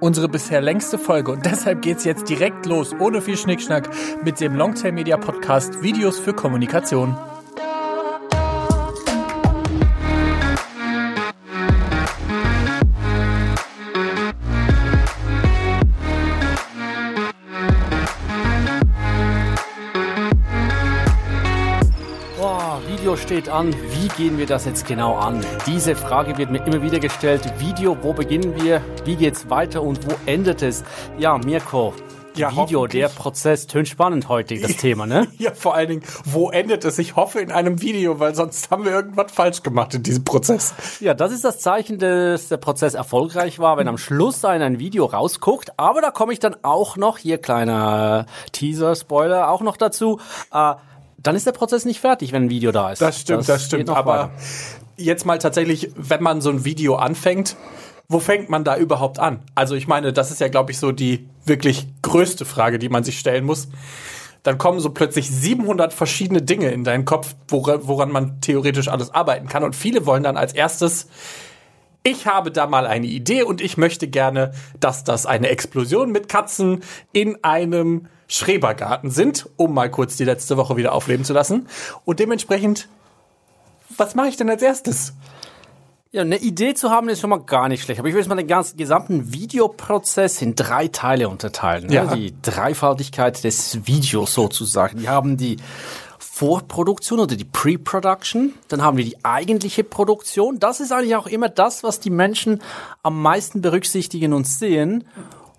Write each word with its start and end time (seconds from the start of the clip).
unsere 0.00 0.28
bisher 0.28 0.60
längste 0.60 0.98
Folge 0.98 1.32
und 1.32 1.44
deshalb 1.44 1.82
geht's 1.82 2.04
jetzt 2.04 2.28
direkt 2.28 2.66
los, 2.66 2.94
ohne 2.98 3.20
viel 3.20 3.36
Schnickschnack, 3.36 3.88
mit 4.24 4.40
dem 4.40 4.54
Longtail 4.54 4.92
Media 4.92 5.16
Podcast 5.16 5.82
Videos 5.82 6.18
für 6.18 6.32
Kommunikation. 6.32 7.16
Steht 23.28 23.50
an. 23.50 23.74
Wie 23.74 24.08
gehen 24.16 24.38
wir 24.38 24.46
das 24.46 24.64
jetzt 24.64 24.86
genau 24.86 25.14
an? 25.14 25.44
Diese 25.66 25.94
Frage 25.94 26.38
wird 26.38 26.50
mir 26.50 26.64
immer 26.64 26.80
wieder 26.80 26.98
gestellt. 26.98 27.42
Video, 27.58 27.94
wo 28.00 28.14
beginnen 28.14 28.58
wir? 28.58 28.80
Wie 29.04 29.16
geht's 29.16 29.50
weiter 29.50 29.82
und 29.82 30.02
wo 30.10 30.14
endet 30.24 30.62
es? 30.62 30.82
Ja, 31.18 31.36
Mirko. 31.36 31.92
Ja, 32.36 32.56
Video, 32.56 32.86
der 32.86 33.10
Prozess, 33.10 33.66
tönt 33.66 33.86
spannend 33.86 34.30
heute, 34.30 34.58
das 34.58 34.76
Thema, 34.78 35.04
ne? 35.04 35.26
Ja, 35.36 35.52
vor 35.52 35.74
allen 35.74 35.88
Dingen, 35.88 36.02
wo 36.24 36.48
endet 36.48 36.86
es? 36.86 36.98
Ich 36.98 37.16
hoffe 37.16 37.40
in 37.40 37.52
einem 37.52 37.82
Video, 37.82 38.18
weil 38.18 38.34
sonst 38.34 38.70
haben 38.70 38.86
wir 38.86 38.92
irgendwas 38.92 39.30
falsch 39.30 39.62
gemacht 39.62 39.92
in 39.92 40.02
diesem 40.02 40.24
Prozess. 40.24 40.72
Ja, 41.00 41.12
das 41.12 41.30
ist 41.30 41.44
das 41.44 41.58
Zeichen, 41.58 41.98
dass 41.98 42.48
der 42.48 42.56
Prozess 42.56 42.94
erfolgreich 42.94 43.58
war, 43.58 43.76
wenn 43.76 43.88
am 43.88 43.98
Schluss 43.98 44.42
ein, 44.46 44.62
ein 44.62 44.78
Video 44.78 45.04
rausguckt. 45.04 45.78
Aber 45.78 46.00
da 46.00 46.10
komme 46.10 46.32
ich 46.32 46.38
dann 46.38 46.56
auch 46.62 46.96
noch, 46.96 47.18
hier 47.18 47.36
kleiner 47.36 48.24
Teaser, 48.52 48.96
Spoiler, 48.96 49.50
auch 49.50 49.60
noch 49.60 49.76
dazu. 49.76 50.18
Äh, 50.50 50.76
dann 51.18 51.36
ist 51.36 51.46
der 51.46 51.52
Prozess 51.52 51.84
nicht 51.84 52.00
fertig, 52.00 52.32
wenn 52.32 52.44
ein 52.44 52.50
Video 52.50 52.72
da 52.72 52.92
ist. 52.92 53.02
Das 53.02 53.20
stimmt, 53.20 53.48
das, 53.48 53.62
geht 53.62 53.66
stimmt. 53.66 53.90
Aber 53.90 54.12
weiter. 54.12 54.30
jetzt 54.96 55.26
mal 55.26 55.38
tatsächlich, 55.38 55.90
wenn 55.96 56.22
man 56.22 56.40
so 56.40 56.50
ein 56.50 56.64
Video 56.64 56.96
anfängt, 56.96 57.56
wo 58.08 58.20
fängt 58.20 58.48
man 58.48 58.64
da 58.64 58.76
überhaupt 58.76 59.18
an? 59.18 59.40
Also 59.54 59.74
ich 59.74 59.86
meine, 59.86 60.12
das 60.12 60.30
ist 60.30 60.40
ja, 60.40 60.48
glaube 60.48 60.70
ich, 60.72 60.78
so 60.78 60.92
die 60.92 61.28
wirklich 61.44 61.86
größte 62.02 62.44
Frage, 62.44 62.78
die 62.78 62.88
man 62.88 63.04
sich 63.04 63.18
stellen 63.18 63.44
muss. 63.44 63.68
Dann 64.44 64.56
kommen 64.56 64.80
so 64.80 64.90
plötzlich 64.90 65.28
700 65.28 65.92
verschiedene 65.92 66.40
Dinge 66.40 66.70
in 66.70 66.84
deinen 66.84 67.04
Kopf, 67.04 67.34
wora- 67.48 67.80
woran 67.82 68.10
man 68.10 68.40
theoretisch 68.40 68.88
alles 68.88 69.10
arbeiten 69.12 69.48
kann. 69.48 69.62
Und 69.64 69.76
viele 69.76 70.06
wollen 70.06 70.22
dann 70.22 70.36
als 70.38 70.54
erstes 70.54 71.08
ich 72.08 72.26
habe 72.26 72.50
da 72.50 72.66
mal 72.66 72.86
eine 72.86 73.06
Idee 73.06 73.42
und 73.42 73.60
ich 73.60 73.76
möchte 73.76 74.08
gerne, 74.08 74.52
dass 74.80 75.04
das 75.04 75.26
eine 75.26 75.48
Explosion 75.48 76.10
mit 76.10 76.28
Katzen 76.28 76.82
in 77.12 77.44
einem 77.44 78.06
Schrebergarten 78.28 79.10
sind, 79.10 79.48
um 79.56 79.74
mal 79.74 79.90
kurz 79.90 80.16
die 80.16 80.24
letzte 80.24 80.56
Woche 80.56 80.76
wieder 80.76 80.92
aufleben 80.92 81.24
zu 81.24 81.34
lassen. 81.34 81.68
Und 82.04 82.18
dementsprechend, 82.18 82.88
was 83.96 84.14
mache 84.14 84.28
ich 84.28 84.36
denn 84.36 84.48
als 84.48 84.62
erstes? 84.62 85.12
Ja, 86.10 86.22
eine 86.22 86.38
Idee 86.38 86.72
zu 86.72 86.90
haben 86.90 87.10
ist 87.10 87.20
schon 87.20 87.28
mal 87.28 87.40
gar 87.40 87.68
nicht 87.68 87.82
schlecht. 87.82 88.00
Aber 88.00 88.08
ich 88.08 88.14
will 88.14 88.22
jetzt 88.22 88.28
mal 88.28 88.36
den 88.36 88.46
ganzen 88.46 88.78
gesamten 88.78 89.30
Videoprozess 89.34 90.40
in 90.40 90.54
drei 90.54 90.88
Teile 90.88 91.28
unterteilen. 91.28 91.88
ne? 91.88 91.94
Ja. 91.94 92.14
Die 92.14 92.32
Dreifaltigkeit 92.40 93.44
des 93.44 93.86
Videos 93.86 94.32
sozusagen. 94.32 95.02
Wir 95.02 95.10
haben 95.10 95.36
die 95.36 95.58
Vorproduktion 96.38 97.18
oder 97.18 97.34
die 97.34 97.44
Pre-Production. 97.44 98.54
Dann 98.68 98.80
haben 98.80 98.96
wir 98.96 99.04
die 99.04 99.24
eigentliche 99.24 99.82
Produktion. 99.82 100.60
Das 100.60 100.78
ist 100.78 100.92
eigentlich 100.92 101.16
auch 101.16 101.26
immer 101.26 101.48
das, 101.48 101.82
was 101.82 101.98
die 101.98 102.10
Menschen 102.10 102.62
am 103.02 103.20
meisten 103.20 103.60
berücksichtigen 103.60 104.32
und 104.32 104.46
sehen. 104.46 105.02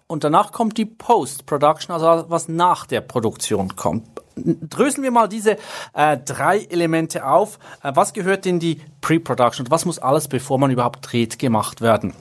Und 0.08 0.23
danach 0.23 0.53
kommt 0.53 0.77
die 0.77 0.86
Post-Production, 0.86 1.94
also 1.94 2.30
was 2.30 2.47
nach 2.47 2.86
der 2.86 3.02
Produktion 3.02 3.75
kommt. 3.75 4.08
Dröseln 4.38 5.03
wir 5.03 5.11
mal 5.11 5.27
diese 5.27 5.58
äh, 5.94 6.17
drei 6.17 6.59
Elemente 6.59 7.25
auf. 7.25 7.59
Äh, 7.83 7.91
was 7.95 8.14
gehört 8.14 8.45
in 8.45 8.61
die 8.61 8.80
Pre-Production? 9.02 9.66
Und 9.66 9.71
Was 9.71 9.83
muss 9.83 9.99
alles, 9.99 10.30
bevor 10.30 10.59
man 10.59 10.71
überhaupt 10.71 11.11
dreht, 11.11 11.39
gemacht 11.39 11.81
werden? 11.81 12.14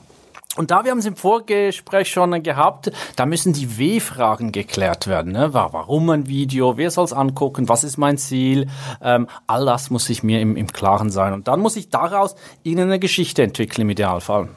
Und 0.59 0.73
da 0.73 0.85
wir 0.85 0.91
haben 0.91 0.99
es 0.99 1.07
im 1.07 1.15
Vorgespräch 1.15 2.11
schon 2.11 2.43
gehabt, 2.43 2.91
da 3.15 3.27
müssen 3.27 3.53
die 3.53 3.79
W-Fragen 3.79 4.51
geklärt 4.51 5.07
werden. 5.07 5.33
Ne? 5.33 5.55
Wa- 5.55 5.69
Warum 5.73 6.11
ein 6.11 6.27
Video? 6.27 6.77
Wer 6.77 6.91
soll 6.91 7.05
es 7.05 7.13
angucken? 7.13 7.69
Was 7.69 7.85
ist 7.85 7.97
mein 7.97 8.19
Ziel? 8.19 8.67
Ähm, 9.01 9.29
all 9.47 9.65
das 9.67 9.91
muss 9.91 10.11
ich 10.11 10.25
mir 10.25 10.41
im, 10.41 10.57
im 10.57 10.67
Klaren 10.67 11.11
sein. 11.11 11.33
Und 11.33 11.47
dann 11.47 11.61
muss 11.61 11.77
ich 11.77 11.91
daraus 11.91 12.35
irgendeine 12.65 12.99
Geschichte 12.99 13.45
entwickeln 13.45 13.83
im 13.83 13.91
Idealfall. 13.91 14.49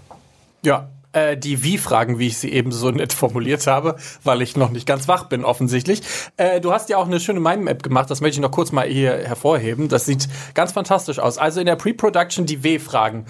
Ja, 0.64 0.90
äh, 1.14 1.38
die 1.38 1.64
Wie-Fragen, 1.64 2.20
wie 2.20 2.28
ich 2.28 2.38
sie 2.38 2.52
eben 2.52 2.72
so 2.72 2.90
nett 2.90 3.14
formuliert 3.14 3.68
habe, 3.68 3.96
weil 4.24 4.42
ich 4.42 4.56
noch 4.56 4.72
nicht 4.72 4.86
ganz 4.88 5.08
wach 5.08 5.26
bin, 5.26 5.44
offensichtlich. 5.44 6.02
Äh, 6.38 6.62
du 6.62 6.72
hast 6.72 6.90
ja 6.90 6.98
auch 6.98 7.06
eine 7.06 7.20
schöne 7.20 7.40
Mime-App 7.40 7.84
gemacht, 7.84 8.10
das 8.10 8.22
möchte 8.22 8.36
ich 8.38 8.42
noch 8.42 8.52
kurz 8.52 8.72
mal 8.72 8.88
hier 8.88 9.12
hervorheben. 9.18 9.90
Das 9.90 10.06
sieht 10.06 10.28
ganz 10.54 10.72
fantastisch 10.72 11.20
aus. 11.20 11.38
Also 11.38 11.60
in 11.60 11.66
der 11.66 11.76
Pre-Production 11.76 12.46
die 12.46 12.64
W-Fragen. 12.64 13.26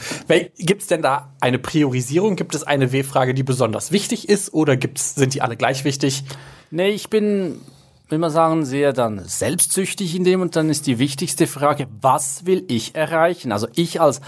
Gibt 0.58 0.82
es 0.82 0.88
denn 0.88 1.02
da 1.02 1.34
eine 1.40 1.60
Priorisierung? 1.60 2.36
Gibt 2.36 2.56
es 2.56 2.64
eine 2.64 2.92
W-Frage, 2.92 3.34
die 3.34 3.44
besonders 3.44 3.92
wichtig 3.92 4.30
ist 4.30 4.54
oder 4.54 4.78
gibt's, 4.78 5.16
sind 5.16 5.34
die 5.34 5.42
alle 5.42 5.58
gleich 5.58 5.84
wichtig? 5.84 6.24
Nee, 6.70 6.90
ich 6.90 7.10
bin, 7.10 7.60
will 8.10 8.20
man 8.20 8.32
sagen, 8.32 8.66
sehr 8.66 8.94
dann 8.94 9.24
selbstsüchtig 9.26 10.16
in 10.16 10.24
dem 10.24 10.42
und 10.42 10.56
dann 10.56 10.70
ist 10.70 10.88
die 10.88 11.00
wichtigste 11.00 11.48
Frage, 11.48 11.88
was 12.02 12.46
will 12.46 12.64
ich 12.68 12.96
erreichen? 12.96 13.52
Also 13.52 13.68
ich 13.76 14.00
als 14.00 14.22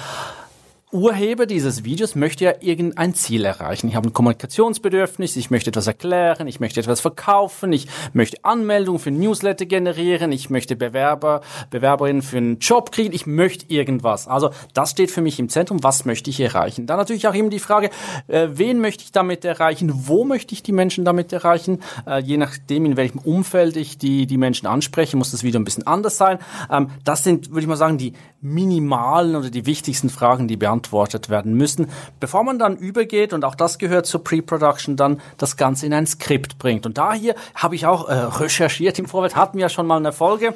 Urheber 0.94 1.48
dieses 1.48 1.84
Videos 1.84 2.14
möchte 2.14 2.46
ja 2.46 2.54
irgendein 2.60 3.16
Ziel 3.16 3.46
erreichen. 3.46 3.88
Ich 3.88 3.96
habe 3.96 4.08
ein 4.08 4.14
Kommunikationsbedürfnis, 4.14 5.36
ich 5.36 5.50
möchte 5.50 5.72
etwas 5.72 5.88
erklären, 5.88 6.46
ich 6.46 6.60
möchte 6.60 6.80
etwas 6.80 7.02
verkaufen, 7.02 7.74
ich 7.74 7.88
möchte 8.14 8.38
Anmeldungen 8.46 9.00
für 9.00 9.10
Newsletter 9.10 9.66
generieren, 9.66 10.32
ich 10.32 10.52
möchte 10.52 10.76
Bewerber, 10.76 11.42
Bewerberinnen 11.72 12.22
für 12.22 12.38
einen 12.38 12.60
Job 12.60 12.92
kriegen, 12.92 13.12
ich 13.12 13.26
möchte 13.26 13.74
irgendwas. 13.74 14.28
Also 14.28 14.52
das 14.76 14.92
steht 14.92 15.10
für 15.10 15.22
mich 15.22 15.40
im 15.40 15.50
Zentrum, 15.50 15.82
was 15.82 16.06
möchte 16.06 16.30
ich 16.30 16.40
erreichen. 16.40 16.86
Dann 16.86 16.98
natürlich 16.98 17.28
auch 17.28 17.34
immer 17.34 17.50
die 17.50 17.58
Frage, 17.58 17.90
äh, 18.28 18.50
wen 18.52 18.80
möchte 18.80 19.04
ich 19.04 19.12
damit 19.12 19.46
erreichen, 19.46 19.92
wo 20.06 20.26
möchte 20.26 20.54
ich 20.54 20.62
die 20.62 20.74
Menschen 20.74 21.06
damit 21.06 21.34
erreichen, 21.34 21.82
äh, 22.06 22.22
je 22.22 22.38
nachdem, 22.38 22.86
in 22.86 22.98
welchem 22.98 23.18
Umfeld 23.18 23.78
ich 23.78 23.98
die, 23.98 24.28
die 24.28 24.38
Menschen 24.38 24.68
anspreche, 24.68 25.18
muss 25.18 25.32
das 25.32 25.42
wieder 25.42 25.60
ein 25.60 25.66
bisschen 25.66 25.88
anders 25.88 26.18
sein. 26.18 26.38
Ähm, 26.70 26.92
das 27.04 27.24
sind, 27.24 27.50
würde 27.50 27.62
ich 27.62 27.68
mal 27.68 27.78
sagen, 27.78 27.98
die 27.98 28.14
minimalen 28.42 29.36
oder 29.36 29.50
die 29.50 29.66
wichtigsten 29.66 30.10
Fragen, 30.10 30.48
die 30.48 30.58
beantwortet 30.58 30.83
werden 30.92 31.54
müssen, 31.56 31.90
bevor 32.20 32.44
man 32.44 32.60
dann 32.60 32.78
übergeht, 32.78 33.34
und 33.34 33.46
auch 33.46 33.56
das 33.56 33.78
gehört 33.78 34.06
zur 34.06 34.24
Pre-Production, 34.24 34.96
dann 34.96 35.22
das 35.38 35.58
Ganze 35.58 35.86
in 35.86 35.94
ein 35.94 36.08
Skript 36.08 36.58
bringt. 36.58 36.86
Und 36.86 36.98
da 36.98 37.14
hier 37.14 37.36
habe 37.56 37.76
ich 37.76 37.86
auch 37.86 38.08
äh, 38.10 38.14
recherchiert 38.14 39.00
im 39.00 39.08
Vorfeld, 39.08 39.36
hatten 39.36 39.58
wir 39.58 39.64
ja 39.64 39.70
schon 39.70 39.88
mal 39.88 39.98
eine 39.98 40.12
Folge. 40.12 40.54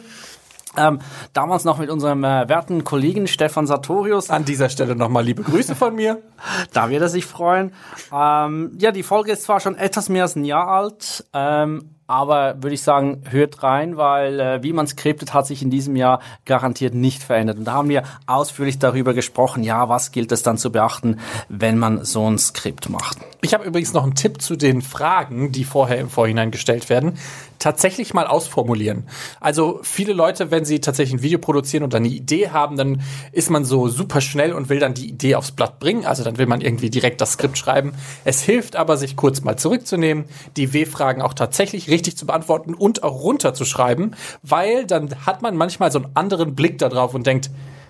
Ähm, 0.77 0.99
damals 1.33 1.63
noch 1.63 1.79
mit 1.79 1.89
unserem 1.89 2.23
äh, 2.23 2.47
werten 2.47 2.83
Kollegen 2.83 3.27
Stefan 3.27 3.65
Sartorius. 3.65 4.29
An 4.29 4.45
dieser 4.45 4.69
Stelle 4.69 4.95
nochmal 4.95 5.23
liebe 5.23 5.41
Grüße 5.41 5.75
von 5.75 5.95
mir. 5.95 6.21
Da 6.73 6.89
wird 6.89 7.01
er 7.01 7.09
sich 7.09 7.25
freuen. 7.25 7.73
Ähm, 8.13 8.77
ja, 8.79 8.91
die 8.91 9.03
Folge 9.03 9.31
ist 9.31 9.43
zwar 9.43 9.59
schon 9.59 9.75
etwas 9.75 10.07
mehr 10.09 10.23
als 10.23 10.35
ein 10.35 10.45
Jahr 10.45 10.67
alt, 10.67 11.25
ähm, 11.33 11.96
aber 12.07 12.63
würde 12.63 12.73
ich 12.73 12.81
sagen, 12.81 13.21
hört 13.29 13.63
rein, 13.63 13.97
weil 13.97 14.39
äh, 14.39 14.63
wie 14.63 14.71
man 14.71 14.87
skriptet, 14.87 15.33
hat 15.33 15.45
sich 15.45 15.61
in 15.61 15.69
diesem 15.69 15.97
Jahr 15.97 16.21
garantiert 16.45 16.95
nicht 16.95 17.21
verändert. 17.21 17.57
Und 17.57 17.65
da 17.65 17.73
haben 17.73 17.89
wir 17.89 18.03
ausführlich 18.25 18.79
darüber 18.79 19.13
gesprochen, 19.13 19.63
ja, 19.63 19.89
was 19.89 20.11
gilt 20.11 20.31
es 20.31 20.41
dann 20.41 20.57
zu 20.57 20.71
beachten, 20.71 21.19
wenn 21.49 21.77
man 21.77 22.05
so 22.05 22.29
ein 22.29 22.37
Skript 22.37 22.89
macht. 22.89 23.17
Ich 23.41 23.53
habe 23.53 23.65
übrigens 23.65 23.93
noch 23.93 24.03
einen 24.03 24.15
Tipp 24.15 24.41
zu 24.41 24.55
den 24.55 24.81
Fragen, 24.81 25.51
die 25.51 25.65
vorher 25.65 25.97
im 25.97 26.09
Vorhinein 26.09 26.49
gestellt 26.49 26.89
werden. 26.89 27.17
Tatsächlich 27.59 28.13
mal 28.13 28.27
ausformulieren. 28.27 29.07
Also 29.39 29.79
viele 29.83 30.13
Leute, 30.13 30.51
wenn 30.51 30.65
sie 30.65 30.79
tatsächlich 30.79 31.19
ein 31.19 31.23
Video 31.23 31.39
produzieren 31.39 31.83
und 31.83 31.93
dann 31.93 32.03
eine 32.03 32.13
Idee 32.13 32.49
haben, 32.49 32.77
dann 32.77 33.01
ist 33.31 33.49
man 33.49 33.65
so 33.65 33.87
super 33.87 34.21
schnell 34.21 34.53
und 34.53 34.69
will 34.69 34.79
dann 34.79 34.93
die 34.93 35.09
Idee 35.09 35.35
aufs 35.35 35.51
Blatt 35.51 35.79
bringen. 35.79 36.05
Also 36.05 36.23
dann 36.23 36.37
will 36.37 36.45
man 36.45 36.61
irgendwie 36.61 36.89
direkt 36.89 37.21
das 37.21 37.33
Skript 37.33 37.57
schreiben. 37.57 37.93
Es 38.25 38.41
hilft 38.41 38.75
aber, 38.75 38.97
sich 38.97 39.15
kurz 39.15 39.41
mal 39.41 39.57
zurückzunehmen, 39.57 40.25
die 40.55 40.73
W-Fragen 40.73 41.21
auch 41.21 41.33
tatsächlich 41.33 41.89
richtig 41.89 42.17
zu 42.17 42.25
beantworten 42.25 42.73
und 42.73 43.03
auch 43.03 43.21
runterzuschreiben, 43.21 44.15
weil 44.43 44.85
dann 44.85 45.25
hat 45.25 45.41
man 45.41 45.55
manchmal 45.55 45.91
so 45.91 45.99
einen 45.99 46.11
anderen 46.15 46.55
Blick 46.55 46.77
darauf 46.77 47.13
und 47.13 47.25
denkt, 47.25 47.49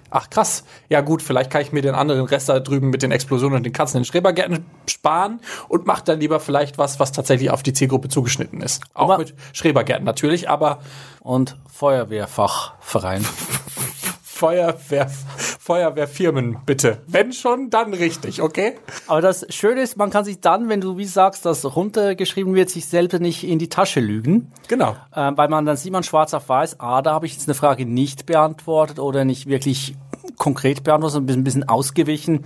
Ach 0.09 0.29
krass, 0.29 0.63
ja 0.90 1.01
gut, 1.01 1.22
vielleicht 1.22 1.50
kann 1.51 1.62
ich 1.62 1.72
mir 1.73 1.81
den 1.81 1.94
anderen 1.95 2.25
Rest 2.25 2.47
da 2.50 2.59
drüben 2.59 2.90
mit 2.90 3.01
den 3.01 3.12
Explosionen 3.12 3.57
und 3.57 3.63
den 3.63 3.73
Katzen 3.73 3.97
in 3.97 4.03
den 4.03 4.06
Schrebergärten 4.07 4.66
sparen 4.90 5.41
und 5.68 5.85
mache 5.85 6.03
dann 6.06 6.19
lieber 6.19 6.40
vielleicht 6.40 6.78
was, 6.78 7.00
was 7.00 7.12
tatsächlich 7.12 7.50
auf 7.51 7.62
die 7.63 7.74
Zielgruppe 7.74 8.07
zugeschnitten 8.07 8.62
ist. 8.62 8.83
Auch 8.94 9.06
Aber- 9.06 9.18
mit 9.18 9.33
Schrebergärten 9.54 10.06
natürlich, 10.06 10.50
aber 10.50 10.80
Und 11.21 11.57
Feuerwehrfachverein. 11.74 13.25
Feuerwehr, 14.38 15.10
Feuerwehrfirmen 15.60 16.60
bitte. 16.63 17.00
Wenn 17.07 17.34
schon, 17.34 17.72
dann 17.72 17.94
richtig, 17.94 18.42
okay? 18.42 18.75
Aber 19.07 19.19
das 19.19 19.48
Schöne 19.50 19.81
ist, 19.81 19.98
man 19.98 20.12
kann 20.12 20.25
sich 20.25 20.39
dann, 20.42 20.69
wenn 20.69 20.80
du 20.80 20.98
wie 20.98 21.06
sagst, 21.06 21.44
das 21.45 21.66
runtergeschrieben 21.75 22.54
wird, 22.54 22.69
sich 22.69 22.86
selber 22.86 23.18
nicht 23.18 23.44
in 23.44 23.57
die 23.57 23.68
Tasche 23.68 24.00
lügen. 24.00 24.51
Genau. 24.68 24.95
äh, 25.16 25.31
weil 25.36 25.50
man 25.50 25.66
dann 25.66 25.75
sieht 25.75 25.92
man 25.92 26.04
schwarz 26.04 26.36
auf 26.36 26.48
weiß, 26.50 26.80
ah, 26.80 27.01
da 27.01 27.13
habe 27.13 27.25
ich 27.25 27.34
jetzt 27.34 27.48
eine 27.48 27.56
Frage 27.56 27.88
nicht 27.88 28.28
beantwortet 28.28 29.00
oder 29.00 29.25
nicht 29.25 29.48
wirklich 29.48 29.95
konkret 30.38 30.84
beantwortet, 30.84 31.13
sondern 31.13 31.24
ein 31.24 31.44
bisschen, 31.44 31.63
ein 31.63 31.66
bisschen 31.66 31.69
ausgewichen. 31.69 32.45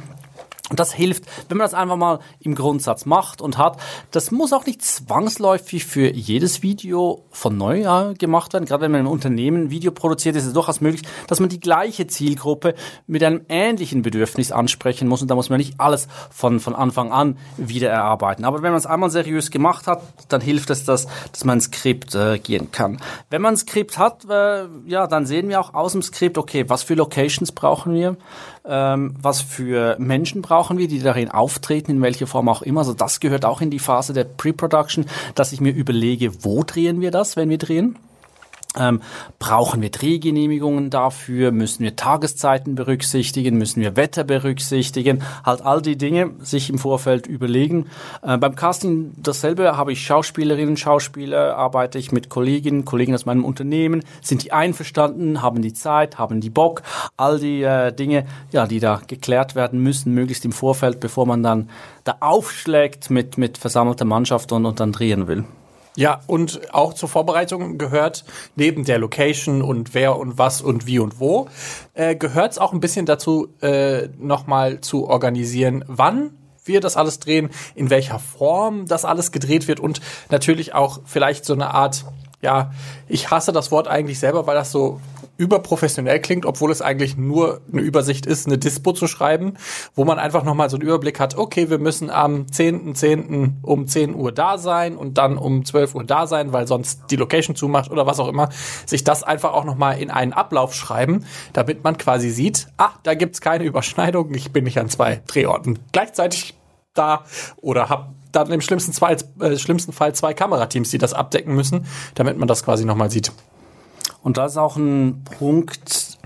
Und 0.72 0.80
das 0.80 0.94
hilft, 0.94 1.26
wenn 1.50 1.58
man 1.58 1.66
das 1.66 1.74
einfach 1.74 1.98
mal 1.98 2.20
im 2.40 2.56
Grundsatz 2.56 3.06
macht 3.06 3.42
und 3.42 3.58
hat. 3.58 3.78
Das 4.12 4.32
muss 4.32 4.54
auch 4.54 4.66
nicht 4.66 4.82
zwangsläufig 4.82 5.86
für 5.86 6.10
jedes 6.10 6.64
Video 6.64 7.26
von 7.30 7.58
neu 7.58 8.14
gemacht 8.18 8.54
werden. 8.54 8.64
Gerade 8.64 8.84
wenn 8.84 8.92
man 8.94 9.02
im 9.02 9.08
Unternehmen 9.08 9.70
Video 9.70 9.92
produziert, 9.92 10.38
ist 10.38 10.46
es 10.46 10.54
durchaus 10.54 10.80
möglich, 10.80 11.02
dass 11.28 11.42
man 11.42 11.50
die 11.50 11.60
gleiche 11.60 12.08
Zielgruppe 12.08 12.74
mit 13.06 13.22
einem 13.22 13.42
ähnlichen 13.50 14.02
Bedürfnis 14.02 14.54
ansprechen 14.54 15.10
muss. 15.10 15.22
Und 15.22 15.28
da 15.28 15.36
muss 15.36 15.50
man 15.50 15.58
nicht 15.58 15.78
alles 15.78 16.08
von, 16.30 16.62
von 16.62 16.74
Anfang 16.74 17.12
an 17.12 17.38
wieder 17.58 17.90
erarbeiten. 17.90 18.46
Aber 18.46 18.62
wenn 18.62 18.72
man 18.72 18.80
es 18.80 18.86
einmal 18.86 19.10
seriös 19.10 19.52
gemacht 19.52 19.88
hat, 19.88 20.02
dann 20.30 20.40
hilft 20.40 20.70
es, 20.70 20.86
dass, 20.86 21.06
dass 21.34 21.44
man 21.44 21.58
ein 21.58 21.62
Skript 21.62 22.16
äh, 22.16 22.40
gehen 22.40 22.72
kann. 22.72 23.02
Wenn 23.30 23.42
man 23.42 23.56
ein 23.56 23.58
Skript 23.58 23.98
hat, 23.98 24.24
äh, 24.30 24.68
ja, 24.86 25.08
dann 25.08 25.26
sehen 25.26 25.50
wir 25.50 25.60
auch 25.60 25.74
aus 25.74 25.92
dem 25.92 26.02
Skript, 26.02 26.38
okay, 26.38 26.64
was 26.70 26.84
für 26.84 26.94
Locations 26.94 27.52
brauchen 27.52 27.94
wir? 27.94 28.16
Ähm, 28.66 29.16
was 29.22 29.42
für 29.42 29.96
Menschen 30.00 30.42
brauchen 30.42 30.78
wir, 30.78 30.88
die 30.88 31.00
darin 31.00 31.30
auftreten, 31.30 31.92
in 31.92 32.02
welcher 32.02 32.28
Form 32.28 32.50
auch 32.50 32.62
immer. 32.62 32.82
Also 32.82 32.94
das 32.94 33.20
gehört 33.20 33.46
auch 33.46 33.62
in 33.62 33.70
die 33.70 33.80
Phase 33.80 34.14
der 34.14 34.24
Pre-Production, 34.24 35.06
dass 35.36 35.52
ich 35.52 35.62
mir 35.62 35.74
überlege, 35.74 36.44
wo 36.44 36.64
drehen 36.64 37.02
wir 37.02 37.12
das, 37.12 37.36
wenn 37.36 37.50
wir 37.50 37.58
drehen. 37.58 37.98
Ähm, 38.80 39.02
brauchen 39.38 39.82
wir 39.82 39.90
Drehgenehmigungen 39.90 40.90
dafür? 40.90 41.52
Müssen 41.52 41.84
wir 41.84 41.98
Tageszeiten 41.98 42.76
berücksichtigen? 42.76 43.58
Müssen 43.58 43.82
wir 43.82 43.98
Wetter 43.98 44.24
berücksichtigen? 44.24 45.24
Halt 45.44 45.62
all 45.62 45.82
die 45.82 45.98
Dinge 45.98 46.32
sich 46.40 46.70
im 46.70 46.80
Vorfeld 46.80 47.28
überlegen. 47.28 47.88
Äh, 48.22 48.38
beim 48.38 48.56
Casting 48.56 49.12
dasselbe 49.18 49.76
habe 49.76 49.92
ich 49.92 50.06
Schauspielerinnen, 50.06 50.78
Schauspieler, 50.78 51.58
arbeite 51.58 52.00
ich 52.00 52.14
mit 52.14 52.30
Kolleginnen, 52.30 52.86
Kollegen 52.86 53.14
aus 53.14 53.26
meinem 53.26 53.44
Unternehmen. 53.44 54.06
Sind 54.22 54.46
die 54.46 54.54
einverstanden? 54.54 55.42
Haben 55.42 55.62
die 55.62 55.74
Zeit? 55.74 56.18
Haben 56.18 56.40
die 56.40 56.50
Bock? 56.50 56.84
All 57.18 57.40
die 57.40 57.64
äh, 57.64 57.92
Dinge, 57.92 58.26
ja, 58.52 58.68
die 58.68 58.80
da 58.80 59.02
geklärt 59.06 59.54
werden 59.54 59.84
müssen, 59.84 60.14
möglichst 60.14 60.46
im 60.46 60.54
Vorfeld, 60.54 61.02
bevor 61.02 61.26
man 61.26 61.44
dann 61.44 61.70
da 62.06 62.16
aufschlägt 62.22 63.10
mit, 63.10 63.38
mit 63.38 63.58
versammelter 63.58 64.06
Mannschaft 64.06 64.54
und, 64.54 64.66
und 64.66 64.80
dann 64.80 64.94
drehen 64.94 65.28
will. 65.28 65.44
Ja, 65.98 66.22
und 66.26 66.74
auch 66.74 66.94
zur 66.94 67.10
Vorbereitung 67.10 67.78
gehört 67.78 68.24
neben 68.56 68.86
der 68.86 68.98
Location 68.98 69.62
und 69.62 69.94
wer 69.94 70.18
und 70.18 70.38
was 70.38 70.62
und 70.62 70.86
wie 70.88 71.00
und 71.00 71.20
wo, 71.20 71.50
äh, 71.94 72.16
gehört 72.16 72.54
es 72.54 72.58
auch 72.60 72.72
ein 72.72 72.80
bisschen 72.80 73.06
dazu, 73.06 73.50
äh, 73.62 74.08
nochmal 74.18 74.80
zu 74.80 75.08
organisieren, 75.08 75.84
wann 75.88 76.32
wir 76.64 76.80
das 76.80 76.96
alles 76.96 77.20
drehen, 77.20 77.50
in 77.76 77.90
welcher 77.90 78.20
Form 78.20 78.86
das 78.86 79.04
alles 79.04 79.34
gedreht 79.34 79.68
wird 79.68 79.80
und 79.80 80.00
natürlich 80.30 80.74
auch 80.74 81.02
vielleicht 81.06 81.44
so 81.44 81.54
eine 81.54 81.74
Art, 81.74 82.06
ja, 82.42 82.72
ich 83.10 83.30
hasse 83.30 83.52
das 83.52 83.72
Wort 83.72 83.90
eigentlich 83.90 84.20
selber, 84.20 84.48
weil 84.48 84.56
das 84.56 84.72
so 84.72 85.02
überprofessionell 85.42 86.20
klingt, 86.20 86.46
obwohl 86.46 86.72
es 86.72 86.84
eigentlich 86.84 87.18
nur 87.18 87.62
eine 87.74 87.82
Übersicht 87.82 88.28
ist, 88.28 88.46
eine 88.46 88.60
Dispo 88.60 88.94
zu 88.94 89.08
schreiben, 89.08 89.56
wo 89.96 90.06
man 90.06 90.20
einfach 90.20 90.44
nochmal 90.44 90.70
so 90.70 90.78
einen 90.78 90.84
Überblick 90.86 91.20
hat, 91.20 91.36
okay, 91.36 91.72
wir 91.72 91.80
müssen 91.80 92.12
am 92.12 92.46
10.10. 92.46 92.96
.10. 92.96 93.54
um 93.64 93.88
10 93.88 94.14
Uhr 94.14 94.32
da 94.32 94.60
sein 94.60 94.96
und 94.96 95.18
dann 95.18 95.40
um 95.40 95.66
12 95.66 95.96
Uhr 95.96 96.04
da 96.04 96.28
sein, 96.28 96.54
weil 96.54 96.68
sonst 96.68 97.06
die 97.10 97.16
Location 97.16 97.56
zumacht 97.56 97.90
oder 97.90 98.06
was 98.06 98.20
auch 98.20 98.28
immer, 98.28 98.50
sich 98.86 99.04
das 99.04 99.24
einfach 99.24 99.54
auch 99.54 99.66
nochmal 99.66 100.00
in 100.00 100.12
einen 100.12 100.32
Ablauf 100.32 100.76
schreiben, 100.76 101.26
damit 101.54 101.84
man 101.84 101.98
quasi 101.98 102.30
sieht, 102.30 102.68
ah, 102.78 102.92
da 103.02 103.16
gibt's 103.16 103.42
keine 103.42 103.64
Überschneidung, 103.64 104.36
ich 104.36 104.52
bin 104.52 104.66
nicht 104.66 104.78
an 104.78 104.90
zwei 104.90 105.24
Drehorten 105.26 105.80
gleichzeitig 105.92 106.54
da 106.94 107.24
oder 107.58 107.90
habe 107.90 108.14
dann 108.32 108.52
im 108.52 108.62
schlimmsten, 108.62 108.94
zwei, 108.94 109.18
äh, 109.40 109.58
schlimmsten 109.58 109.92
Fall 109.92 110.14
zwei 110.14 110.34
Kamerateams, 110.34 110.92
die 110.92 111.00
das 111.00 111.14
abdecken 111.14 111.56
müssen, 111.56 111.88
damit 112.16 112.38
man 112.38 112.48
das 112.48 112.64
quasi 112.64 112.86
nochmal 112.86 113.10
sieht. 113.10 113.32
Und 114.24 114.38
das 114.38 114.54
ist 114.54 114.58
auch 114.58 114.78
ein 114.78 115.24
Punkt. 115.24 116.18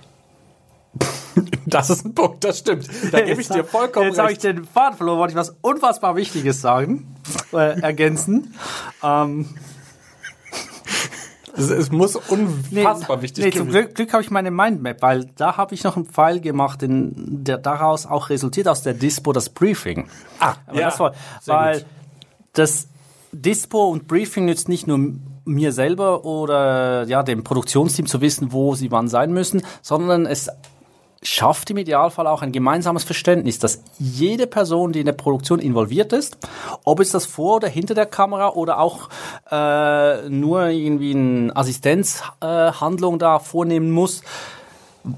Das 1.68 1.89
ist 1.89 2.06
ein 2.06 2.13
Punkt, 2.13 2.44
das 2.44 2.59
stimmt. 2.59 2.88
Da 3.12 3.21
gebe 3.21 3.42
ich 3.42 3.50
dir 3.50 3.63
vollkommen 3.63 4.07
Jetzt 4.07 4.19
habe 4.19 4.31
ich 4.31 4.38
den 4.38 4.65
Faden 4.65 4.95
verloren, 4.95 5.18
wollte 5.18 5.31
ich 5.31 5.38
was 5.38 5.56
unfassbar 5.62 6.15
Wichtiges 6.15 6.62
sagen, 6.62 7.15
äh, 7.51 7.81
ergänzen. 7.81 8.53
ähm, 9.03 9.50
es, 11.57 11.69
es, 11.69 11.92
muss 11.92 12.15
unfassbar 12.15 13.18
nee, 13.18 13.24
wichtig 13.24 13.45
nee, 13.45 13.51
Zum 13.51 13.69
Glück, 13.69 13.95
Glück 13.95 14.13
habe 14.13 14.24
ich 14.24 14.31
meine 14.31 14.51
Mindmap, 14.51 15.01
weil 15.01 15.25
da 15.36 15.57
habe 15.57 15.74
ich 15.74 15.83
noch 15.83 15.95
einen 15.95 16.06
Pfeil 16.06 16.39
gemacht, 16.39 16.83
in, 16.83 17.44
der 17.44 17.57
daraus 17.57 18.06
auch 18.06 18.30
resultiert 18.30 18.68
aus 18.68 18.83
der 18.83 18.94
Dispo 18.94 19.33
das 19.33 19.50
Briefing. 19.50 20.07
Ah, 20.39 20.56
Aber 20.68 20.80
ja, 20.80 20.86
das 20.89 21.00
war, 21.00 21.13
weil 21.45 21.80
gut. 21.80 21.88
das 22.53 22.88
Dispo 23.31 23.89
und 23.89 24.07
Briefing 24.07 24.45
nützt 24.45 24.69
nicht 24.69 24.88
nur 24.88 25.13
mir 25.45 25.71
selber 25.71 26.25
oder 26.25 27.06
ja 27.07 27.24
dem 27.24 27.44
Produktionsteam 27.44 28.07
zu 28.07 28.21
wissen, 28.21 28.51
wo 28.51 28.75
sie 28.75 28.92
wann 28.92 29.07
sein 29.07 29.31
müssen, 29.31 29.62
sondern 29.81 30.25
es 30.25 30.50
schafft 31.25 31.69
im 31.71 31.77
Idealfall 31.77 32.27
auch 32.27 32.42
ein 32.42 32.51
gemeinsames 32.51 33.03
Verständnis, 33.03 33.59
dass 33.59 33.81
jede 33.97 34.47
Person, 34.47 34.92
die 34.92 35.00
in 35.00 35.06
der 35.06 35.13
Produktion 35.13 35.59
involviert 35.59 36.13
ist, 36.13 36.38
ob 36.83 37.00
es 37.00 37.12
das 37.12 37.25
vor 37.25 37.57
oder 37.57 37.68
hinter 37.68 37.95
der 37.95 38.06
Kamera 38.06 38.50
oder 38.50 38.80
auch 38.80 39.09
äh, 39.51 40.30
nur 40.30 40.68
irgendwie 40.68 41.15
eine 41.15 41.56
Assistenzhandlung 41.56 43.15
äh, 43.15 43.19
da 43.19 43.39
vornehmen 43.39 43.92
muss, 43.92 44.21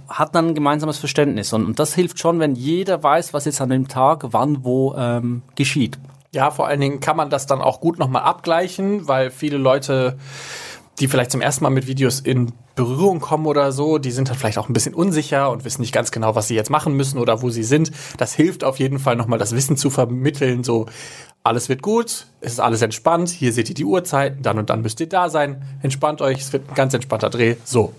hat 0.08 0.36
dann 0.36 0.50
ein 0.50 0.56
gemeinsames 0.56 0.98
Verständnis. 0.98 1.54
Und, 1.54 1.66
und, 1.66 1.80
das 1.80 1.94
hilft 1.94 2.20
schon, 2.20 2.40
wenn 2.40 2.56
jeder 2.56 3.02
weiß, 3.02 3.34
was 3.34 3.46
jetzt 3.46 3.62
an 3.62 3.70
dem 3.70 3.88
Tag 3.88 4.26
wann 4.32 4.64
wo 4.64 4.96
ähm, 4.98 5.44
geschieht. 5.56 5.98
Ja, 6.38 6.52
vor 6.52 6.68
allen 6.68 6.80
Dingen 6.80 7.00
kann 7.00 7.18
man 7.18 7.32
das 7.32 7.48
dann 7.48 7.64
auch 7.64 7.82
gut 7.82 7.98
nochmal 7.98 8.22
abgleichen, 8.22 9.08
weil 9.08 9.32
viele 9.32 9.58
Leute, 9.58 10.20
die 11.00 11.08
vielleicht 11.08 11.32
zum 11.32 11.42
ersten 11.42 11.64
Mal 11.64 11.72
mit 11.72 11.88
Videos 11.88 12.20
in 12.20 12.52
Berührung 12.76 13.20
kommen 13.22 13.48
oder 13.48 13.72
so, 13.72 13.98
die 13.98 14.12
sind 14.12 14.30
dann 14.30 14.38
vielleicht 14.38 14.60
auch 14.60 14.70
ein 14.70 14.74
bisschen 14.74 14.94
unsicher 14.94 15.50
und 15.50 15.66
wissen 15.66 15.82
nicht 15.82 15.96
ganz 15.96 16.12
genau, 16.12 16.36
was 16.36 16.48
sie 16.48 16.54
jetzt 16.54 16.70
machen 16.70 16.94
müssen 16.94 17.18
oder 17.18 17.42
wo 17.42 17.50
sie 17.50 17.64
sind. 17.64 17.90
Das 18.18 18.36
hilft 18.36 18.64
auf 18.64 18.78
jeden 18.78 19.00
Fall 19.00 19.16
nochmal, 19.16 19.40
das 19.40 19.56
Wissen 19.56 19.78
zu 19.78 19.90
vermitteln, 19.90 20.64
so 20.64 20.86
alles 21.44 21.70
wird 21.70 21.82
gut, 21.82 22.28
es 22.40 22.52
ist 22.52 22.60
alles 22.60 22.84
entspannt, 22.84 23.30
hier 23.30 23.52
seht 23.52 23.70
ihr 23.70 23.74
die 23.74 23.86
Uhrzeiten, 23.86 24.44
dann 24.44 24.60
und 24.60 24.70
dann 24.70 24.84
müsst 24.84 25.00
ihr 25.00 25.10
da 25.10 25.32
sein, 25.32 25.64
entspannt 25.82 26.22
euch, 26.22 26.38
es 26.38 26.54
wird 26.54 26.70
ein 26.70 26.76
ganz 26.76 26.94
entspannter 26.94 27.32
Dreh, 27.32 27.56
so. 27.64 27.94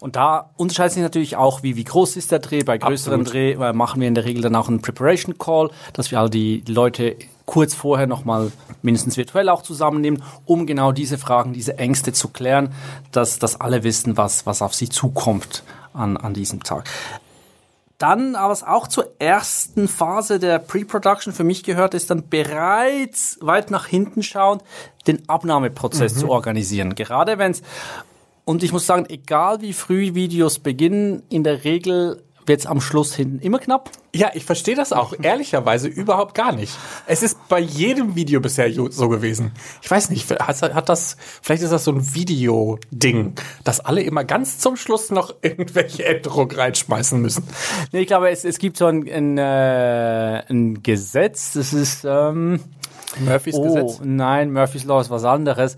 Und 0.00 0.16
da 0.16 0.50
unterscheidet 0.56 0.94
sich 0.94 1.02
natürlich 1.02 1.36
auch, 1.36 1.62
wie, 1.62 1.76
wie 1.76 1.84
groß 1.84 2.16
ist 2.16 2.30
der 2.32 2.38
Dreh. 2.38 2.62
Bei 2.62 2.76
größeren 2.76 3.20
Absolut. 3.20 3.32
Dreh 3.32 3.52
äh, 3.52 3.72
machen 3.72 4.00
wir 4.00 4.08
in 4.08 4.14
der 4.14 4.24
Regel 4.24 4.42
dann 4.42 4.54
auch 4.54 4.68
einen 4.68 4.82
Preparation 4.82 5.38
Call, 5.38 5.70
dass 5.94 6.10
wir 6.10 6.20
all 6.20 6.28
die 6.28 6.62
Leute 6.66 7.16
kurz 7.46 7.74
vorher 7.74 8.06
nochmal 8.06 8.52
mindestens 8.82 9.16
virtuell 9.16 9.48
auch 9.48 9.62
zusammennehmen, 9.62 10.22
um 10.44 10.66
genau 10.66 10.92
diese 10.92 11.18
Fragen, 11.18 11.52
diese 11.52 11.78
Ängste 11.78 12.12
zu 12.12 12.28
klären, 12.28 12.72
dass, 13.12 13.38
dass 13.38 13.60
alle 13.60 13.84
wissen, 13.84 14.16
was, 14.16 14.46
was 14.46 14.62
auf 14.62 14.74
sie 14.74 14.88
zukommt 14.88 15.62
an, 15.92 16.16
an 16.16 16.34
diesem 16.34 16.62
Tag. 16.62 16.88
Dann, 17.98 18.34
aber 18.34 18.50
was 18.50 18.64
auch 18.64 18.88
zur 18.88 19.08
ersten 19.20 19.86
Phase 19.86 20.40
der 20.40 20.58
Pre-Production 20.58 21.32
für 21.32 21.44
mich 21.44 21.62
gehört, 21.62 21.94
ist 21.94 22.10
dann 22.10 22.28
bereits 22.28 23.38
weit 23.40 23.70
nach 23.70 23.86
hinten 23.86 24.22
schauend 24.22 24.62
den 25.06 25.28
Abnahmeprozess 25.28 26.16
mhm. 26.16 26.18
zu 26.18 26.30
organisieren. 26.30 26.94
Gerade 26.96 27.38
wenn 27.38 27.52
es, 27.52 27.62
und 28.44 28.62
ich 28.62 28.72
muss 28.72 28.86
sagen, 28.86 29.06
egal 29.08 29.60
wie 29.60 29.72
früh 29.72 30.14
Videos 30.14 30.58
beginnen, 30.58 31.22
in 31.28 31.44
der 31.44 31.64
Regel 31.64 32.22
wird 32.46 32.60
es 32.60 32.66
am 32.66 32.80
Schluss 32.80 33.14
hinten 33.14 33.38
immer 33.40 33.58
knapp. 33.58 33.90
Ja, 34.14 34.30
ich 34.34 34.44
verstehe 34.44 34.76
das 34.76 34.92
auch 34.92 35.14
ehrlicherweise 35.20 35.88
überhaupt 35.88 36.34
gar 36.34 36.52
nicht. 36.52 36.76
Es 37.06 37.22
ist 37.22 37.48
bei 37.48 37.58
jedem 37.58 38.14
Video 38.14 38.40
bisher 38.40 38.70
so 38.72 39.08
gewesen. 39.08 39.52
Ich 39.82 39.90
weiß 39.90 40.10
nicht, 40.10 40.30
hat, 40.30 40.62
hat 40.62 40.88
das, 40.88 41.16
vielleicht 41.42 41.62
ist 41.62 41.72
das 41.72 41.84
so 41.84 41.92
ein 41.92 42.14
Video-Ding, 42.14 43.34
dass 43.64 43.80
alle 43.80 44.02
immer 44.02 44.24
ganz 44.24 44.58
zum 44.58 44.76
Schluss 44.76 45.10
noch 45.10 45.34
irgendwelche 45.42 46.04
Änderungen 46.04 46.52
reinschmeißen 46.52 47.20
müssen. 47.20 47.44
Nee, 47.92 48.02
ich 48.02 48.06
glaube, 48.06 48.30
es, 48.30 48.44
es 48.44 48.58
gibt 48.58 48.76
so 48.76 48.86
ein, 48.86 49.08
ein, 49.10 49.38
äh, 49.38 50.44
ein 50.48 50.82
Gesetz, 50.82 51.54
das 51.54 51.72
ist 51.72 52.04
ähm, 52.04 52.60
Murphys 53.20 53.54
oh, 53.56 53.62
Gesetz. 53.62 54.00
Nein, 54.02 54.52
Murphys 54.52 54.84
Law 54.84 55.00
ist 55.00 55.10
was 55.10 55.24
anderes. 55.24 55.76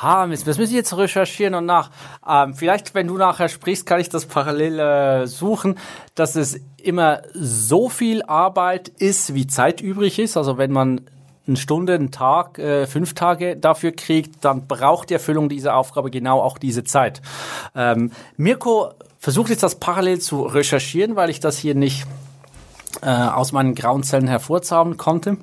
Ha, 0.00 0.26
das 0.28 0.44
müssen 0.46 0.62
ich 0.62 0.70
jetzt 0.70 0.96
recherchieren 0.96 1.54
und 1.54 1.66
nach. 1.66 1.90
Ähm, 2.26 2.54
vielleicht, 2.54 2.94
wenn 2.94 3.08
du 3.08 3.16
nachher 3.16 3.48
sprichst, 3.48 3.84
kann 3.84 3.98
ich 3.98 4.08
das 4.08 4.26
parallel 4.26 4.78
äh, 4.78 5.26
suchen, 5.26 5.76
dass 6.14 6.36
es 6.36 6.60
immer 6.80 7.22
so 7.34 7.88
viel 7.88 8.22
Arbeit 8.22 8.88
ist, 8.88 9.34
wie 9.34 9.48
Zeit 9.48 9.80
übrig 9.80 10.20
ist. 10.20 10.36
Also 10.36 10.56
wenn 10.56 10.70
man 10.70 11.00
eine 11.48 11.56
Stunde, 11.56 11.94
einen 11.94 12.12
Tag, 12.12 12.58
äh, 12.58 12.86
fünf 12.86 13.14
Tage 13.14 13.56
dafür 13.56 13.90
kriegt, 13.90 14.44
dann 14.44 14.68
braucht 14.68 15.10
die 15.10 15.14
Erfüllung 15.14 15.48
dieser 15.48 15.74
Aufgabe 15.74 16.10
genau 16.10 16.40
auch 16.40 16.58
diese 16.58 16.84
Zeit. 16.84 17.20
Ähm, 17.74 18.12
Mirko 18.36 18.92
versucht 19.18 19.50
jetzt 19.50 19.64
das 19.64 19.76
parallel 19.76 20.20
zu 20.20 20.42
recherchieren, 20.42 21.16
weil 21.16 21.30
ich 21.30 21.40
das 21.40 21.58
hier 21.58 21.74
nicht 21.74 22.06
äh, 23.02 23.10
aus 23.10 23.50
meinen 23.52 23.74
grauen 23.74 24.04
Zellen 24.04 24.28
hervorzaubern 24.28 24.96
konnte. 24.96 25.38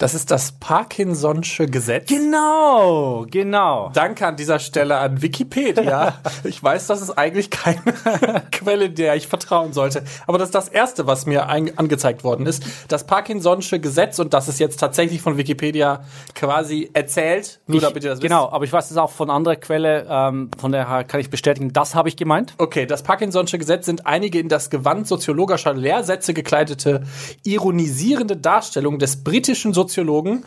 Das 0.00 0.14
ist 0.14 0.30
das 0.30 0.52
Parkinson'sche 0.52 1.66
Gesetz. 1.66 2.08
Genau, 2.08 3.26
genau. 3.30 3.90
Danke 3.92 4.26
an 4.26 4.34
dieser 4.34 4.58
Stelle 4.58 4.96
an 4.96 5.20
Wikipedia. 5.20 6.14
ich 6.44 6.62
weiß, 6.62 6.86
das 6.86 7.02
ist 7.02 7.18
eigentlich 7.18 7.50
keine 7.50 7.82
Quelle, 8.50 8.88
der 8.88 9.16
ich 9.16 9.26
vertrauen 9.26 9.74
sollte. 9.74 10.02
Aber 10.26 10.38
das 10.38 10.48
ist 10.48 10.54
das 10.54 10.68
Erste, 10.68 11.06
was 11.06 11.26
mir 11.26 11.50
angezeigt 11.50 12.24
worden 12.24 12.46
ist. 12.46 12.64
Das 12.88 13.06
Parkinson'sche 13.06 13.78
Gesetz 13.78 14.18
und 14.18 14.32
das 14.32 14.48
ist 14.48 14.58
jetzt 14.58 14.80
tatsächlich 14.80 15.20
von 15.20 15.36
Wikipedia 15.36 16.02
quasi 16.34 16.88
erzählt. 16.94 17.60
Nur 17.66 17.76
ich, 17.76 17.82
damit 17.82 18.02
ihr 18.02 18.08
das 18.08 18.20
genau, 18.20 18.44
wisst. 18.44 18.54
aber 18.54 18.64
ich 18.64 18.72
weiß 18.72 18.90
es 18.90 18.96
auch 18.96 19.10
von 19.10 19.28
anderer 19.28 19.56
Quelle, 19.56 20.06
ähm, 20.08 20.50
von 20.56 20.72
der 20.72 21.04
kann 21.04 21.20
ich 21.20 21.28
bestätigen, 21.28 21.74
das 21.74 21.94
habe 21.94 22.08
ich 22.08 22.16
gemeint. 22.16 22.54
Okay, 22.56 22.86
das 22.86 23.04
Parkinson'sche 23.04 23.58
Gesetz 23.58 23.84
sind 23.84 24.06
einige 24.06 24.38
in 24.38 24.48
das 24.48 24.70
Gewand 24.70 25.06
soziologischer 25.06 25.74
Lehrsätze 25.74 26.32
gekleidete, 26.32 27.02
ironisierende 27.44 28.38
Darstellungen 28.38 28.98
des 28.98 29.22
britischen 29.22 29.74
Soziologen 29.74 29.89
Soziologen 29.90 30.44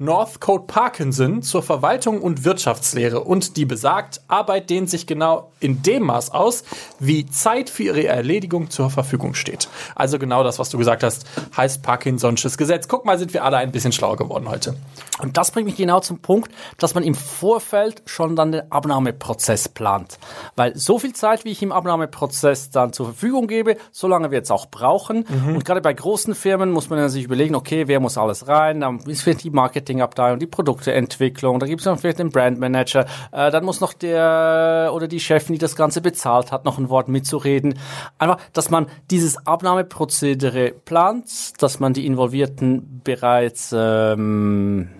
Northcote 0.00 0.64
Parkinson 0.66 1.42
zur 1.42 1.62
Verwaltung 1.62 2.22
und 2.22 2.46
Wirtschaftslehre 2.46 3.20
und 3.20 3.58
die 3.58 3.66
besagt, 3.66 4.22
Arbeit 4.28 4.70
dehnt 4.70 4.88
sich 4.88 5.06
genau 5.06 5.52
in 5.60 5.82
dem 5.82 6.04
Maß 6.04 6.30
aus, 6.32 6.64
wie 6.98 7.26
Zeit 7.26 7.68
für 7.68 7.82
ihre 7.82 8.06
Erledigung 8.06 8.70
zur 8.70 8.88
Verfügung 8.88 9.34
steht. 9.34 9.68
Also 9.94 10.18
genau 10.18 10.42
das, 10.42 10.58
was 10.58 10.70
du 10.70 10.78
gesagt 10.78 11.02
hast, 11.02 11.26
heißt 11.54 11.84
Parkinson'sches 11.84 12.56
Gesetz. 12.56 12.88
Guck 12.88 13.04
mal, 13.04 13.18
sind 13.18 13.34
wir 13.34 13.44
alle 13.44 13.58
ein 13.58 13.72
bisschen 13.72 13.92
schlauer 13.92 14.16
geworden 14.16 14.48
heute. 14.48 14.74
Und 15.20 15.36
das 15.36 15.50
bringt 15.50 15.66
mich 15.66 15.76
genau 15.76 16.00
zum 16.00 16.20
Punkt, 16.20 16.50
dass 16.78 16.94
man 16.94 17.04
im 17.04 17.14
Vorfeld 17.14 18.02
schon 18.06 18.36
dann 18.36 18.52
den 18.52 18.72
Abnahmeprozess 18.72 19.68
plant. 19.68 20.18
Weil 20.56 20.74
so 20.78 20.98
viel 20.98 21.12
Zeit, 21.12 21.44
wie 21.44 21.50
ich 21.50 21.62
im 21.62 21.72
Abnahmeprozess 21.72 22.70
dann 22.70 22.94
zur 22.94 23.04
Verfügung 23.04 23.48
gebe, 23.48 23.76
so 23.92 24.08
lange 24.08 24.30
wird 24.30 24.44
es 24.44 24.50
auch 24.50 24.70
brauchen. 24.70 25.26
Mhm. 25.28 25.56
Und 25.56 25.64
gerade 25.66 25.82
bei 25.82 25.92
großen 25.92 26.34
Firmen 26.34 26.70
muss 26.70 26.88
man 26.88 27.06
sich 27.10 27.24
überlegen, 27.24 27.54
okay, 27.54 27.86
wer 27.86 28.00
muss 28.00 28.16
alles 28.16 28.48
rein? 28.48 28.80
Dann 28.80 29.00
ist 29.00 29.20
vielleicht 29.22 29.44
die 29.44 29.50
Marketingabteilung, 29.90 30.38
die 30.38 30.46
Produkteentwicklung, 30.46 31.58
da 31.58 31.66
gibt 31.66 31.84
es 31.84 32.00
vielleicht 32.00 32.18
den 32.18 32.30
Brandmanager, 32.30 33.06
äh, 33.32 33.50
dann 33.50 33.64
muss 33.64 33.80
noch 33.80 33.92
der 33.92 34.90
oder 34.94 35.08
die 35.08 35.20
Chefin, 35.20 35.54
die 35.54 35.58
das 35.58 35.76
Ganze 35.76 36.00
bezahlt 36.00 36.52
hat, 36.52 36.64
noch 36.64 36.78
ein 36.78 36.88
Wort 36.88 37.08
mitzureden. 37.08 37.78
Einfach, 38.18 38.38
dass 38.52 38.70
man 38.70 38.86
dieses 39.10 39.46
Abnahmeprozedere 39.46 40.72
plant, 40.84 41.60
dass 41.62 41.80
man 41.80 41.92
die 41.92 42.06
Involvierten 42.06 43.00
bereits 43.04 43.74
ähm, 43.76 44.90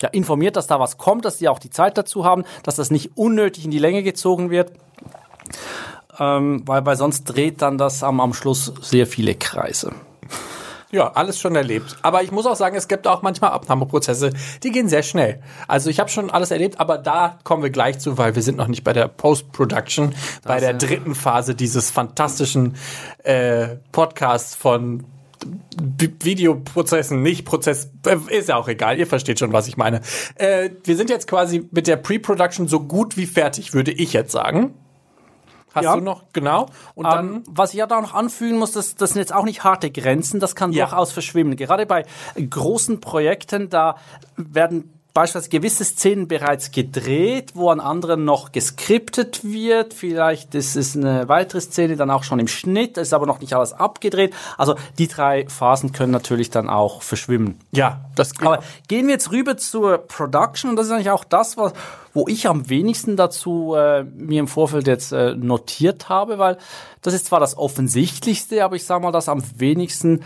ja, 0.00 0.08
informiert, 0.10 0.56
dass 0.56 0.66
da 0.66 0.78
was 0.78 0.98
kommt, 0.98 1.24
dass 1.24 1.38
die 1.38 1.48
auch 1.48 1.58
die 1.58 1.70
Zeit 1.70 1.96
dazu 1.96 2.24
haben, 2.24 2.44
dass 2.62 2.76
das 2.76 2.90
nicht 2.90 3.16
unnötig 3.16 3.64
in 3.64 3.70
die 3.70 3.78
Länge 3.78 4.02
gezogen 4.02 4.50
wird. 4.50 4.72
Ähm, 6.18 6.62
weil, 6.66 6.84
weil 6.86 6.96
sonst 6.96 7.24
dreht 7.24 7.60
dann 7.62 7.78
das 7.78 8.02
am, 8.02 8.20
am 8.20 8.32
Schluss 8.32 8.72
sehr 8.80 9.06
viele 9.06 9.34
Kreise. 9.34 9.92
Ja, 10.92 11.12
alles 11.12 11.40
schon 11.40 11.56
erlebt. 11.56 11.96
Aber 12.02 12.22
ich 12.22 12.30
muss 12.30 12.46
auch 12.46 12.54
sagen, 12.54 12.76
es 12.76 12.86
gibt 12.86 13.06
auch 13.08 13.22
manchmal 13.22 13.50
Abnahmeprozesse, 13.50 14.30
die 14.62 14.70
gehen 14.70 14.88
sehr 14.88 15.02
schnell. 15.02 15.42
Also 15.66 15.90
ich 15.90 15.98
habe 15.98 16.10
schon 16.10 16.30
alles 16.30 16.50
erlebt, 16.52 16.78
aber 16.78 16.98
da 16.98 17.38
kommen 17.42 17.62
wir 17.62 17.70
gleich 17.70 17.98
zu, 17.98 18.18
weil 18.18 18.34
wir 18.36 18.42
sind 18.42 18.56
noch 18.56 18.68
nicht 18.68 18.84
bei 18.84 18.92
der 18.92 19.08
Post-Production, 19.08 20.14
bei 20.44 20.60
der 20.60 20.74
dritten 20.74 21.14
Phase 21.14 21.54
dieses 21.54 21.90
fantastischen 21.90 22.76
äh, 23.24 23.76
Podcasts 23.90 24.54
von 24.54 25.04
Videoprozessen, 25.78 27.22
nicht 27.22 27.44
Prozess, 27.44 27.90
äh, 28.06 28.16
ist 28.28 28.48
ja 28.48 28.56
auch 28.56 28.68
egal, 28.68 28.98
ihr 28.98 29.06
versteht 29.06 29.38
schon, 29.38 29.52
was 29.52 29.68
ich 29.68 29.76
meine. 29.76 30.00
Äh, 30.36 30.70
wir 30.84 30.96
sind 30.96 31.10
jetzt 31.10 31.26
quasi 31.26 31.68
mit 31.72 31.86
der 31.88 31.96
Pre-Production 31.96 32.68
so 32.68 32.80
gut 32.80 33.16
wie 33.16 33.26
fertig, 33.26 33.74
würde 33.74 33.92
ich 33.92 34.12
jetzt 34.12 34.32
sagen. 34.32 34.74
Hast 35.76 35.84
ja. 35.84 35.94
du 35.94 36.00
noch, 36.00 36.24
genau. 36.32 36.66
Und 36.94 37.04
um, 37.04 37.10
dann, 37.10 37.26
ähm, 37.26 37.42
was 37.48 37.74
ich 37.74 37.78
ja 37.78 37.86
da 37.86 38.00
noch 38.00 38.14
anfügen 38.14 38.58
muss, 38.58 38.72
das, 38.72 38.94
das 38.96 39.10
sind 39.10 39.20
jetzt 39.20 39.34
auch 39.34 39.44
nicht 39.44 39.62
harte 39.62 39.90
Grenzen, 39.90 40.40
das 40.40 40.54
kann 40.54 40.72
ja. 40.72 40.86
durchaus 40.86 41.12
verschwimmen. 41.12 41.54
Gerade 41.54 41.84
bei 41.84 42.04
großen 42.34 43.00
Projekten, 43.00 43.68
da 43.68 43.96
werden 44.36 44.95
beispielsweise 45.16 45.48
gewisse 45.48 45.84
Szenen 45.86 46.28
bereits 46.28 46.72
gedreht, 46.72 47.52
wo 47.54 47.70
an 47.70 47.80
anderen 47.80 48.26
noch 48.26 48.52
geskriptet 48.52 49.42
wird. 49.44 49.94
Vielleicht 49.94 50.54
ist 50.54 50.76
es 50.76 50.94
eine 50.94 51.26
weitere 51.26 51.62
Szene 51.62 51.96
dann 51.96 52.10
auch 52.10 52.22
schon 52.22 52.38
im 52.38 52.48
Schnitt, 52.48 52.98
ist 52.98 53.14
aber 53.14 53.24
noch 53.24 53.40
nicht 53.40 53.54
alles 53.54 53.72
abgedreht. 53.72 54.34
Also 54.58 54.74
die 54.98 55.08
drei 55.08 55.48
Phasen 55.48 55.92
können 55.92 56.12
natürlich 56.12 56.50
dann 56.50 56.68
auch 56.68 57.00
verschwimmen. 57.00 57.58
Ja, 57.72 58.04
das 58.14 58.34
geht. 58.34 58.46
Aber 58.46 58.62
gehen 58.88 59.06
wir 59.06 59.14
jetzt 59.14 59.32
rüber 59.32 59.56
zur 59.56 59.96
Production 59.96 60.68
und 60.68 60.76
das 60.76 60.88
ist 60.88 60.92
eigentlich 60.92 61.10
auch 61.10 61.24
das, 61.24 61.56
was, 61.56 61.72
wo 62.12 62.28
ich 62.28 62.46
am 62.46 62.68
wenigsten 62.68 63.16
dazu 63.16 63.74
äh, 63.74 64.04
mir 64.04 64.40
im 64.40 64.48
Vorfeld 64.48 64.86
jetzt 64.86 65.12
äh, 65.12 65.34
notiert 65.34 66.10
habe, 66.10 66.36
weil 66.36 66.58
das 67.00 67.14
ist 67.14 67.24
zwar 67.24 67.40
das 67.40 67.56
Offensichtlichste, 67.56 68.62
aber 68.62 68.76
ich 68.76 68.84
sage 68.84 69.02
mal, 69.02 69.12
das 69.12 69.30
am 69.30 69.42
wenigsten 69.56 70.24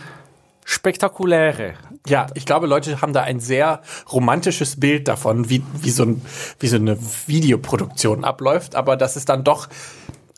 spektakuläre. 0.64 1.75
Ja, 2.07 2.26
ich 2.35 2.47
glaube, 2.47 2.67
Leute 2.67 3.02
haben 3.02 3.12
da 3.12 3.23
ein 3.23 3.40
sehr 3.40 3.83
romantisches 4.11 4.79
Bild 4.79 5.09
davon, 5.09 5.50
wie, 5.50 5.62
wie, 5.81 5.90
so, 5.90 6.05
ein, 6.05 6.23
wie 6.59 6.69
so 6.69 6.76
eine 6.76 6.99
Videoproduktion 7.26 8.25
abläuft, 8.25 8.75
aber 8.75 8.97
das 8.97 9.17
ist 9.17 9.29
dann 9.29 9.45
doch, 9.45 9.69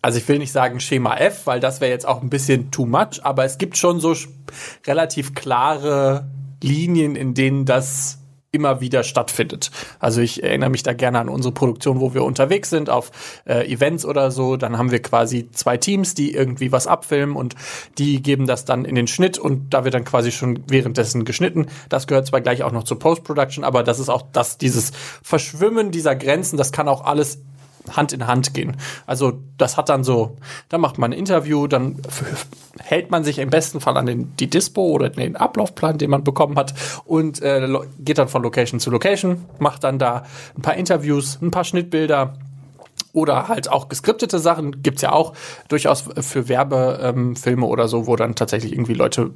also 0.01 0.19
ich 0.19 0.27
will 0.29 0.39
nicht 0.39 0.53
sagen 0.53 0.81
Schema 0.81 1.17
F, 1.17 1.47
weil 1.47 1.61
das 1.61 1.81
wäre 1.81 1.91
jetzt 1.91 2.07
auch 2.07 2.23
ein 2.23 2.31
bisschen 2.31 2.71
too 2.71 2.87
much, 2.87 3.21
aber 3.23 3.45
es 3.45 3.59
gibt 3.59 3.77
schon 3.77 4.01
so 4.01 4.15
relativ 4.87 5.35
klare 5.35 6.29
Linien, 6.63 7.17
in 7.17 7.35
denen 7.35 7.65
das 7.65 8.22
immer 8.53 8.83
wieder 8.83 9.03
stattfindet. 9.03 9.71
Also 9.99 10.21
ich 10.21 10.43
erinnere 10.43 10.69
mich 10.69 10.83
da 10.83 10.93
gerne 10.93 11.19
an 11.19 11.31
unsere 11.31 11.55
Produktion, 11.55 12.01
wo 12.01 12.13
wir 12.13 12.23
unterwegs 12.23 12.69
sind 12.69 12.91
auf 12.91 13.11
äh, 13.47 13.67
Events 13.67 14.05
oder 14.05 14.31
so. 14.31 14.59
Dann 14.59 14.77
haben 14.77 14.91
wir 14.91 15.01
quasi 15.01 15.51
zwei 15.51 15.79
Teams, 15.79 16.13
die 16.15 16.35
irgendwie 16.35 16.71
was 16.71 16.87
abfilmen 16.87 17.35
und 17.35 17.57
die 17.97 18.23
geben 18.23 18.47
das 18.47 18.67
dann 18.67 18.85
in 18.85 18.95
den 18.95 19.07
Schnitt 19.07 19.39
und 19.39 19.73
da 19.73 19.85
wird 19.85 19.95
dann 19.95 20.05
quasi 20.05 20.31
schon 20.31 20.63
währenddessen 20.69 21.25
geschnitten. 21.25 21.67
Das 21.89 22.07
gehört 22.07 22.27
zwar 22.27 22.43
gleich 22.43 22.63
auch 22.63 22.73
noch 22.73 22.85
zur 22.85 22.99
Post-Production, 22.99 23.65
aber 23.65 23.83
das 23.83 23.99
ist 23.99 24.11
auch 24.11 24.23
das, 24.33 24.59
dieses 24.59 24.93
Verschwimmen 25.23 25.91
dieser 25.91 26.15
Grenzen, 26.15 26.59
das 26.59 26.73
kann 26.73 26.89
auch 26.89 27.07
alles 27.07 27.39
Hand 27.91 28.13
in 28.13 28.27
Hand 28.27 28.55
gehen. 28.55 28.77
Also 29.07 29.41
das 29.59 29.77
hat 29.77 29.89
dann 29.89 30.05
so, 30.05 30.37
da 30.69 30.79
macht 30.79 30.99
man 30.99 31.13
ein 31.13 31.19
Interview, 31.19 31.67
dann 31.67 31.97
hält 32.79 33.11
man 33.11 33.25
sich 33.25 33.39
im 33.39 33.51
besten 33.51 33.81
Fall 33.81 33.97
an 33.97 34.07
den, 34.07 34.37
die 34.37 34.49
Dispo 34.49 34.83
oder 34.83 35.09
den 35.11 35.37
Ablaufplan, 35.37 35.99
den 35.99 36.11
man 36.11 36.25
bekommen 36.25 36.57
hat 36.57 36.75
und 37.05 37.43
äh, 37.43 37.69
geht 37.99 38.19
dann 38.19 38.29
von 38.29 38.43
Location 38.43 38.81
zu 38.81 38.91
Location, 38.91 39.45
macht 39.59 39.85
dann 39.85 39.99
da 39.99 40.25
ein 40.57 40.63
paar 40.63 40.75
Interviews, 40.75 41.39
ein 41.43 41.51
paar 41.51 41.65
Schnittbilder, 41.65 42.35
oder 43.13 43.49
halt 43.49 43.71
auch 43.71 43.89
geskriptete 43.89 44.39
Sachen 44.39 44.83
gibt's 44.83 45.03
ja 45.03 45.13
auch 45.13 45.35
durchaus 45.69 46.05
für 46.21 46.49
Werbefilme 46.49 47.63
ähm, 47.67 47.71
oder 47.71 47.89
so, 47.89 48.07
wo 48.07 48.17
dann 48.17 48.35
tatsächlich 48.35 48.73
irgendwie 48.73 48.95
Leute 48.95 49.33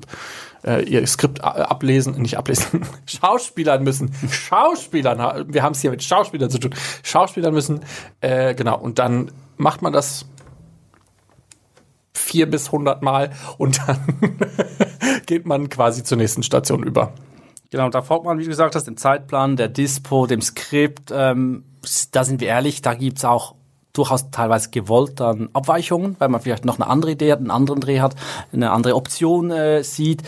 äh, 0.64 0.82
ihr 0.84 1.06
Skript 1.06 1.42
ablesen, 1.44 2.20
nicht 2.20 2.38
ablesen, 2.38 2.86
Schauspielern 3.06 3.84
müssen. 3.84 4.12
Schauspielern, 4.30 5.52
wir 5.52 5.62
haben 5.62 5.72
es 5.72 5.80
hier 5.80 5.90
mit 5.90 6.02
Schauspielern 6.02 6.50
zu 6.50 6.58
tun. 6.58 6.74
Schauspielern 7.02 7.52
müssen, 7.52 7.80
äh, 8.20 8.54
genau, 8.54 8.78
und 8.78 8.98
dann 8.98 9.30
macht 9.56 9.82
man 9.82 9.92
das 9.92 10.26
vier 12.14 12.50
bis 12.50 12.72
hundert 12.72 13.02
Mal 13.02 13.30
und 13.58 13.80
dann 13.86 13.98
geht 15.26 15.46
man 15.46 15.68
quasi 15.68 16.02
zur 16.02 16.18
nächsten 16.18 16.42
Station 16.42 16.82
über. 16.82 17.12
Genau, 17.70 17.88
da 17.90 18.00
folgt 18.00 18.24
man, 18.24 18.38
wie 18.38 18.44
du 18.44 18.48
gesagt 18.48 18.74
hast, 18.74 18.86
dem 18.86 18.96
Zeitplan, 18.96 19.56
der 19.56 19.68
Dispo, 19.68 20.26
dem 20.26 20.40
Skript. 20.40 21.12
Ähm, 21.12 21.64
da 22.12 22.24
sind 22.24 22.40
wir 22.40 22.48
ehrlich, 22.48 22.80
da 22.80 22.94
gibt's 22.94 23.24
auch 23.24 23.55
durchaus 23.96 24.30
teilweise 24.30 24.70
gewollt 24.70 25.20
dann 25.20 25.48
Abweichungen, 25.52 26.16
weil 26.18 26.28
man 26.28 26.40
vielleicht 26.40 26.64
noch 26.64 26.78
eine 26.78 26.88
andere 26.88 27.12
Idee 27.12 27.32
hat, 27.32 27.38
einen 27.40 27.50
anderen 27.50 27.80
Dreh 27.80 28.00
hat, 28.00 28.14
eine 28.52 28.70
andere 28.70 28.94
Option 28.94 29.50
äh, 29.50 29.82
sieht, 29.82 30.22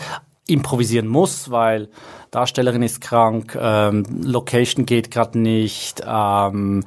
improvisieren 0.47 1.07
muss, 1.07 1.51
weil 1.51 1.89
Darstellerin 2.31 2.83
ist 2.83 3.01
krank, 3.01 3.57
ähm, 3.59 4.03
Location 4.23 4.85
geht 4.85 5.11
gerade 5.11 5.37
nicht, 5.39 6.03
ähm, 6.05 6.85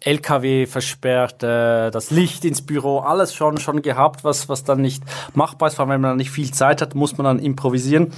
LKW 0.00 0.66
versperrt, 0.66 1.42
äh, 1.42 1.90
das 1.90 2.10
Licht 2.10 2.44
ins 2.44 2.62
Büro, 2.62 2.98
alles 2.98 3.34
schon 3.34 3.58
schon 3.58 3.82
gehabt, 3.82 4.24
was 4.24 4.48
was 4.48 4.64
dann 4.64 4.80
nicht 4.80 5.02
machbar 5.34 5.68
ist, 5.68 5.76
vor 5.76 5.84
allem 5.84 5.94
wenn 5.94 6.00
man 6.00 6.16
nicht 6.16 6.30
viel 6.30 6.52
Zeit 6.52 6.80
hat, 6.80 6.94
muss 6.94 7.16
man 7.18 7.24
dann 7.24 7.38
improvisieren. 7.38 8.12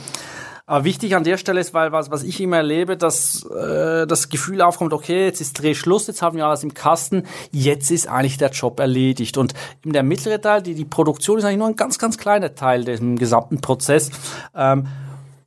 Aber 0.68 0.85
wichtig 0.85 1.14
an 1.14 1.23
der 1.23 1.37
Stelle 1.37 1.61
ist, 1.61 1.75
weil 1.75 1.92
was, 1.92 2.11
was 2.11 2.25
ich 2.25 2.40
immer 2.40 2.56
erlebe, 2.56 2.96
dass 2.96 3.44
äh, 3.44 4.04
das 4.04 4.30
Gefühl 4.30 4.61
aufkommt, 4.61 4.92
okay, 4.92 5.26
jetzt 5.26 5.40
ist 5.40 5.62
Drehschluss, 5.62 6.08
jetzt 6.08 6.23
haben 6.23 6.37
wir 6.37 6.44
alles 6.44 6.64
im 6.64 6.75
Kasten, 6.75 7.23
jetzt 7.52 7.92
ist 7.92 8.08
eigentlich 8.08 8.37
der 8.37 8.50
Job 8.50 8.80
erledigt. 8.80 9.38
Und 9.38 9.54
in 9.85 9.92
der 9.92 10.02
mittlere 10.02 10.40
Teil, 10.40 10.62
die, 10.62 10.75
die 10.75 10.85
Produktion 10.85 11.38
ist 11.38 11.44
eigentlich 11.44 11.58
nur 11.58 11.68
ein 11.68 11.76
ganz, 11.76 12.00
ganz 12.00 12.18
kleiner 12.18 12.56
Teil 12.56 12.85
des 12.85 13.00
gesamten 13.00 13.61
Prozess. 13.61 14.11
Ähm, 14.56 14.88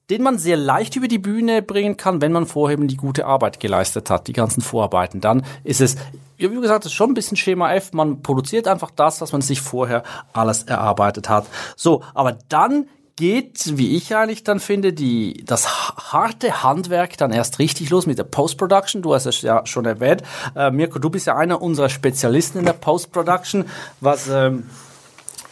den 0.10 0.24
man 0.24 0.40
sehr 0.40 0.58
leicht 0.58 0.96
über 0.96 1.08
die 1.08 1.20
Bühne 1.20 1.62
bringen 1.62 1.98
kann, 1.98 2.22
wenn 2.22 2.32
man 2.32 2.48
vorher 2.48 2.78
eben 2.78 2.88
die 2.88 2.98
gute 2.98 3.26
Arbeit 3.26 3.60
geleistet 3.60 4.10
hat, 4.10 4.28
die 4.28 4.34
ganzen 4.34 4.62
Vorarbeiten. 4.62 5.22
Dann 5.22 5.46
ist 5.64 5.82
es, 5.82 5.98
wie 6.38 6.48
gesagt, 6.48 6.86
es 6.86 6.92
ist 6.92 6.96
schon 6.96 7.12
ein 7.12 7.14
bisschen 7.14 7.38
Schema 7.38 7.74
F. 7.74 7.94
Man 7.94 8.24
produziert 8.24 8.68
einfach 8.68 8.90
das, 8.90 9.22
was 9.22 9.34
man 9.34 9.42
sich 9.42 9.62
vorher 9.62 10.02
alles 10.34 10.64
erarbeitet 10.64 11.30
hat. 11.30 11.46
So, 11.76 12.02
aber 12.16 12.40
dann 12.48 12.88
geht, 13.20 13.78
wie 13.78 13.98
ich 13.98 14.16
eigentlich 14.16 14.46
dann 14.46 14.62
finde, 14.62 14.94
die, 14.94 15.44
das 15.46 15.68
harte 16.14 16.64
Handwerk 16.64 17.18
dann 17.18 17.34
erst 17.34 17.60
richtig 17.60 17.90
los 17.90 18.06
mit 18.06 18.18
der 18.18 18.24
Post-Production. 18.24 19.02
Du 19.02 19.14
hast 19.14 19.26
es 19.26 19.42
ja 19.42 19.66
schon 19.66 19.84
erwähnt. 19.84 20.24
Äh, 20.56 20.72
Mirko, 20.72 21.00
du 21.00 21.10
bist 21.10 21.28
ja 21.28 21.36
einer 21.36 21.62
unserer 21.62 21.90
Spezialisten 21.90 22.60
in 22.60 22.66
der 22.66 22.74
Post-Production, 22.74 23.66
was 24.00 24.30
ähm, 24.30 24.70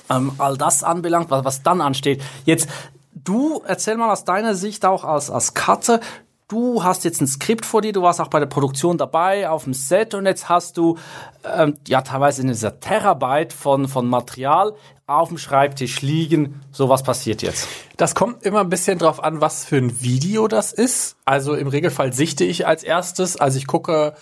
ähm, 0.09 0.31
all 0.37 0.57
das 0.57 0.81
anbelangt, 0.81 1.29
was, 1.29 1.43
was 1.43 1.61
dann 1.61 1.81
ansteht. 1.81 2.23
Jetzt, 2.45 2.69
du 3.13 3.61
erzähl 3.67 3.97
mal 3.97 4.13
aus 4.13 4.23
deiner 4.23 4.55
Sicht 4.55 4.85
auch 4.85 5.03
als, 5.03 5.29
als 5.29 5.53
Cutter, 5.53 5.99
du 6.47 6.85
hast 6.85 7.03
jetzt 7.03 7.19
ein 7.19 7.27
Skript 7.27 7.65
vor 7.65 7.81
dir, 7.81 7.91
du 7.91 8.01
warst 8.01 8.21
auch 8.21 8.29
bei 8.29 8.39
der 8.39 8.45
Produktion 8.45 8.97
dabei, 8.97 9.49
auf 9.49 9.65
dem 9.65 9.73
Set 9.73 10.13
und 10.13 10.25
jetzt 10.25 10.47
hast 10.47 10.77
du 10.77 10.97
ähm, 11.43 11.75
ja 11.85 12.01
teilweise 12.01 12.43
eine 12.43 12.79
Terabyte 12.79 13.51
von, 13.51 13.89
von 13.89 14.07
Material 14.07 14.73
auf 15.07 15.29
dem 15.29 15.37
Schreibtisch 15.37 16.01
liegen. 16.01 16.61
So 16.73 16.89
was 16.89 17.01
passiert 17.01 17.41
jetzt. 17.41 17.69
Das 17.95 18.13
kommt 18.13 18.43
immer 18.43 18.59
ein 18.59 18.69
bisschen 18.69 18.99
drauf 18.99 19.23
an, 19.23 19.39
was 19.39 19.63
für 19.63 19.77
ein 19.77 20.01
Video 20.01 20.49
das 20.49 20.73
ist. 20.73 21.15
Also 21.23 21.55
im 21.55 21.69
Regelfall 21.69 22.11
sichte 22.11 22.43
ich 22.43 22.67
als 22.67 22.83
erstes. 22.83 23.37
Also 23.37 23.57
ich 23.57 23.67
gucke 23.67 24.15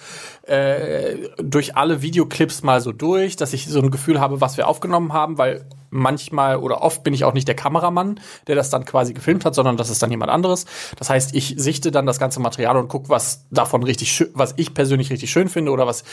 äh, 0.44 1.18
durch 1.38 1.76
alle 1.76 2.04
Videoclips 2.04 2.62
mal 2.62 2.82
so 2.82 2.92
durch, 2.92 3.36
dass 3.36 3.54
ich 3.54 3.68
so 3.68 3.82
ein 3.82 3.90
Gefühl 3.90 4.20
habe, 4.20 4.42
was 4.42 4.58
wir 4.58 4.68
aufgenommen 4.68 5.12
haben, 5.12 5.40
weil 5.40 5.66
manchmal 5.90 6.58
oder 6.58 6.84
oft 6.84 7.04
bin 7.04 7.16
ich 7.16 7.24
auch 7.24 7.34
nicht 7.34 7.48
der 7.48 7.56
Kameramann, 7.56 8.20
der 8.46 8.56
das 8.56 8.70
dann 8.70 8.86
quasi 8.86 9.14
gefilmt 9.14 9.44
hat, 9.44 9.56
sondern 9.56 9.78
das 9.78 9.90
ist 9.90 10.04
dann 10.04 10.12
jemand 10.12 10.30
anderes. 10.30 10.66
Das 10.98 11.10
heißt, 11.10 11.34
ich 11.34 11.56
sichte 11.58 11.90
dann 11.90 12.06
das 12.06 12.20
ganze 12.20 12.40
Material 12.40 12.78
und 12.78 12.90
gucke, 12.90 13.10
was 13.10 13.48
davon 13.50 13.82
richtig 13.82 14.24
was 14.34 14.54
ich 14.58 14.76
persönlich 14.76 15.10
richtig 15.10 15.32
schön 15.32 15.50
finde 15.50 15.72
oder 15.72 15.88
was 15.88 16.04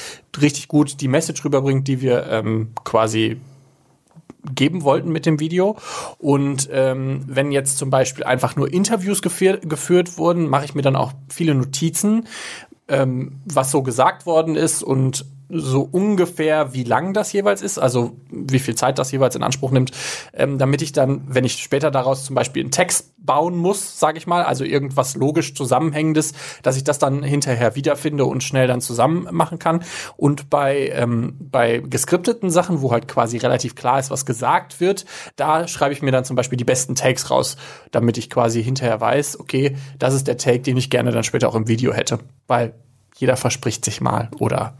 richtig 0.40 0.68
gut 0.68 1.02
die 1.02 1.08
Message 1.08 1.44
rüberbringt, 1.44 1.86
die 1.88 2.00
wir 2.00 2.26
ähm, 2.28 2.70
quasi 2.84 3.38
geben 4.54 4.82
wollten 4.82 5.10
mit 5.10 5.26
dem 5.26 5.40
Video. 5.40 5.76
Und 6.18 6.68
ähm, 6.72 7.24
wenn 7.26 7.52
jetzt 7.52 7.78
zum 7.78 7.90
Beispiel 7.90 8.24
einfach 8.24 8.56
nur 8.56 8.72
Interviews 8.72 9.22
geführt, 9.22 9.68
geführt 9.68 10.18
wurden, 10.18 10.48
mache 10.48 10.64
ich 10.64 10.74
mir 10.74 10.82
dann 10.82 10.96
auch 10.96 11.12
viele 11.28 11.54
Notizen, 11.54 12.26
ähm, 12.88 13.40
was 13.44 13.70
so 13.70 13.82
gesagt 13.82 14.26
worden 14.26 14.56
ist 14.56 14.82
und 14.82 15.24
so 15.54 15.86
ungefähr, 15.90 16.72
wie 16.72 16.82
lang 16.82 17.12
das 17.12 17.32
jeweils 17.32 17.60
ist, 17.60 17.78
also 17.78 18.16
wie 18.30 18.58
viel 18.58 18.74
Zeit 18.74 18.98
das 18.98 19.12
jeweils 19.12 19.36
in 19.36 19.42
Anspruch 19.42 19.70
nimmt, 19.70 19.90
ähm, 20.32 20.56
damit 20.56 20.80
ich 20.80 20.92
dann, 20.92 21.22
wenn 21.26 21.44
ich 21.44 21.62
später 21.62 21.90
daraus 21.90 22.24
zum 22.24 22.34
Beispiel 22.34 22.62
einen 22.62 22.70
Text 22.70 23.12
bauen 23.18 23.56
muss, 23.56 24.00
sage 24.00 24.16
ich 24.16 24.26
mal, 24.26 24.44
also 24.44 24.64
irgendwas 24.64 25.14
logisch 25.14 25.54
zusammenhängendes, 25.54 26.32
dass 26.62 26.76
ich 26.76 26.84
das 26.84 26.98
dann 26.98 27.22
hinterher 27.22 27.76
wiederfinde 27.76 28.24
und 28.24 28.42
schnell 28.42 28.66
dann 28.66 28.80
zusammen 28.80 29.28
machen 29.30 29.58
kann. 29.58 29.84
Und 30.16 30.48
bei 30.48 30.88
ähm, 30.94 31.36
bei 31.38 31.78
geskripteten 31.78 32.50
Sachen, 32.50 32.80
wo 32.80 32.90
halt 32.90 33.06
quasi 33.06 33.36
relativ 33.36 33.74
klar 33.74 33.98
ist, 33.98 34.10
was 34.10 34.24
gesagt 34.24 34.80
wird, 34.80 35.04
da 35.36 35.68
schreibe 35.68 35.92
ich 35.92 36.00
mir 36.00 36.12
dann 36.12 36.24
zum 36.24 36.34
Beispiel 36.34 36.56
die 36.56 36.64
besten 36.64 36.94
Takes 36.94 37.30
raus, 37.30 37.56
damit 37.90 38.16
ich 38.16 38.30
quasi 38.30 38.64
hinterher 38.64 39.00
weiß, 39.00 39.38
okay, 39.38 39.76
das 39.98 40.14
ist 40.14 40.26
der 40.26 40.38
Take, 40.38 40.60
den 40.60 40.78
ich 40.78 40.88
gerne 40.88 41.12
dann 41.12 41.24
später 41.24 41.48
auch 41.48 41.54
im 41.54 41.68
Video 41.68 41.92
hätte, 41.92 42.20
weil 42.46 42.74
jeder 43.16 43.36
verspricht 43.36 43.84
sich 43.84 44.00
mal 44.00 44.28
oder 44.38 44.74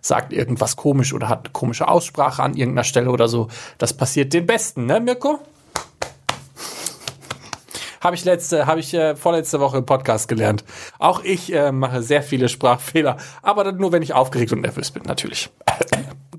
sagt 0.00 0.32
irgendwas 0.32 0.76
komisch 0.76 1.12
oder 1.12 1.28
hat 1.28 1.46
eine 1.46 1.52
komische 1.52 1.88
Aussprache 1.88 2.42
an 2.42 2.54
irgendeiner 2.54 2.84
Stelle 2.84 3.10
oder 3.10 3.28
so. 3.28 3.48
Das 3.78 3.94
passiert 3.94 4.32
den 4.32 4.46
Besten, 4.46 4.86
ne, 4.86 5.00
Mirko? 5.00 5.38
Habe 8.02 8.16
ich 8.16 8.24
letzte, 8.24 8.66
habe 8.66 8.80
ich 8.80 8.92
äh, 8.94 9.14
vorletzte 9.14 9.60
Woche 9.60 9.78
im 9.78 9.86
Podcast 9.86 10.26
gelernt. 10.26 10.64
Auch 10.98 11.22
ich 11.22 11.54
äh, 11.54 11.70
mache 11.70 12.02
sehr 12.02 12.24
viele 12.24 12.48
Sprachfehler, 12.48 13.16
aber 13.42 13.70
nur, 13.70 13.92
wenn 13.92 14.02
ich 14.02 14.12
aufgeregt 14.12 14.52
und 14.52 14.62
nervös 14.62 14.90
bin, 14.90 15.04
natürlich. 15.04 15.50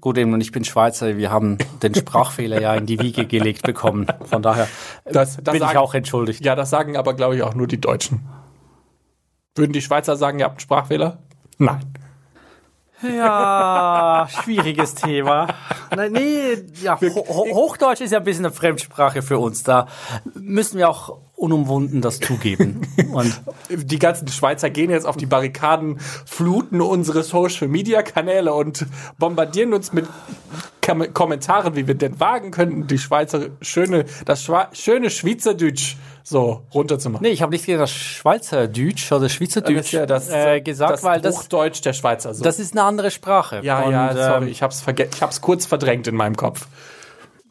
Gut, 0.02 0.18
eben, 0.18 0.34
und 0.34 0.42
ich 0.42 0.52
bin 0.52 0.66
Schweizer, 0.66 1.16
wir 1.16 1.32
haben 1.32 1.58
den 1.82 1.96
Sprachfehler 1.96 2.60
ja 2.60 2.76
in 2.76 2.86
die 2.86 3.00
Wiege 3.00 3.26
gelegt 3.26 3.62
bekommen. 3.62 4.08
Von 4.30 4.42
daher 4.42 4.68
das, 5.06 5.38
das 5.42 5.54
bin 5.54 5.60
sagen, 5.60 5.72
ich 5.72 5.78
auch 5.78 5.94
entschuldigt. 5.94 6.44
Ja, 6.44 6.56
das 6.56 6.70
sagen 6.70 6.98
aber, 6.98 7.14
glaube 7.14 7.38
ich, 7.38 7.44
auch 7.44 7.54
nur 7.54 7.68
die 7.68 7.80
Deutschen. 7.80 8.28
Würden 9.56 9.72
die 9.72 9.82
Schweizer 9.82 10.18
sagen, 10.18 10.40
ihr 10.40 10.46
habt 10.46 10.56
einen 10.56 10.60
Sprachfehler? 10.60 11.20
Nein. 11.58 11.94
Ja, 13.04 14.28
schwieriges 14.44 14.96
Thema. 14.96 15.48
Nein, 15.96 16.12
nee, 16.14 16.58
ja, 16.82 17.00
Ho 17.02 17.48
Hochdeutsch 17.54 18.02
ist 18.02 18.12
ja 18.12 18.20
ein 18.20 18.24
bisschen 18.24 18.46
eine 18.46 18.54
Fremdsprache 18.54 19.22
für 19.22 19.40
uns. 19.40 19.64
Da 19.64 19.88
müssen 20.34 20.78
wir 20.78 20.90
auch 20.90 21.18
unumwunden 21.36 22.02
das 22.02 22.20
zugeben. 22.20 22.82
Und 23.14 23.42
die 23.70 24.00
ganzen 24.00 24.28
Schweizer 24.30 24.70
gehen 24.70 24.90
jetzt 24.90 25.06
auf 25.06 25.18
die 25.18 25.26
Barrikaden, 25.26 26.00
fluten 26.26 26.80
unsere 26.80 27.24
Social 27.24 27.68
Media 27.68 28.02
Kanäle 28.02 28.54
und 28.54 28.86
bombardieren 29.18 29.74
uns 29.74 29.92
mit 29.92 30.08
Kom 30.86 31.14
Kommentaren, 31.14 31.76
wie 31.76 31.88
wir 31.88 31.96
denn 31.96 32.20
wagen 32.20 32.52
könnten, 32.52 32.88
die 32.88 32.98
Schweizer 32.98 33.48
schöne, 33.62 34.06
das 34.26 34.44
Schwa 34.44 34.70
schöne 34.74 35.10
Schweizerdeutsch 35.10 35.98
so 36.24 36.62
runterzumachen. 36.74 37.26
Nee, 37.26 37.34
ich 37.34 37.42
habe 37.42 37.52
nicht 37.52 37.68
das 37.68 37.92
Schweizerdeutsch 37.92 39.12
oder 39.12 39.28
Schweizerdeutsch 39.30 39.94
ja 39.94 40.06
das, 40.06 40.30
äh, 40.30 40.62
gesagt, 40.62 40.94
das 40.94 41.04
weil 41.04 41.22
das 41.22 41.38
Hochdeutsch 41.38 41.82
der 41.82 41.94
Schweizer. 41.94 42.34
So. 42.34 42.44
Das 42.44 42.60
ist 42.60 42.74
eine 42.74 42.84
andere 42.84 43.12
Sprache. 43.12 43.60
Ja, 43.62 43.82
und, 43.82 43.92
ja, 43.92 44.14
sorry, 44.14 44.46
ähm, 44.46 44.48
ich 44.48 44.64
habe 44.64 44.74
es 44.74 44.84
ich 44.88 45.22
hab's 45.22 45.42
kurz 45.42 45.66
verdrängt 45.66 46.08
in 46.08 46.16
meinem 46.16 46.36
Kopf. 46.36 46.68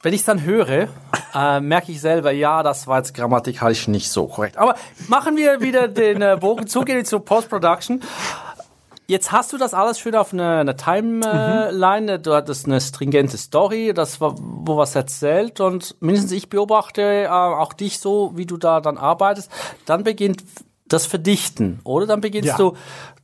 Wenn 0.03 0.15
ich 0.15 0.21
es 0.21 0.27
dann 0.27 0.43
höre, 0.43 0.89
äh, 1.35 1.61
merke 1.61 1.93
ich 1.93 2.01
selber, 2.01 2.33
ja, 2.33 2.65
das 2.65 2.89
war 2.89 2.99
jetzt 2.99 3.15
grammatikalisch 3.15 3.87
nicht 3.87 4.11
so 4.11 4.27
korrekt. 4.27 4.57
Aber 4.59 4.75
machen 5.07 5.37
wir 5.37 5.61
wieder 5.61 5.87
den 5.87 6.23
äh, 6.23 6.37
Bogen 6.41 6.67
zu, 6.67 6.81
gehen 6.81 7.05
zur 7.05 7.25
Post-Production. 7.25 8.03
Jetzt 9.13 9.31
hast 9.31 9.53
du 9.53 9.59
das 9.59 9.75
alles 9.75 9.99
schön 9.99 10.15
auf 10.15 10.33
eine, 10.33 10.61
eine 10.61 10.75
Timeline. 10.75 12.17
Mhm. 12.17 12.23
Du 12.23 12.33
hattest 12.33 12.65
eine 12.65 12.81
stringente 12.81 13.37
Story, 13.37 13.93
das 13.95 14.23
war, 14.23 14.37
wo 14.39 14.79
was 14.79 14.95
erzählt 14.95 15.61
und 15.61 15.97
mindestens 16.01 16.33
ich 16.33 16.49
beobachte 16.49 17.25
äh, 17.25 17.29
auch 17.29 17.75
dich 17.75 17.99
so, 17.99 18.33
wie 18.37 18.47
du 18.47 18.57
da 18.57 18.81
dann 18.81 18.97
arbeitest. 18.97 19.51
Dann 19.85 20.03
beginnt 20.03 20.43
das 20.87 21.05
Verdichten, 21.05 21.81
oder? 21.85 22.07
Dann 22.07 22.23
beginnst 22.23 22.49
ja. 22.49 22.57
du 22.57 22.75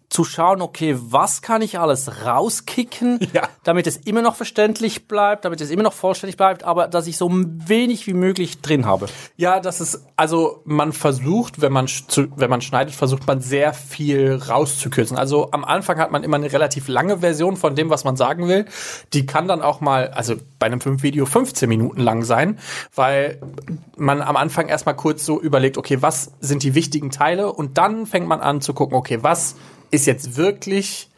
zu 0.09 0.25
schauen, 0.25 0.63
okay, 0.63 0.97
was 0.99 1.43
kann 1.43 1.61
ich 1.61 1.79
alles 1.79 2.25
rauskicken, 2.25 3.19
ja. 3.33 3.49
damit 3.63 3.87
es 3.87 3.99
immer 3.99 4.23
noch 4.23 4.37
verständlich 4.37 5.07
bleibt, 5.07 5.45
damit 5.45 5.61
es 5.61 5.71
immer 5.71 5.83
noch 5.83 5.93
vollständig 5.93 6.37
bleibt, 6.37 6.65
aber 6.65 6.89
dass 6.89 7.07
ich 7.07 7.19
so 7.19 7.31
wenig 7.31 8.07
wie 8.07 8.15
möglich 8.15 8.63
drin 8.63 8.87
habe. 8.87 9.07
Ja, 9.37 9.61
das 9.61 9.81
ist, 9.81 10.07
also 10.17 10.63
man 10.65 10.93
versucht, 10.95 11.61
wenn 11.61 11.73
man, 11.73 11.87
wenn 12.37 12.51
man 12.51 12.63
schneidet, 12.63 12.95
versucht 12.95 13.27
man 13.27 13.41
sehr 13.41 13.75
viel 13.75 14.35
rauszukürzen. 14.35 15.19
Also 15.19 15.51
am 15.51 15.65
Anfang 15.65 15.99
hat 15.99 16.11
man 16.11 16.23
immer 16.23 16.37
eine 16.37 16.51
relativ 16.53 16.89
lange 16.89 17.19
Version 17.19 17.57
von 17.57 17.77
dem, 17.77 17.91
was 17.91 18.05
man 18.05 18.17
sagen 18.17 18.49
will. 18.49 18.65
Die 19.13 19.27
kann 19.27 19.47
dann 19.47 19.61
auch 19.61 19.81
mal, 19.81 20.09
also 20.09 20.37
bei 20.59 20.67
einem 20.67 20.81
5-Video 20.81 21.27
15 21.27 21.69
Minuten 21.69 22.01
lang 22.01 22.25
sein, 22.25 22.59
weil 22.95 23.41
man 23.97 24.23
am 24.23 24.37
Anfang 24.37 24.69
erstmal 24.69 24.97
kurz 24.97 25.27
so 25.27 25.39
überlegt, 25.39 25.77
okay, 25.77 26.01
was 26.01 26.33
sind 26.41 26.63
die 26.63 26.75
wichtigen 26.75 27.11
Teile 27.11 27.53
und 27.53 27.77
dann 27.77 28.07
fängt 28.07 28.27
man 28.27 28.41
an 28.41 28.63
zu 28.63 28.73
gucken, 28.73 28.97
okay, 28.97 29.19
was 29.21 29.55
ist 29.91 30.07
jetzt 30.07 30.37
wirklich 30.37 31.09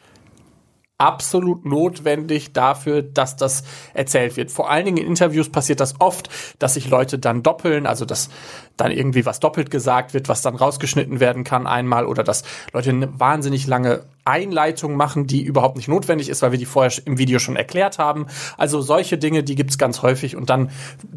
absolut 1.01 1.65
notwendig 1.65 2.53
dafür, 2.53 3.01
dass 3.01 3.35
das 3.35 3.63
erzählt 3.95 4.37
wird. 4.37 4.51
Vor 4.51 4.69
allen 4.69 4.85
Dingen 4.85 4.97
in 4.97 5.07
Interviews 5.07 5.49
passiert 5.49 5.79
das 5.79 5.95
oft, 5.99 6.29
dass 6.59 6.75
sich 6.75 6.89
Leute 6.89 7.17
dann 7.17 7.41
doppeln, 7.41 7.87
also 7.87 8.05
dass 8.05 8.29
dann 8.77 8.91
irgendwie 8.91 9.25
was 9.25 9.39
doppelt 9.39 9.71
gesagt 9.71 10.13
wird, 10.13 10.29
was 10.29 10.43
dann 10.43 10.55
rausgeschnitten 10.55 11.19
werden 11.19 11.43
kann 11.43 11.65
einmal 11.65 12.05
oder 12.05 12.23
dass 12.23 12.43
Leute 12.71 12.91
eine 12.91 13.19
wahnsinnig 13.19 13.65
lange 13.65 14.05
Einleitung 14.25 14.95
machen, 14.95 15.25
die 15.25 15.41
überhaupt 15.41 15.75
nicht 15.75 15.87
notwendig 15.87 16.29
ist, 16.29 16.43
weil 16.43 16.51
wir 16.51 16.59
die 16.59 16.65
vorher 16.65 16.91
im 17.05 17.17
Video 17.17 17.39
schon 17.39 17.55
erklärt 17.55 17.97
haben. 17.97 18.27
Also 18.55 18.79
solche 18.79 19.17
Dinge, 19.17 19.43
die 19.43 19.55
gibt's 19.55 19.79
ganz 19.79 20.03
häufig 20.03 20.35
und 20.35 20.51
dann 20.51 20.69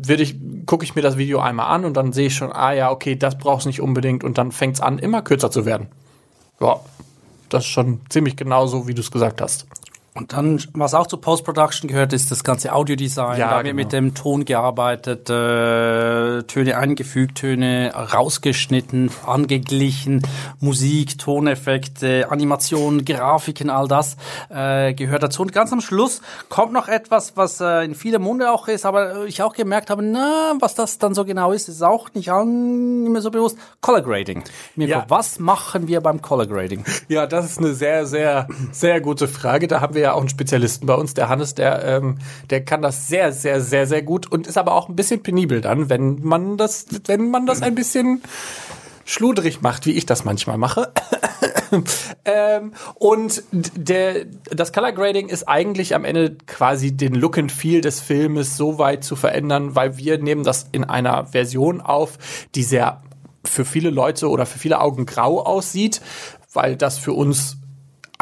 ich 0.09 0.37
gucke 0.65 0.85
ich 0.85 0.95
mir 0.95 1.03
das 1.03 1.19
Video 1.19 1.41
einmal 1.41 1.67
an 1.67 1.85
und 1.85 1.95
dann 1.95 2.15
sehe 2.15 2.29
ich 2.29 2.35
schon, 2.35 2.51
ah 2.51 2.73
ja, 2.73 2.91
okay, 2.91 3.17
das 3.17 3.37
brauchst 3.37 3.67
nicht 3.67 3.83
unbedingt 3.83 4.25
und 4.25 4.39
dann 4.39 4.51
fängt's 4.51 4.81
an 4.81 4.99
immer 4.99 5.21
kürzer 5.21 5.51
zu 5.51 5.67
werden. 5.67 5.89
Ja, 6.59 6.81
das 7.49 7.65
ist 7.65 7.71
schon 7.71 8.01
ziemlich 8.09 8.37
genau 8.37 8.67
so, 8.67 8.87
wie 8.89 8.95
du 8.95 9.01
es 9.01 9.11
gesagt 9.11 9.41
hast. 9.41 9.67
Und 10.17 10.33
dann, 10.33 10.63
was 10.75 10.95
auch 10.95 11.09
zur 11.09 11.21
Post-Production 11.21 11.89
gehört, 11.89 12.13
ist 12.13 12.31
das 12.31 12.45
ganze 12.45 12.73
Audiodesign. 12.73 13.37
Ja, 13.37 13.49
da 13.49 13.57
haben 13.57 13.65
wir 13.65 13.73
genau. 13.73 13.83
mit 13.83 13.93
dem 13.93 14.15
Ton 14.15 14.45
gearbeitet, 14.45 15.29
äh, 15.29 16.45
Töne 16.45 16.77
eingefügt, 16.77 17.39
Töne 17.39 17.93
rausgeschnitten, 17.93 19.11
angeglichen, 19.27 20.23
Musik, 20.61 21.19
Toneffekte, 21.19 22.31
Animationen, 22.31 23.05
Grafiken, 23.05 23.71
all 23.71 23.89
das 23.89 24.17
äh, 24.51 24.95
gehört 24.95 25.25
dazu. 25.25 25.43
Und 25.43 25.53
ganz 25.53 25.73
am 25.73 25.81
Schluss 25.81 26.21
kommt 26.49 26.73
noch 26.73 26.87
etwas, 26.87 27.37
was 27.37 27.61
äh, 27.61 27.85
in 27.85 27.97
viele 27.97 28.21
Munde 28.21 28.53
auch 28.53 28.69
ist, 28.69 28.87
aber 28.87 29.25
ich 29.25 29.43
auch 29.43 29.55
gemerkt 29.55 29.91
habe, 29.91 30.05
na, 30.05 30.55
was 30.61 30.77
das 30.77 30.99
dann 30.99 31.15
so 31.15 31.25
genau 31.25 31.51
ist, 31.51 31.69
ist 31.69 31.83
auch 31.83 32.15
nicht 32.15 32.31
an, 32.31 33.05
immer 33.05 33.21
so 33.21 33.33
bewusst. 33.33 33.59
Color 33.81 34.03
Grading. 34.03 34.45
Mirko, 34.77 34.93
ja. 34.93 35.07
was 35.09 35.41
machen 35.41 35.89
wir 35.89 36.01
beim 36.01 36.23
Color 36.23 36.47
Grading? 36.47 36.85
Ja, 37.09 37.27
das 37.27 37.47
ist 37.47 37.59
eine 37.59 37.75
sehr, 37.75 38.07
sehr, 38.07 38.47
sehr 38.71 39.01
gute 39.01 39.27
Frage. 39.27 39.67
Da 39.67 39.81
haben 39.81 39.95
wir 39.95 40.04
ja 40.05 40.13
auch 40.13 40.21
einen 40.21 40.29
Spezialisten 40.29 40.87
bei 40.87 40.95
uns, 40.95 41.15
der 41.15 41.29
Hannes, 41.29 41.55
der, 41.55 41.85
ähm, 41.85 42.19
der 42.51 42.65
kann 42.65 42.83
das 42.83 43.09
sehr, 43.09 43.33
sehr, 43.33 43.61
sehr, 43.61 43.87
sehr 43.87 44.03
gut 44.03 44.31
und 44.31 44.47
ist 44.47 44.57
aber 44.57 44.73
auch 44.73 44.89
ein 44.89 44.97
bisschen 44.97 45.23
penibel 45.23 45.61
dann, 45.61 45.89
wenn 45.91 46.21
man 46.23 46.57
das, 46.57 46.87
wenn 47.07 47.31
man 47.31 47.47
das 47.47 47.63
ein 47.63 47.75
bisschen 47.75 48.23
schludrig 49.05 49.61
macht, 49.63 49.87
wie 49.87 49.93
ich 49.93 50.07
das 50.07 50.25
manchmal 50.25 50.59
mache. 50.59 50.93
ähm, 52.25 52.73
und 52.95 53.43
der, 53.53 54.25
das 54.51 54.73
Color 54.73 54.93
Grading 54.93 55.29
ist 55.29 55.49
eigentlich 55.49 55.95
am 55.95 56.05
Ende 56.05 56.37
quasi 56.47 56.93
den 56.93 57.15
Look 57.15 57.39
and 57.39 57.53
Feel 57.53 57.81
des 57.81 58.01
Filmes 58.01 58.57
so 58.57 58.79
weit 58.79 59.05
zu 59.05 59.17
verändern, 59.17 59.75
weil 59.75 59.99
wir 59.99 60.19
nehmen 60.19 60.45
das 60.45 60.67
in 60.73 60.85
einer 60.85 61.27
Version 61.27 61.81
auf, 61.81 62.19
die 62.55 62.63
sehr 62.63 63.03
für 63.45 63.65
viele 63.65 63.91
Leute 63.91 64.31
oder 64.31 64.47
für 64.47 64.59
viele 64.59 64.81
Augen 64.81 65.05
grau 65.07 65.43
aussieht, 65.45 66.01
weil 66.53 66.77
das 66.77 66.99
für 66.99 67.13
uns 67.13 67.59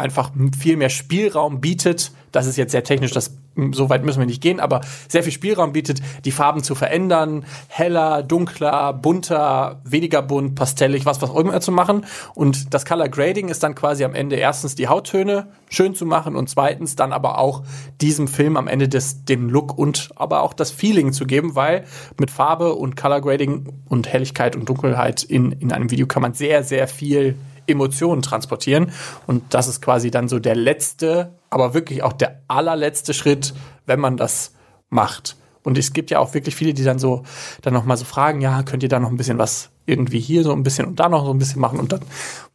einfach 0.02 0.30
viel 0.58 0.76
mehr 0.76 0.90
Spielraum 0.90 1.60
bietet. 1.60 2.12
Das 2.32 2.46
ist 2.46 2.56
jetzt 2.56 2.72
sehr 2.72 2.84
technisch, 2.84 3.12
das 3.12 3.36
so 3.72 3.90
weit 3.90 4.04
müssen 4.04 4.18
wir 4.18 4.26
nicht 4.26 4.42
gehen, 4.42 4.60
aber 4.60 4.80
sehr 5.08 5.22
viel 5.22 5.32
Spielraum 5.32 5.72
bietet, 5.72 6.00
die 6.24 6.30
Farben 6.30 6.62
zu 6.62 6.74
verändern, 6.74 7.44
heller, 7.68 8.22
dunkler, 8.22 8.92
bunter, 8.92 9.80
weniger 9.84 10.22
bunt, 10.22 10.54
pastellig, 10.54 11.04
was 11.06 11.20
was 11.22 11.30
auch 11.30 11.36
immer 11.36 11.60
zu 11.60 11.72
machen. 11.72 12.06
Und 12.34 12.72
das 12.74 12.84
Color 12.84 13.08
Grading 13.08 13.48
ist 13.48 13.62
dann 13.62 13.74
quasi 13.74 14.04
am 14.04 14.14
Ende 14.14 14.36
erstens 14.36 14.74
die 14.74 14.88
Hauttöne 14.88 15.48
schön 15.68 15.94
zu 15.94 16.06
machen 16.06 16.36
und 16.36 16.48
zweitens 16.48 16.96
dann 16.96 17.12
aber 17.12 17.38
auch 17.38 17.62
diesem 18.00 18.28
Film 18.28 18.56
am 18.56 18.68
Ende 18.68 18.88
des, 18.88 19.24
den 19.24 19.48
Look 19.48 19.76
und 19.76 20.10
aber 20.16 20.42
auch 20.42 20.54
das 20.54 20.70
Feeling 20.70 21.12
zu 21.12 21.26
geben, 21.26 21.54
weil 21.54 21.84
mit 22.18 22.30
Farbe 22.30 22.74
und 22.74 22.96
Color 22.96 23.20
Grading 23.20 23.68
und 23.88 24.08
Helligkeit 24.08 24.56
und 24.56 24.68
Dunkelheit 24.68 25.22
in, 25.22 25.52
in 25.52 25.72
einem 25.72 25.90
Video 25.90 26.06
kann 26.06 26.22
man 26.22 26.34
sehr, 26.34 26.64
sehr 26.64 26.88
viel 26.88 27.36
Emotionen 27.66 28.22
transportieren. 28.22 28.92
Und 29.26 29.54
das 29.54 29.68
ist 29.68 29.80
quasi 29.82 30.10
dann 30.10 30.28
so 30.28 30.38
der 30.38 30.54
letzte, 30.54 31.32
aber 31.50 31.74
wirklich 31.74 32.02
auch 32.02 32.12
der 32.12 32.40
allerletzte 32.48 33.14
Schritt, 33.14 33.54
wenn 33.86 34.00
man 34.00 34.16
das 34.16 34.52
macht. 34.88 35.36
Und 35.64 35.78
es 35.78 35.92
gibt 35.92 36.10
ja 36.10 36.18
auch 36.18 36.34
wirklich 36.34 36.56
viele, 36.56 36.74
die 36.74 36.84
dann 36.84 36.98
so, 36.98 37.22
dann 37.62 37.72
nochmal 37.72 37.96
so 37.96 38.04
fragen, 38.04 38.40
ja, 38.40 38.62
könnt 38.62 38.82
ihr 38.82 38.88
da 38.88 38.98
noch 38.98 39.10
ein 39.10 39.16
bisschen 39.16 39.38
was 39.38 39.70
irgendwie 39.86 40.20
hier 40.20 40.44
so 40.44 40.52
ein 40.52 40.62
bisschen 40.62 40.86
und 40.86 41.00
da 41.00 41.08
noch 41.08 41.24
so 41.24 41.32
ein 41.32 41.38
bisschen 41.38 41.60
machen 41.60 41.78
und 41.78 41.92
dann 41.92 42.00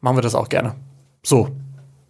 machen 0.02 0.18
wir 0.18 0.22
das 0.22 0.36
auch 0.36 0.50
gerne. 0.50 0.76
So, 1.24 1.50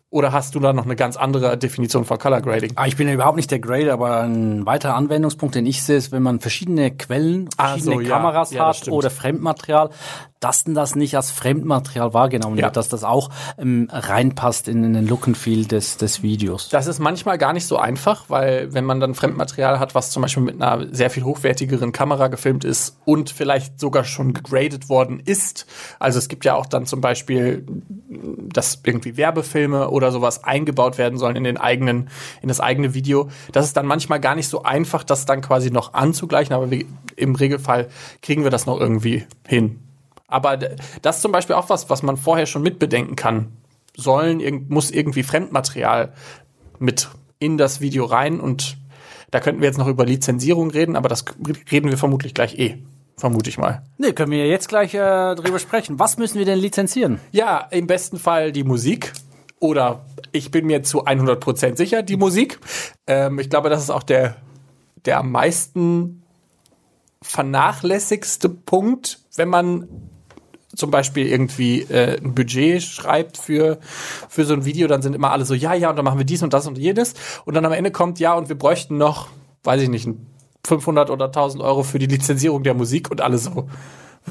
oder 0.10 0.32
hast 0.32 0.56
du 0.56 0.62
da 0.62 0.72
noch 0.72 0.86
eine 0.86 0.96
ganz 0.96 1.18
andere 1.18 1.58
Definition 1.58 2.06
von 2.06 2.18
Color 2.18 2.42
Grading? 2.42 2.72
Ah, 2.76 2.88
ich 2.88 2.96
bin 2.96 3.10
ja 3.10 3.14
überhaupt 3.14 3.36
nicht 3.36 3.52
der 3.52 3.60
Grader, 3.60 3.92
aber 3.92 4.22
ein 4.22 4.66
weiterer 4.66 4.96
Anwendungspunkt, 4.96 5.54
den 5.56 5.66
ich 5.66 5.84
sehe, 5.84 5.98
ist, 5.98 6.14
wenn 6.14 6.24
man 6.24 6.40
verschiedene 6.40 6.92
Quellen, 6.92 7.50
verschiedene 7.52 8.04
so, 8.04 8.10
Kameras 8.10 8.52
ja. 8.52 8.72
Ja, 8.72 8.80
hat 8.80 8.88
oder 8.88 9.10
Fremdmaterial, 9.10 9.90
dass 10.40 10.64
denn 10.64 10.74
das 10.74 10.96
nicht 10.96 11.16
als 11.16 11.32
Fremdmaterial 11.32 12.14
wahrgenommen 12.14 12.58
ja. 12.58 12.66
wird, 12.66 12.78
dass 12.78 12.90
das 12.90 13.04
auch 13.04 13.30
ähm, 13.58 13.88
reinpasst 13.92 14.68
in, 14.68 14.84
in, 14.84 14.94
den 14.94 15.08
Look 15.08 15.28
and 15.28 15.38
Feel 15.38 15.66
des, 15.66 15.98
des 15.98 16.22
Videos. 16.22 16.70
Das 16.70 16.88
ist 16.88 17.00
manchmal 17.00 17.38
gar 17.38 17.54
nicht 17.54 17.66
so 17.66 17.78
einfach, 17.78 18.26
weil 18.30 18.74
wenn 18.74 18.86
man 18.86 19.00
dann 19.00 19.16
Fremdmaterial 19.16 19.80
hat, 19.80 19.96
was 19.96 20.12
zum 20.12 20.22
Beispiel 20.22 20.44
mit 20.44 20.62
einer 20.62 20.94
sehr 20.94 21.10
viel 21.10 21.24
hochwertigeren 21.24 21.92
Kamera 21.92 22.28
gefilmt 22.28 22.64
ist 22.64 22.98
und 23.06 23.30
vielleicht 23.30 23.80
sogar 23.80 24.04
schon 24.04 24.34
gegradet 24.34 24.90
worden 24.90 25.22
ist, 25.24 25.66
also 26.00 26.20
es 26.20 26.28
gibt 26.28 26.46
ja 26.46 26.56
auch 26.56 26.66
dann 26.66 26.86
zum 26.86 27.02
Beispiel, 27.02 27.66
dass 28.54 28.80
irgendwie 28.84 29.18
Werbefilme 29.18 29.90
oder 29.90 30.12
sowas 30.12 30.44
eingebaut 30.44 30.98
werden 30.98 31.18
sollen 31.18 31.36
in 31.36 31.44
den 31.44 31.58
eigenen, 31.58 32.10
in 32.42 32.48
das 32.48 32.60
eigene 32.60 32.94
Video. 32.94 33.30
Das 33.52 33.66
ist 33.66 33.76
dann 33.76 33.86
manchmal 33.86 34.20
gar 34.20 34.36
nicht 34.36 34.48
so 34.48 34.64
einfach, 34.64 35.04
das 35.04 35.26
dann 35.26 35.42
quasi 35.42 35.72
noch 35.72 35.94
anzugleichen, 35.94 36.56
aber 36.56 36.70
wir, 36.70 36.86
im 37.16 37.36
Regelfall 37.36 37.88
kriegen 38.22 38.44
wir 38.44 38.52
das 38.52 38.66
noch 38.66 38.80
irgendwie 38.80 39.26
hin. 39.48 39.87
Aber 40.28 40.58
das 40.58 41.18
ist 41.18 41.22
zum 41.22 41.32
Beispiel 41.32 41.56
auch 41.56 41.70
was, 41.70 41.90
was 41.90 42.04
man 42.04 42.18
vorher 42.18 42.46
schon 42.46 42.62
mitbedenken 42.62 43.16
kann. 43.16 43.54
Sollen, 43.96 44.66
muss 44.68 44.92
irgendwie 44.92 45.24
Fremdmaterial 45.24 46.14
mit 46.80 47.10
in 47.40 47.58
das 47.58 47.82
Video 47.82 48.06
rein 48.06 48.40
und 48.40 48.78
da 49.32 49.40
könnten 49.40 49.62
wir 49.62 49.68
jetzt 49.68 49.78
noch 49.78 49.88
über 49.88 50.06
Lizenzierung 50.06 50.72
reden, 50.72 50.96
aber 50.96 51.10
das 51.10 51.26
reden 51.72 51.90
wir 51.90 51.98
vermutlich 51.98 52.34
gleich 52.34 52.58
eh. 52.58 52.78
Vermute 53.20 53.50
ich 53.50 53.58
mal. 53.58 53.82
Nee, 53.98 54.14
können 54.14 54.32
wir 54.32 54.48
jetzt 54.48 54.70
gleich 54.70 54.94
äh, 54.94 55.34
drüber 55.34 55.58
sprechen. 55.58 55.98
Was 55.98 56.18
müssen 56.18 56.38
wir 56.38 56.46
denn 56.46 56.60
lizenzieren? 56.60 57.20
Ja, 57.32 57.68
im 57.72 57.88
besten 57.88 58.20
Fall 58.20 58.52
die 58.52 58.64
Musik. 58.64 59.12
Oder 59.60 60.06
ich 60.32 60.52
bin 60.52 60.68
mir 60.68 60.84
zu 60.84 61.08
100% 61.08 61.78
sicher, 61.78 62.04
die 62.04 62.16
Musik. 62.16 62.60
Ähm, 63.08 63.40
ich 63.40 63.50
glaube, 63.50 63.72
das 63.72 63.82
ist 63.82 63.90
auch 63.90 64.04
der, 64.04 64.36
der 65.06 65.18
am 65.18 65.32
meisten 65.32 66.22
vernachlässigste 67.24 68.50
Punkt, 68.50 69.20
wenn 69.36 69.50
man 69.50 69.88
zum 70.78 70.92
Beispiel 70.92 71.28
irgendwie 71.28 71.82
äh, 71.82 72.18
ein 72.24 72.36
Budget 72.36 72.82
schreibt 72.82 73.38
für, 73.38 73.80
für 74.30 74.46
so 74.46 74.54
ein 74.54 74.66
Video, 74.66 74.88
dann 74.88 75.02
sind 75.02 75.16
immer 75.16 75.32
alle 75.32 75.46
so, 75.46 75.54
ja, 75.54 75.74
ja, 75.74 75.90
und 75.90 75.96
dann 75.96 76.06
machen 76.06 76.20
wir 76.20 76.26
dies 76.26 76.44
und 76.44 76.54
das 76.54 76.68
und 76.68 76.78
jenes. 76.78 77.14
Und 77.46 77.56
dann 77.56 77.66
am 77.66 77.74
Ende 77.74 77.92
kommt, 77.92 78.20
ja, 78.20 78.34
und 78.34 78.50
wir 78.50 78.58
bräuchten 78.58 78.98
noch, 78.98 79.28
weiß 79.64 79.82
ich 79.82 79.90
nicht, 79.90 80.08
500 80.66 81.10
oder 81.10 81.26
1000 81.26 81.64
Euro 81.64 81.84
für 81.84 82.00
die 82.00 82.06
Lizenzierung 82.06 82.64
der 82.64 82.74
Musik 82.74 83.10
und 83.10 83.22
alle 83.22 83.38
so, 83.38 83.68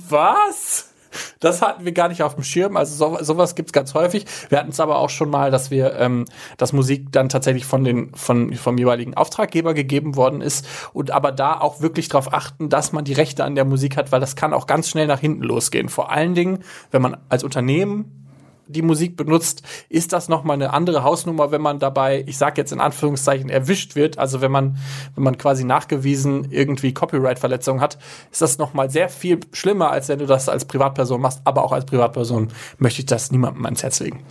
was? 0.08 0.90
Das 1.40 1.62
hatten 1.62 1.84
wir 1.84 1.92
gar 1.92 2.08
nicht 2.08 2.22
auf 2.22 2.34
dem 2.34 2.44
Schirm. 2.44 2.76
Also 2.76 2.94
so, 2.96 3.22
sowas 3.22 3.54
gibt's 3.54 3.72
ganz 3.72 3.94
häufig. 3.94 4.26
Wir 4.48 4.58
hatten 4.58 4.70
es 4.70 4.80
aber 4.80 4.98
auch 4.98 5.10
schon 5.10 5.30
mal, 5.30 5.50
dass 5.50 5.70
wir, 5.70 5.94
ähm, 5.96 6.24
dass 6.56 6.72
Musik 6.72 7.12
dann 7.12 7.28
tatsächlich 7.28 7.64
von 7.64 7.84
den 7.84 8.14
von 8.14 8.54
vom 8.54 8.78
jeweiligen 8.78 9.14
Auftraggeber 9.14 9.74
gegeben 9.74 10.16
worden 10.16 10.40
ist 10.40 10.66
und 10.92 11.10
aber 11.10 11.32
da 11.32 11.60
auch 11.60 11.80
wirklich 11.80 12.08
darauf 12.08 12.32
achten, 12.32 12.68
dass 12.68 12.92
man 12.92 13.04
die 13.04 13.12
Rechte 13.12 13.44
an 13.44 13.54
der 13.54 13.64
Musik 13.64 13.96
hat, 13.96 14.12
weil 14.12 14.20
das 14.20 14.36
kann 14.36 14.52
auch 14.52 14.66
ganz 14.66 14.88
schnell 14.88 15.06
nach 15.06 15.20
hinten 15.20 15.42
losgehen. 15.42 15.88
Vor 15.88 16.10
allen 16.10 16.34
Dingen, 16.34 16.60
wenn 16.90 17.02
man 17.02 17.16
als 17.28 17.44
Unternehmen 17.44 18.25
die 18.68 18.82
Musik 18.82 19.16
benutzt, 19.16 19.62
ist 19.88 20.12
das 20.12 20.28
nochmal 20.28 20.54
eine 20.54 20.72
andere 20.72 21.02
Hausnummer, 21.02 21.50
wenn 21.50 21.60
man 21.60 21.78
dabei, 21.78 22.24
ich 22.26 22.38
sage 22.38 22.60
jetzt 22.60 22.72
in 22.72 22.80
Anführungszeichen, 22.80 23.48
erwischt 23.48 23.94
wird. 23.96 24.18
Also 24.18 24.40
wenn 24.40 24.52
man, 24.52 24.78
wenn 25.14 25.24
man 25.24 25.38
quasi 25.38 25.64
nachgewiesen 25.64 26.48
irgendwie 26.50 26.92
Copyright-Verletzungen 26.92 27.80
hat, 27.80 27.98
ist 28.30 28.42
das 28.42 28.58
nochmal 28.58 28.90
sehr 28.90 29.08
viel 29.08 29.40
schlimmer, 29.52 29.90
als 29.90 30.08
wenn 30.08 30.18
du 30.18 30.26
das 30.26 30.48
als 30.48 30.64
Privatperson 30.64 31.20
machst. 31.20 31.40
Aber 31.44 31.64
auch 31.64 31.72
als 31.72 31.86
Privatperson 31.86 32.48
möchte 32.78 33.00
ich 33.00 33.06
das 33.06 33.30
niemandem 33.30 33.64
ans 33.64 33.82
Herz 33.82 34.00
legen. 34.00 34.22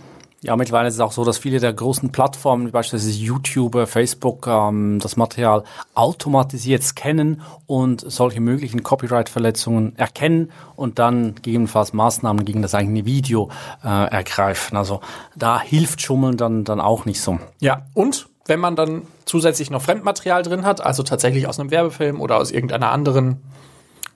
Ja, 0.46 0.54
mittlerweile 0.54 0.86
ist 0.86 0.94
es 0.94 1.00
auch 1.00 1.10
so, 1.10 1.24
dass 1.24 1.38
viele 1.38 1.58
der 1.58 1.72
großen 1.72 2.12
Plattformen, 2.12 2.68
wie 2.68 2.70
beispielsweise 2.70 3.18
YouTube, 3.18 3.88
Facebook, 3.88 4.46
ähm, 4.46 5.00
das 5.00 5.16
Material 5.16 5.64
automatisiert 5.94 6.84
scannen 6.84 7.42
und 7.66 8.04
solche 8.08 8.40
möglichen 8.40 8.84
Copyright-Verletzungen 8.84 9.98
erkennen 9.98 10.52
und 10.76 11.00
dann 11.00 11.34
gegebenenfalls 11.34 11.92
Maßnahmen 11.94 12.44
gegen 12.44 12.62
das 12.62 12.76
eigene 12.76 13.04
Video 13.04 13.50
äh, 13.82 13.88
ergreifen. 13.88 14.76
Also 14.76 15.00
da 15.34 15.60
hilft 15.60 16.00
Schummeln 16.00 16.36
dann, 16.36 16.62
dann 16.62 16.80
auch 16.80 17.06
nicht 17.06 17.20
so. 17.20 17.40
Ja, 17.58 17.82
und 17.92 18.28
wenn 18.44 18.60
man 18.60 18.76
dann 18.76 19.02
zusätzlich 19.24 19.70
noch 19.70 19.82
Fremdmaterial 19.82 20.44
drin 20.44 20.64
hat, 20.64 20.80
also 20.80 21.02
tatsächlich 21.02 21.48
aus 21.48 21.58
einem 21.58 21.72
Werbefilm 21.72 22.20
oder 22.20 22.36
aus 22.36 22.52
irgendeiner 22.52 22.92
anderen 22.92 23.40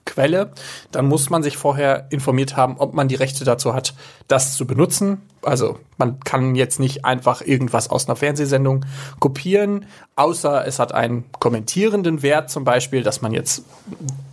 Quelle, 0.05 0.51
dann 0.91 1.07
muss 1.07 1.29
man 1.29 1.43
sich 1.43 1.57
vorher 1.57 2.07
informiert 2.09 2.57
haben, 2.57 2.77
ob 2.77 2.93
man 2.93 3.07
die 3.07 3.15
Rechte 3.15 3.45
dazu 3.45 3.73
hat, 3.73 3.93
das 4.27 4.55
zu 4.55 4.65
benutzen. 4.65 5.21
Also 5.43 5.79
man 5.97 6.19
kann 6.19 6.55
jetzt 6.55 6.79
nicht 6.79 7.05
einfach 7.05 7.41
irgendwas 7.41 7.89
aus 7.89 8.07
einer 8.07 8.15
Fernsehsendung 8.15 8.85
kopieren, 9.19 9.85
außer 10.15 10.65
es 10.65 10.79
hat 10.79 10.93
einen 10.93 11.25
kommentierenden 11.39 12.21
Wert, 12.23 12.49
zum 12.49 12.63
Beispiel, 12.63 13.03
dass 13.03 13.21
man 13.21 13.33
jetzt 13.33 13.63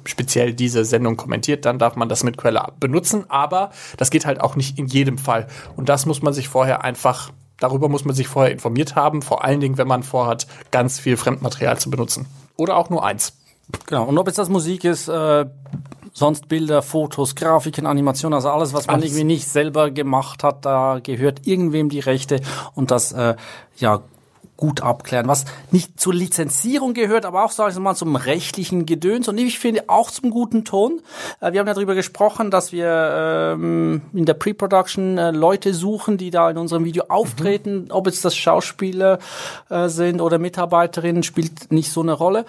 speziell 0.05 0.55
diese 0.55 0.85
Sendung 0.85 1.17
kommentiert, 1.17 1.65
dann 1.65 1.79
darf 1.79 1.97
man 1.97 2.09
das 2.09 2.25
mit 2.25 2.37
Quelle 2.37 2.63
benutzen, 2.81 3.25
aber 3.29 3.71
das 3.97 4.11
geht 4.11 4.27
halt 4.27 4.41
auch 4.41 4.57
nicht 4.57 4.79
in 4.79 4.87
jedem 4.87 5.19
Fall. 5.19 5.47
Und 5.77 5.89
das 5.89 6.07
muss 6.07 6.23
man 6.23 6.33
sich 6.33 6.49
vorher 6.49 6.83
einfach 6.85 7.31
Darüber 7.61 7.89
muss 7.89 8.05
man 8.05 8.15
sich 8.15 8.29
vorher 8.29 8.53
informiert 8.53 8.95
haben, 8.95 9.21
vor 9.21 9.45
allen 9.45 9.61
Dingen, 9.61 9.79
wenn 9.79 9.89
man 9.89 10.05
vorhat, 10.05 10.47
ganz 10.71 11.01
viel 11.01 11.17
Fremdmaterial 11.17 11.77
zu 11.79 11.91
benutzen. 11.91 12.27
Oder 12.57 12.77
auch 12.77 12.89
nur 12.89 13.05
eins. 13.05 13.33
Genau. 13.87 14.05
Und 14.05 14.19
ob 14.19 14.27
jetzt 14.27 14.39
das 14.39 14.49
Musik 14.49 14.85
ist, 14.85 15.09
äh, 15.09 15.47
sonst 16.13 16.49
Bilder, 16.49 16.83
Fotos, 16.83 17.35
Grafiken, 17.35 17.87
Animationen, 17.87 18.35
also 18.35 18.51
alles, 18.51 18.73
was 18.73 18.87
man 18.87 18.97
alles. 18.97 19.07
irgendwie 19.07 19.25
nicht 19.25 19.49
selber 19.49 19.91
gemacht 19.91 20.43
hat, 20.43 20.65
da 20.65 21.01
gehört 21.03 21.47
irgendwem 21.47 21.89
die 21.89 22.01
Rechte 22.01 22.41
und 22.75 22.91
das 22.91 23.13
äh, 23.13 23.37
ja 23.77 24.03
gut 24.59 24.83
abklären, 24.83 25.29
was 25.29 25.45
nicht 25.71 26.01
zur 26.01 26.13
Lizenzierung 26.13 26.93
gehört, 26.93 27.25
aber 27.25 27.45
auch, 27.45 27.53
sagen 27.53 27.73
wir 27.77 27.81
mal, 27.81 27.95
zum 27.95 28.17
rechtlichen 28.17 28.87
Gedöns 28.87 29.29
und 29.29 29.39
ich 29.39 29.59
finde 29.61 29.85
auch 29.87 30.11
zum 30.11 30.31
guten 30.31 30.65
Ton. 30.65 31.01
Äh, 31.41 31.53
wir 31.53 31.61
haben 31.61 31.69
ja 31.69 31.75
darüber 31.75 31.95
gesprochen, 31.95 32.51
dass 32.51 32.73
wir 32.73 33.55
ähm, 33.55 34.03
in 34.13 34.27
der 34.27 34.35
Pre-Production 34.35 35.17
äh, 35.17 35.31
Leute 35.31 35.73
suchen, 35.73 36.19
die 36.19 36.31
da 36.31 36.51
in 36.51 36.59
unserem 36.59 36.85
Video 36.85 37.05
auftreten, 37.09 37.85
mhm. 37.85 37.91
ob 37.91 38.07
jetzt 38.07 38.25
das 38.25 38.35
Schauspieler 38.35 39.21
äh, 39.71 39.89
sind 39.89 40.21
oder 40.21 40.39
Mitarbeiterinnen, 40.39 41.23
spielt 41.23 41.71
nicht 41.71 41.93
so 41.93 42.03
eine 42.03 42.13
Rolle. 42.13 42.45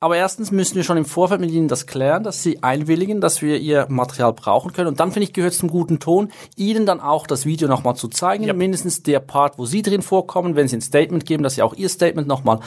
Aber 0.00 0.16
erstens 0.16 0.52
müssen 0.52 0.76
wir 0.76 0.84
schon 0.84 0.96
im 0.96 1.04
Vorfeld 1.04 1.40
mit 1.40 1.50
ihnen 1.50 1.66
das 1.66 1.86
klären, 1.86 2.22
dass 2.22 2.40
sie 2.40 2.62
einwilligen, 2.62 3.20
dass 3.20 3.42
wir 3.42 3.58
ihr 3.58 3.86
Material 3.88 4.32
brauchen 4.32 4.72
können. 4.72 4.86
Und 4.86 5.00
dann 5.00 5.10
finde 5.10 5.24
ich, 5.24 5.32
gehört 5.32 5.54
es 5.54 5.58
zum 5.58 5.70
guten 5.70 5.98
Ton, 5.98 6.30
ihnen 6.54 6.86
dann 6.86 7.00
auch 7.00 7.26
das 7.26 7.46
Video 7.46 7.66
nochmal 7.66 7.96
zu 7.96 8.06
zeigen. 8.06 8.44
Ja. 8.44 8.52
Mindestens 8.52 9.02
der 9.02 9.18
Part, 9.18 9.58
wo 9.58 9.66
sie 9.66 9.82
drin 9.82 10.02
vorkommen, 10.02 10.54
wenn 10.54 10.68
sie 10.68 10.76
ein 10.76 10.82
Statement 10.82 11.26
geben, 11.26 11.42
dass 11.42 11.56
sie 11.56 11.62
auch 11.62 11.74
ihr 11.74 11.88
Statement 11.88 12.28
nochmal 12.28 12.60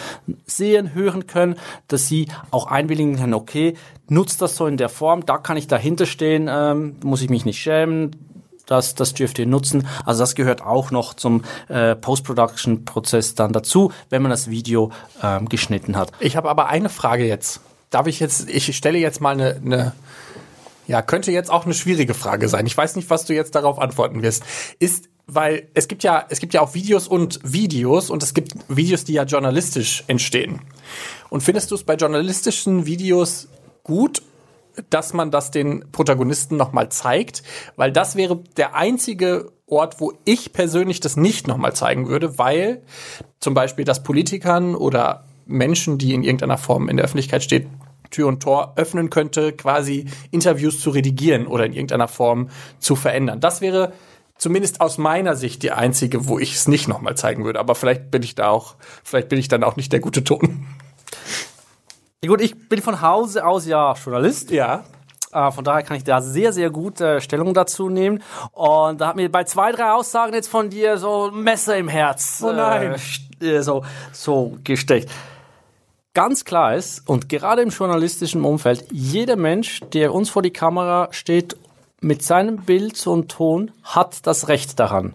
sehen, 0.46 0.94
hören 0.94 1.26
können, 1.26 1.56
dass 1.88 2.08
sie 2.08 2.28
auch 2.52 2.68
einwilligen 2.68 3.16
können, 3.16 3.34
okay, 3.34 3.76
nutzt 4.10 4.42
das 4.42 4.58
so 4.58 4.68
in 4.68 4.76
der 4.76 4.90
Form, 4.90 5.26
da 5.26 5.38
kann 5.38 5.56
ich 5.56 5.68
dahinter 5.68 6.08
stehen, 6.08 6.50
ähm, 6.52 6.98
muss 7.02 7.22
ich 7.22 7.30
mich 7.30 7.46
nicht 7.46 7.60
schämen, 7.60 8.12
das, 8.72 8.96
das 8.96 9.14
dürft 9.14 9.38
nutzen. 9.40 9.88
Also 10.06 10.22
das 10.22 10.36
gehört 10.36 10.62
auch 10.62 10.92
noch 10.92 11.14
zum 11.14 11.44
äh, 11.68 11.96
Post-Production-Prozess 11.96 13.36
dann 13.36 13.54
dazu, 13.54 13.92
wenn 14.10 14.22
man 14.22 14.32
das 14.32 14.50
Video 14.50 14.92
ähm, 15.22 15.50
geschnitten 15.50 15.98
hat. 15.98 16.12
Ich 16.20 16.38
habe 16.38 16.50
aber 16.50 16.70
eine 16.70 16.90
Frage 16.90 17.26
jetzt. 17.26 17.60
Darf 17.90 18.08
ich 18.08 18.20
jetzt, 18.20 18.50
ich 18.50 18.76
stelle 18.76 18.98
jetzt 18.98 19.20
mal 19.20 19.34
eine, 19.34 19.62
eine 19.64 19.92
ja, 20.88 21.02
könnte 21.02 21.32
jetzt 21.32 21.52
auch 21.52 21.66
eine 21.66 21.74
schwierige 21.74 22.14
Frage 22.14 22.48
sein. 22.50 22.66
Ich 22.66 22.76
weiß 22.76 22.96
nicht, 22.96 23.10
was 23.10 23.26
du 23.26 23.34
jetzt 23.34 23.56
darauf 23.56 23.80
antworten 23.80 24.22
wirst. 24.22 24.44
Ist, 24.80 25.10
weil 25.28 25.68
es 25.74 25.88
gibt 25.88 26.04
ja, 26.04 26.26
es 26.30 26.40
gibt 26.40 26.54
ja 26.54 26.62
auch 26.62 26.74
Videos 26.74 27.08
und 27.08 27.40
Videos 27.44 28.10
und 28.10 28.24
es 28.24 28.34
gibt 28.34 28.54
Videos, 28.68 29.04
die 29.04 29.14
ja 29.14 29.24
journalistisch 29.24 30.04
entstehen. 30.08 30.62
Und 31.30 31.42
findest 31.42 31.72
du 31.72 31.76
es 31.76 31.84
bei 31.84 31.96
journalistischen 31.96 32.86
Videos 32.86 33.48
gut 33.84 34.22
dass 34.90 35.14
man 35.14 35.32
das 35.32 35.52
den 35.52 35.92
Protagonisten 35.92 36.58
nochmal 36.58 36.90
zeigt, 36.90 37.44
weil 37.76 37.92
das 37.92 38.16
wäre 38.16 38.44
der 38.58 38.76
einzige 38.76 39.52
Ort, 39.68 40.00
wo 40.00 40.14
ich 40.26 40.54
persönlich 40.54 41.00
das 41.00 41.18
nicht 41.18 41.48
nochmal 41.48 41.74
zeigen 41.74 42.08
würde, 42.08 42.38
weil 42.38 42.82
zum 43.40 43.54
Beispiel 43.54 43.86
das 43.86 44.04
Politikern 44.04 44.76
oder 44.76 45.26
Menschen, 45.46 45.98
die 45.98 46.14
in 46.14 46.24
irgendeiner 46.24 46.58
Form 46.58 46.90
in 46.90 46.98
der 46.98 47.06
Öffentlichkeit 47.06 47.44
steht, 47.44 47.68
Tür 48.10 48.28
und 48.28 48.44
Tor 48.44 48.74
öffnen 48.76 49.10
könnte, 49.10 49.54
quasi 49.54 50.06
Interviews 50.32 50.80
zu 50.80 50.90
redigieren 50.90 51.48
oder 51.48 51.66
in 51.66 51.74
irgendeiner 51.74 52.10
Form 52.10 52.50
zu 52.80 52.96
verändern. 52.96 53.40
Das 53.40 53.62
wäre 53.62 53.94
zumindest 54.38 54.82
aus 54.82 54.98
meiner 54.98 55.36
Sicht 55.36 55.64
die 55.64 55.72
einzige, 55.72 56.28
wo 56.28 56.38
ich 56.38 56.56
es 56.56 56.68
nicht 56.68 56.88
nochmal 56.88 57.16
zeigen 57.16 57.46
würde. 57.46 57.60
Aber 57.60 57.76
vielleicht 57.76 58.12
bin 58.12 58.24
ich 58.24 58.36
da 58.36 58.50
auch, 58.50 58.76
vielleicht 59.04 59.30
bin 59.30 59.40
ich 59.40 59.48
dann 59.48 59.64
auch 59.64 59.76
nicht 59.76 59.94
der 59.94 60.02
gute 60.02 60.24
Ton. 60.24 60.68
Gut, 62.24 62.40
ich 62.40 62.70
bin 62.70 62.84
von 62.84 63.02
Hause 63.02 63.44
aus 63.48 63.66
ja 63.66 63.94
Journalist. 63.94 64.52
Ja. 64.52 64.84
Äh, 65.34 65.50
von 65.50 65.64
daher 65.64 65.82
kann 65.82 65.98
ich 65.98 66.04
da 66.04 66.22
sehr, 66.22 66.54
sehr 66.54 66.70
gut 66.70 67.02
äh, 67.02 67.20
Stellung 67.20 67.56
dazu 67.56 67.90
nehmen. 67.90 68.22
Und 68.52 69.02
da 69.02 69.08
hat 69.08 69.16
mir 69.16 69.32
bei 69.32 69.44
zwei, 69.44 69.72
drei 69.72 69.92
Aussagen 69.92 70.32
jetzt 70.36 70.48
von 70.48 70.70
dir 70.70 71.00
so 71.00 71.32
ein 71.32 71.42
Messer 71.42 71.78
im 71.78 71.88
Herz 71.88 72.44
Oh 72.46 72.52
nein. 72.52 72.96
äh, 73.42 73.46
äh, 73.56 73.62
so, 73.64 73.84
so 74.12 74.56
gesteckt. 74.64 75.10
Ganz 76.14 76.46
klar 76.46 76.76
ist, 76.76 77.10
und 77.10 77.28
gerade 77.28 77.64
im 77.64 77.70
journalistischen 77.70 78.46
Umfeld, 78.46 78.86
jeder 78.92 79.36
Mensch, 79.36 79.80
der 79.92 80.14
uns 80.14 80.30
vor 80.30 80.44
die 80.44 80.52
Kamera 80.52 81.08
steht, 81.10 81.58
mit 82.02 82.22
seinem 82.22 82.58
Bild 82.58 83.08
und 83.08 83.32
Ton, 83.32 83.72
hat 83.82 84.28
das 84.28 84.48
Recht 84.48 84.80
daran. 84.80 85.14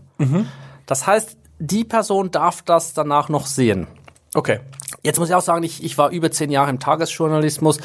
Das 0.87 1.07
heißt, 1.07 1.37
die 1.61 1.85
Person 1.85 2.33
darf 2.33 2.62
das 2.62 2.95
danach 2.95 3.29
noch 3.29 3.47
sehen. 3.47 3.87
Okay. 4.35 4.59
Jetzt 5.07 5.21
muss 5.21 5.29
ich 5.29 5.35
auch 5.37 5.40
sagen, 5.40 5.62
ich, 5.62 5.85
ich 5.85 5.97
war 5.99 6.11
über 6.11 6.33
zehn 6.33 6.51
Jahre 6.51 6.69
im 6.69 6.81
Tagesjournalismus. 6.81 7.79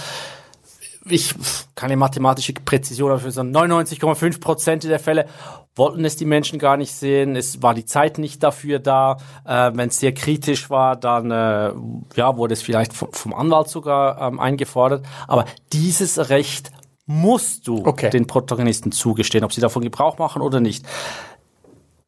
Ich, 1.05 1.33
keine 1.75 1.95
mathematische 1.95 2.53
Präzision, 2.53 3.11
aber 3.11 3.19
für 3.19 3.31
so 3.31 3.41
99,5 3.41 4.39
Prozent 4.39 4.83
der 4.83 4.99
Fälle 4.99 5.27
wollten 5.75 6.03
es 6.03 6.15
die 6.15 6.25
Menschen 6.25 6.57
gar 6.57 6.77
nicht 6.77 6.93
sehen. 6.93 7.35
Es 7.35 7.61
war 7.61 7.75
die 7.75 7.85
Zeit 7.85 8.17
nicht 8.17 8.41
dafür 8.41 8.79
da. 8.79 9.17
Äh, 9.45 9.71
Wenn 9.75 9.89
es 9.89 9.99
sehr 9.99 10.13
kritisch 10.13 10.69
war, 10.71 10.95
dann 10.95 11.29
äh, 11.31 11.71
ja, 12.15 12.37
wurde 12.37 12.53
es 12.53 12.63
vielleicht 12.63 12.93
vom, 12.93 13.13
vom 13.13 13.33
Anwalt 13.35 13.67
sogar 13.67 14.19
ähm, 14.19 14.39
eingefordert. 14.39 15.05
Aber 15.27 15.45
dieses 15.73 16.29
Recht 16.29 16.71
musst 17.05 17.67
du 17.67 17.85
Okay. 17.85 18.09
den 18.09 18.25
Protagonisten 18.25 18.91
zugestehen, 18.91 19.43
ob 19.43 19.53
sie 19.53 19.61
davon 19.61 19.83
Gebrauch 19.83 20.17
machen 20.17 20.41
oder 20.41 20.59
nicht. 20.59 20.85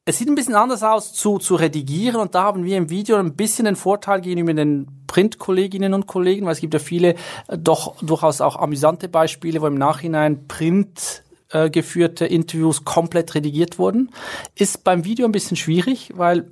Es 0.05 0.17
sieht 0.17 0.27
ein 0.27 0.35
bisschen 0.35 0.55
anders 0.55 0.83
aus 0.83 1.13
zu, 1.13 1.37
zu 1.37 1.55
redigieren 1.55 2.19
und 2.19 2.35
da 2.35 2.43
haben 2.43 2.65
wir 2.65 2.77
im 2.77 2.89
Video 2.89 3.15
ein 3.15 3.35
bisschen 3.35 3.63
den 3.63 3.77
Vorteil 3.77 4.19
gegenüber 4.19 4.53
den 4.53 4.87
Printkolleginnen 5.07 5.93
und 5.93 6.07
Kollegen, 6.07 6.45
weil 6.45 6.51
es 6.51 6.59
gibt 6.59 6.73
ja 6.73 6.79
viele 6.81 7.15
äh, 7.47 7.57
doch 7.57 7.95
durchaus 8.01 8.41
auch 8.41 8.57
amüsante 8.57 9.07
Beispiele, 9.07 9.61
wo 9.61 9.67
im 9.67 9.75
Nachhinein 9.75 10.45
Print 10.49 11.23
äh, 11.51 11.69
geführte 11.69 12.25
Interviews 12.25 12.83
komplett 12.83 13.33
redigiert 13.33 13.79
wurden. 13.79 14.09
Ist 14.55 14.83
beim 14.83 15.05
Video 15.05 15.25
ein 15.25 15.31
bisschen 15.31 15.55
schwierig, 15.55 16.11
weil 16.15 16.51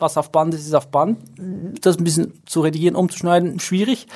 was 0.00 0.16
auf 0.16 0.32
Band 0.32 0.54
ist, 0.54 0.66
ist 0.66 0.74
auf 0.74 0.90
Band. 0.90 1.18
Das 1.82 1.96
ein 1.96 2.04
bisschen 2.04 2.42
zu 2.44 2.62
redigieren, 2.62 2.96
umzuschneiden, 2.96 3.60
schwierig. 3.60 4.08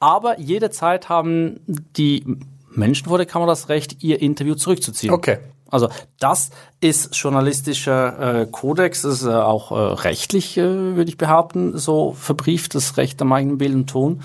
Aber 0.00 0.40
jederzeit 0.40 1.10
haben 1.10 1.60
die 1.66 2.24
Menschen 2.70 3.08
vor 3.08 3.18
der 3.18 3.26
Kamera 3.26 3.50
das 3.50 3.68
Recht, 3.68 4.02
ihr 4.02 4.22
Interview 4.22 4.54
zurückzuziehen. 4.54 5.12
Okay. 5.12 5.38
Also 5.70 5.88
das 6.20 6.50
ist 6.80 7.16
journalistischer 7.16 8.42
äh, 8.42 8.46
Kodex, 8.46 9.04
ist 9.04 9.24
äh, 9.24 9.30
auch 9.30 9.72
äh, 9.72 9.74
rechtlich, 9.74 10.56
äh, 10.56 10.96
würde 10.96 11.10
ich 11.10 11.18
behaupten, 11.18 11.76
so 11.76 12.12
verbrieft, 12.12 12.74
das 12.74 12.96
Recht 12.96 13.20
am 13.20 13.32
eigenen 13.32 13.58
Bild 13.58 13.74
und 13.74 13.86
Ton. 13.88 14.22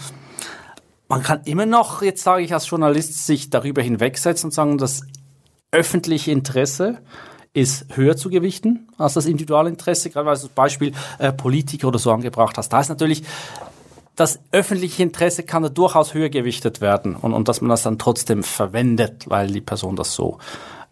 Man 1.07 1.23
kann 1.23 1.41
immer 1.45 1.65
noch, 1.65 2.01
jetzt 2.01 2.23
sage 2.23 2.43
ich 2.43 2.53
als 2.53 2.69
Journalist, 2.69 3.25
sich 3.25 3.49
darüber 3.49 3.81
hinwegsetzen 3.81 4.47
und 4.47 4.51
sagen, 4.51 4.77
das 4.77 5.01
öffentliche 5.71 6.31
Interesse 6.31 6.99
ist 7.53 7.97
höher 7.97 8.15
zu 8.15 8.29
gewichten 8.29 8.87
als 8.97 9.15
das 9.15 9.25
Individualinteresse, 9.25 10.09
gerade 10.09 10.27
weil 10.27 10.35
du 10.35 10.43
das 10.43 10.49
Beispiel 10.49 10.93
äh, 11.19 11.33
Politiker 11.33 11.89
oder 11.89 11.99
so 11.99 12.11
angebracht 12.11 12.57
hast. 12.57 12.69
Da 12.69 12.79
ist 12.79 12.89
natürlich 12.89 13.23
das 14.15 14.39
öffentliche 14.51 15.03
Interesse 15.03 15.43
kann 15.43 15.63
da 15.63 15.69
durchaus 15.69 16.13
höher 16.13 16.29
gewichtet 16.29 16.79
werden 16.81 17.15
und, 17.15 17.33
und 17.33 17.47
dass 17.47 17.61
man 17.61 17.69
das 17.69 17.83
dann 17.83 17.97
trotzdem 17.97 18.43
verwendet, 18.43 19.29
weil 19.29 19.47
die 19.47 19.61
Person 19.61 19.95
das 19.95 20.13
so 20.13 20.37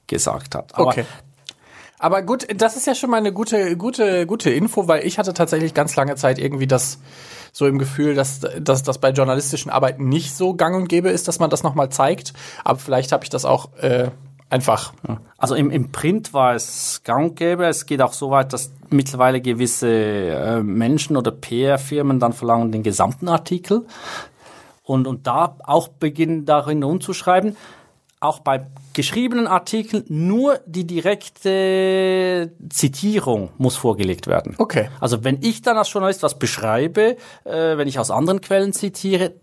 gesagt 0.09 0.55
hat. 0.55 0.75
Aber 0.75 0.89
Okay. 0.89 1.05
Aber 2.01 2.21
gut, 2.21 2.47
das 2.55 2.77
ist 2.77 2.87
ja 2.87 2.95
schon 2.95 3.09
mal 3.09 3.17
eine 3.17 3.33
gute, 3.33 3.75
gute, 3.75 4.25
gute 4.25 4.49
Info, 4.49 4.87
weil 4.87 5.05
ich 5.05 5.19
hatte 5.19 5.33
tatsächlich 5.33 5.73
ganz 5.73 5.97
lange 5.97 6.15
Zeit 6.15 6.39
irgendwie 6.39 6.65
das 6.65 6.97
so 7.51 7.67
im 7.67 7.77
Gefühl, 7.77 8.15
dass, 8.15 8.39
dass 8.59 8.83
das 8.83 8.99
bei 8.99 9.09
journalistischen 9.09 9.69
Arbeiten 9.69 10.07
nicht 10.07 10.33
so 10.33 10.53
gang 10.53 10.77
und 10.77 10.87
gäbe 10.87 11.09
ist, 11.09 11.27
dass 11.27 11.39
man 11.39 11.49
das 11.49 11.61
nochmal 11.61 11.89
zeigt. 11.89 12.33
Aber 12.63 12.79
vielleicht 12.79 13.11
habe 13.11 13.25
ich 13.25 13.29
das 13.29 13.43
auch 13.43 13.73
äh, 13.81 14.11
einfach. 14.49 14.93
Also 15.37 15.55
im, 15.55 15.71
im 15.71 15.91
Print 15.91 16.33
war 16.33 16.55
es 16.55 17.01
gang 17.03 17.31
und 17.31 17.35
gäbe. 17.35 17.65
Es 17.65 17.85
geht 17.85 18.01
auch 18.01 18.13
so 18.13 18.31
weit, 18.31 18.53
dass 18.53 18.71
mittlerweile 18.89 19.41
gewisse 19.41 19.89
äh, 19.89 20.63
Menschen 20.63 21.17
oder 21.17 21.31
PR-Firmen 21.31 22.19
dann 22.19 22.33
verlangen 22.33 22.71
den 22.71 22.83
gesamten 22.83 23.27
Artikel 23.27 23.85
und, 24.83 25.05
und 25.05 25.27
da 25.27 25.55
auch 25.65 25.87
beginnen 25.87 26.45
darin 26.45 26.83
umzuschreiben. 26.83 27.57
Auch 28.21 28.39
bei 28.39 28.67
geschriebenen 28.93 29.47
Artikeln 29.47 30.03
nur 30.09 30.59
die 30.65 30.85
direkte 30.85 32.51
Zitierung 32.69 33.49
muss 33.57 33.77
vorgelegt 33.77 34.27
werden. 34.27 34.55
Okay. 34.57 34.89
Also 34.99 35.23
wenn 35.23 35.39
ich 35.41 35.61
dann 35.61 35.77
als 35.77 35.91
Journalist 35.93 36.21
was 36.21 36.37
beschreibe, 36.37 37.15
äh, 37.45 37.77
wenn 37.77 37.87
ich 37.87 37.97
aus 37.97 38.11
anderen 38.11 38.41
Quellen 38.41 38.73
zitiere, 38.73 39.35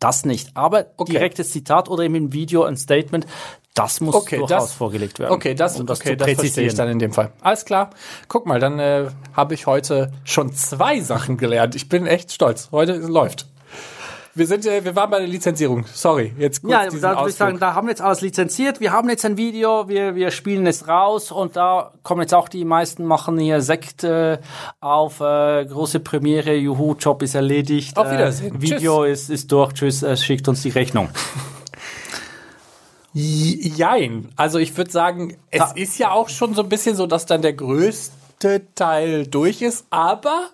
das 0.00 0.24
nicht. 0.24 0.50
Aber 0.56 0.86
Okay. 0.96 1.12
direktes 1.12 1.50
Zitat 1.52 1.88
oder 1.88 2.02
eben 2.02 2.16
im 2.16 2.32
Video 2.32 2.64
ein 2.64 2.76
Statement, 2.76 3.24
das 3.72 4.00
muss 4.00 4.14
Okay, 4.16 4.38
durchaus 4.38 4.64
das- 4.64 4.72
vorgelegt 4.74 5.20
werden. 5.20 5.32
Okay, 5.32 5.54
das, 5.54 5.78
um 5.78 5.86
das 5.86 6.00
okay, 6.00 6.16
das 6.16 6.30
verstehe 6.32 6.66
ich 6.66 6.74
dann 6.74 6.88
in 6.88 6.98
dem 6.98 7.12
Fall. 7.12 7.30
Alles 7.40 7.64
klar. 7.64 7.90
Guck 8.28 8.46
mal, 8.46 8.58
dann 8.58 8.78
äh, 8.80 9.06
habe 9.32 9.54
ich 9.54 9.66
heute 9.66 10.10
schon 10.24 10.52
zwei 10.52 11.00
Sachen 11.00 11.36
gelernt. 11.36 11.74
Ich 11.76 11.88
bin 11.88 12.06
echt 12.06 12.32
stolz. 12.32 12.68
Heute 12.72 12.94
läuft. 12.96 13.46
Wir 14.36 14.46
sind, 14.48 14.66
äh, 14.66 14.84
wir 14.84 14.96
waren 14.96 15.10
bei 15.10 15.20
der 15.20 15.28
Lizenzierung. 15.28 15.84
Sorry, 15.92 16.32
jetzt 16.38 16.60
kurz 16.62 16.72
Ja, 16.72 16.86
da 16.86 17.16
würde 17.18 17.30
ich 17.30 17.36
sagen, 17.36 17.58
da 17.60 17.74
haben 17.74 17.86
wir 17.86 17.92
jetzt 17.92 18.00
alles 18.02 18.20
lizenziert. 18.20 18.80
Wir 18.80 18.90
haben 18.92 19.08
jetzt 19.08 19.24
ein 19.24 19.36
Video, 19.36 19.86
wir, 19.88 20.16
wir 20.16 20.32
spielen 20.32 20.66
es 20.66 20.88
raus 20.88 21.30
und 21.30 21.54
da 21.54 21.92
kommen 22.02 22.22
jetzt 22.22 22.34
auch 22.34 22.48
die 22.48 22.64
meisten 22.64 23.04
machen 23.04 23.38
hier 23.38 23.60
Sekt 23.60 24.02
äh, 24.02 24.38
auf 24.80 25.20
äh, 25.20 25.64
große 25.66 26.00
Premiere. 26.00 26.54
Juhu, 26.54 26.94
Job 26.98 27.22
ist 27.22 27.36
erledigt. 27.36 27.96
Auf 27.96 28.10
Wiedersehen. 28.10 28.56
Äh, 28.56 28.60
Video 28.60 29.04
ist, 29.04 29.30
ist 29.30 29.52
durch. 29.52 29.72
Tschüss, 29.74 30.02
äh, 30.02 30.16
schickt 30.16 30.48
uns 30.48 30.62
die 30.62 30.70
Rechnung. 30.70 31.10
Jein. 33.12 34.30
Also 34.34 34.58
ich 34.58 34.76
würde 34.76 34.90
sagen, 34.90 35.36
es 35.52 35.60
Da- 35.60 35.72
ist 35.76 35.98
ja 35.98 36.10
auch 36.10 36.28
schon 36.28 36.54
so 36.54 36.62
ein 36.62 36.68
bisschen 36.68 36.96
so, 36.96 37.06
dass 37.06 37.26
dann 37.26 37.42
der 37.42 37.52
größte 37.52 38.12
Teil 38.74 39.26
durch 39.26 39.62
ist, 39.62 39.86
aber 39.90 40.50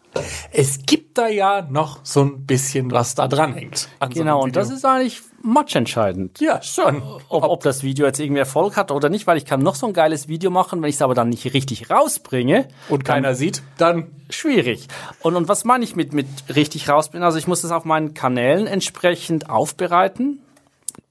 es 0.53 0.87
gibt 0.87 1.19
da 1.19 1.29
ja 1.29 1.67
noch 1.69 2.01
so 2.05 2.23
ein 2.23 2.47
bisschen, 2.47 2.91
was 2.91 3.15
da 3.15 3.29
dran 3.29 3.55
hängt. 3.55 3.89
so 4.01 4.09
Genau, 4.09 4.37
einem 4.37 4.45
und 4.45 4.57
das 4.57 4.71
ist 4.71 4.85
eigentlich 4.85 5.23
matchentscheidend. 5.43 6.41
ja 6.41 6.63
schon. 6.63 7.03
Ob, 7.29 7.45
ob 7.45 7.63
das 7.63 7.83
Video 7.83 8.07
jetzt 8.07 8.21
irgendwie 8.21 8.41
Erfolg 8.41 8.77
hat 8.77 8.91
oder 8.91 9.09
nicht, 9.09 9.27
weil 9.27 9.37
ich 9.37 9.45
kann 9.45 9.61
noch 9.61 9.75
so 9.75 9.87
ein 9.87 9.93
geiles 9.93 10.29
Video 10.29 10.51
machen, 10.51 10.83
wenn 10.83 10.89
ich 10.89 10.97
es 10.97 11.03
aber 11.03 11.15
dann 11.15 11.31
nicht 11.31 11.53
richtig 11.53 11.91
rausbringe, 11.91 12.69
Und 12.89 13.05
keiner 13.05 13.35
sieht, 13.35 13.63
dann 13.79 14.11
schwierig. 14.29 14.87
Und, 15.21 15.37
und 15.37 15.49
was 15.49 15.65
meine 15.65 15.85
ich 15.85 15.97
mit, 15.97 16.13
mit 16.13 16.29
richtig 16.55 16.89
rausbringen? 16.89 17.25
Also 17.25 17.39
ich 17.39 17.47
muss 17.47 17.63
das 17.63 17.73
auf 17.73 17.85
meinen 17.85 18.15
Kanälen 18.15 18.67
entsprechend 18.67 19.51
aufbereiten. 19.51 20.41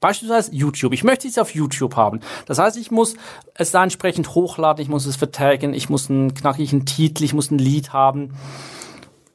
Beispielsweise 0.00 0.54
YouTube. 0.54 0.94
Ich 0.94 1.04
möchte 1.04 1.28
es 1.28 1.38
auf 1.38 1.54
YouTube 1.54 1.94
haben. 1.94 2.20
Das 2.46 2.58
heißt, 2.58 2.78
ich 2.78 2.90
muss 2.90 3.14
es 3.54 3.70
da 3.70 3.82
entsprechend 3.82 4.34
hochladen, 4.34 4.82
ich 4.82 4.88
muss 4.88 5.06
es 5.06 5.16
vertaggen, 5.16 5.74
ich 5.74 5.90
muss 5.90 6.08
einen 6.08 6.34
knackigen 6.34 6.86
Titel, 6.86 7.22
ich 7.24 7.34
muss 7.34 7.50
ein 7.50 7.58
Lied 7.58 7.92
haben. 7.92 8.34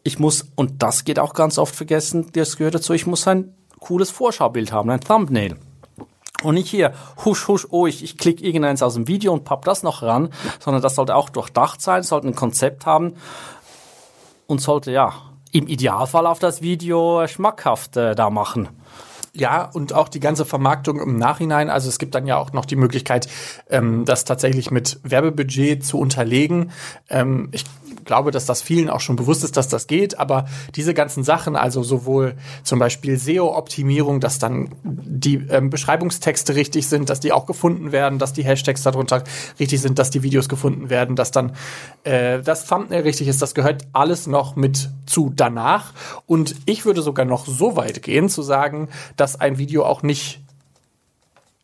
Ich 0.04 0.20
muss, 0.20 0.50
und 0.56 0.84
das 0.84 1.04
geht 1.04 1.20
auch 1.20 1.34
ganz 1.34 1.58
oft 1.58 1.76
vergessen, 1.76 2.32
das 2.34 2.58
gehört 2.58 2.76
dazu, 2.76 2.94
ich 2.94 3.08
muss 3.08 3.28
ein 3.28 3.56
cooles 3.80 4.12
Vorschaubild 4.12 4.72
haben, 4.72 4.90
ein 4.90 5.02
Thumbnail. 5.02 5.56
Und 6.44 6.56
nicht 6.56 6.68
hier, 6.68 6.94
husch, 7.24 7.48
husch, 7.48 7.68
oh, 7.70 7.88
ich, 7.88 8.04
ich 8.04 8.18
klicke 8.18 8.44
irgendeins 8.44 8.84
aus 8.84 8.96
dem 8.96 9.08
Video 9.08 9.34
und 9.34 9.46
papp 9.46 9.66
das 9.66 9.84
noch 9.84 10.02
ran, 10.02 10.30
sondern 10.60 10.84
das 10.84 10.96
sollte 10.96 11.16
auch 11.16 11.30
durchdacht 11.30 11.82
sein, 11.82 12.04
sollte 12.04 12.28
ein 12.28 12.36
Konzept 12.36 12.86
haben 12.86 13.16
und 14.48 14.62
sollte, 14.62 14.92
ja, 14.92 15.14
im 15.52 15.68
Idealfall 15.68 16.28
auf 16.28 16.40
das 16.40 16.62
Video 16.62 17.26
schmackhaft 17.28 17.96
äh, 17.96 18.14
da 18.14 18.30
machen. 18.30 18.68
Ja, 19.38 19.66
und 19.66 19.92
auch 19.92 20.08
die 20.08 20.22
ganze 20.22 20.46
Vermarktung 20.46 21.02
im 21.02 21.18
Nachhinein. 21.18 21.70
Also 21.70 21.90
es 21.90 22.00
gibt 22.00 22.16
dann 22.16 22.26
ja 22.26 22.38
auch 22.38 22.54
noch 22.54 22.66
die 22.66 22.78
Möglichkeit, 22.78 23.28
ähm, 23.70 24.06
das 24.06 24.24
tatsächlich 24.24 24.72
mit 24.72 25.00
Werbebudget 25.04 25.86
zu 25.86 26.00
unterlegen. 26.00 26.72
Ähm, 27.10 27.50
ich 27.52 27.66
glaube, 28.06 28.32
dass 28.32 28.46
das 28.46 28.62
vielen 28.62 28.90
auch 28.90 29.02
schon 29.02 29.16
bewusst 29.16 29.44
ist, 29.44 29.58
dass 29.58 29.68
das 29.68 29.88
geht. 29.88 30.18
Aber 30.20 30.46
diese 30.76 30.94
ganzen 30.94 31.24
Sachen, 31.24 31.56
also 31.56 31.84
sowohl 31.84 32.36
zum 32.64 32.80
Beispiel 32.80 33.18
SEO-Optimierung, 33.18 34.20
dass 34.20 34.40
dann 34.40 34.70
die 34.84 35.36
ähm, 35.50 35.70
Beschreibungstexte 35.70 36.56
richtig 36.56 36.88
sind, 36.88 37.10
dass 37.10 37.20
die 37.20 37.34
auch 37.34 37.46
gefunden 37.46 37.92
werden, 37.92 38.20
dass 38.20 38.32
die 38.32 38.46
Hashtags 38.46 38.84
darunter 38.84 39.24
richtig 39.60 39.82
sind, 39.82 40.00
dass 40.00 40.12
die 40.12 40.24
Videos 40.24 40.48
gefunden 40.48 40.90
werden, 40.90 41.16
dass 41.16 41.32
dann 41.32 41.54
äh, 42.04 42.42
das 42.42 42.66
Thumbnail 42.68 43.02
richtig 43.02 43.28
ist, 43.28 43.42
das 43.42 43.56
gehört 43.56 43.88
alles 43.92 44.28
noch 44.28 44.56
mit 44.56 44.90
zu 45.06 45.34
danach. 45.36 45.94
Und 46.28 46.56
ich 46.66 46.86
würde 46.86 47.02
sogar 47.02 47.26
noch 47.26 47.48
so 47.48 47.76
weit 47.76 48.02
gehen, 48.04 48.30
zu 48.30 48.44
sagen, 48.44 48.90
dass 49.18 49.25
ein 49.34 49.58
Video 49.58 49.84
auch 49.86 50.04
nicht 50.04 50.42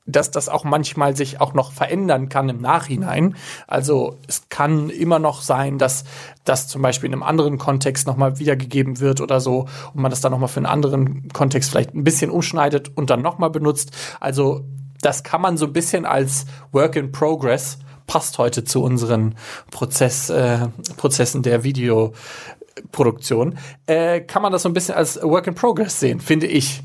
dass 0.07 0.31
das 0.31 0.49
auch 0.49 0.63
manchmal 0.63 1.15
sich 1.15 1.39
auch 1.41 1.53
noch 1.53 1.71
verändern 1.71 2.29
kann 2.29 2.49
im 2.49 2.59
Nachhinein. 2.59 3.35
Also 3.67 4.17
es 4.27 4.49
kann 4.49 4.89
immer 4.89 5.19
noch 5.19 5.41
sein, 5.41 5.77
dass 5.77 6.03
das 6.43 6.67
zum 6.67 6.81
Beispiel 6.81 7.07
in 7.07 7.13
einem 7.13 7.23
anderen 7.23 7.57
Kontext 7.57 8.07
nochmal 8.07 8.39
wiedergegeben 8.39 8.99
wird 8.99 9.21
oder 9.21 9.39
so 9.39 9.67
und 9.93 10.01
man 10.01 10.09
das 10.09 10.21
dann 10.21 10.31
nochmal 10.31 10.49
für 10.49 10.57
einen 10.57 10.65
anderen 10.65 11.29
Kontext 11.29 11.69
vielleicht 11.69 11.93
ein 11.93 12.03
bisschen 12.03 12.31
umschneidet 12.31 12.91
und 12.95 13.09
dann 13.09 13.21
nochmal 13.21 13.51
benutzt. 13.51 13.91
Also 14.19 14.65
das 15.01 15.23
kann 15.23 15.41
man 15.41 15.57
so 15.57 15.65
ein 15.67 15.73
bisschen 15.73 16.05
als 16.05 16.45
Work 16.71 16.95
in 16.95 17.11
Progress 17.11 17.77
passt 18.07 18.39
heute 18.39 18.63
zu 18.65 18.83
unseren 18.83 19.35
Prozess, 19.69 20.29
äh, 20.29 20.67
Prozessen 20.97 21.43
der 21.43 21.63
Videoproduktion. 21.63 23.57
Äh, 23.85 24.19
kann 24.21 24.41
man 24.41 24.51
das 24.51 24.63
so 24.63 24.69
ein 24.69 24.73
bisschen 24.73 24.95
als 24.95 25.21
Work 25.21 25.47
in 25.47 25.55
Progress 25.55 26.01
sehen, 26.01 26.19
finde 26.19 26.47
ich 26.47 26.83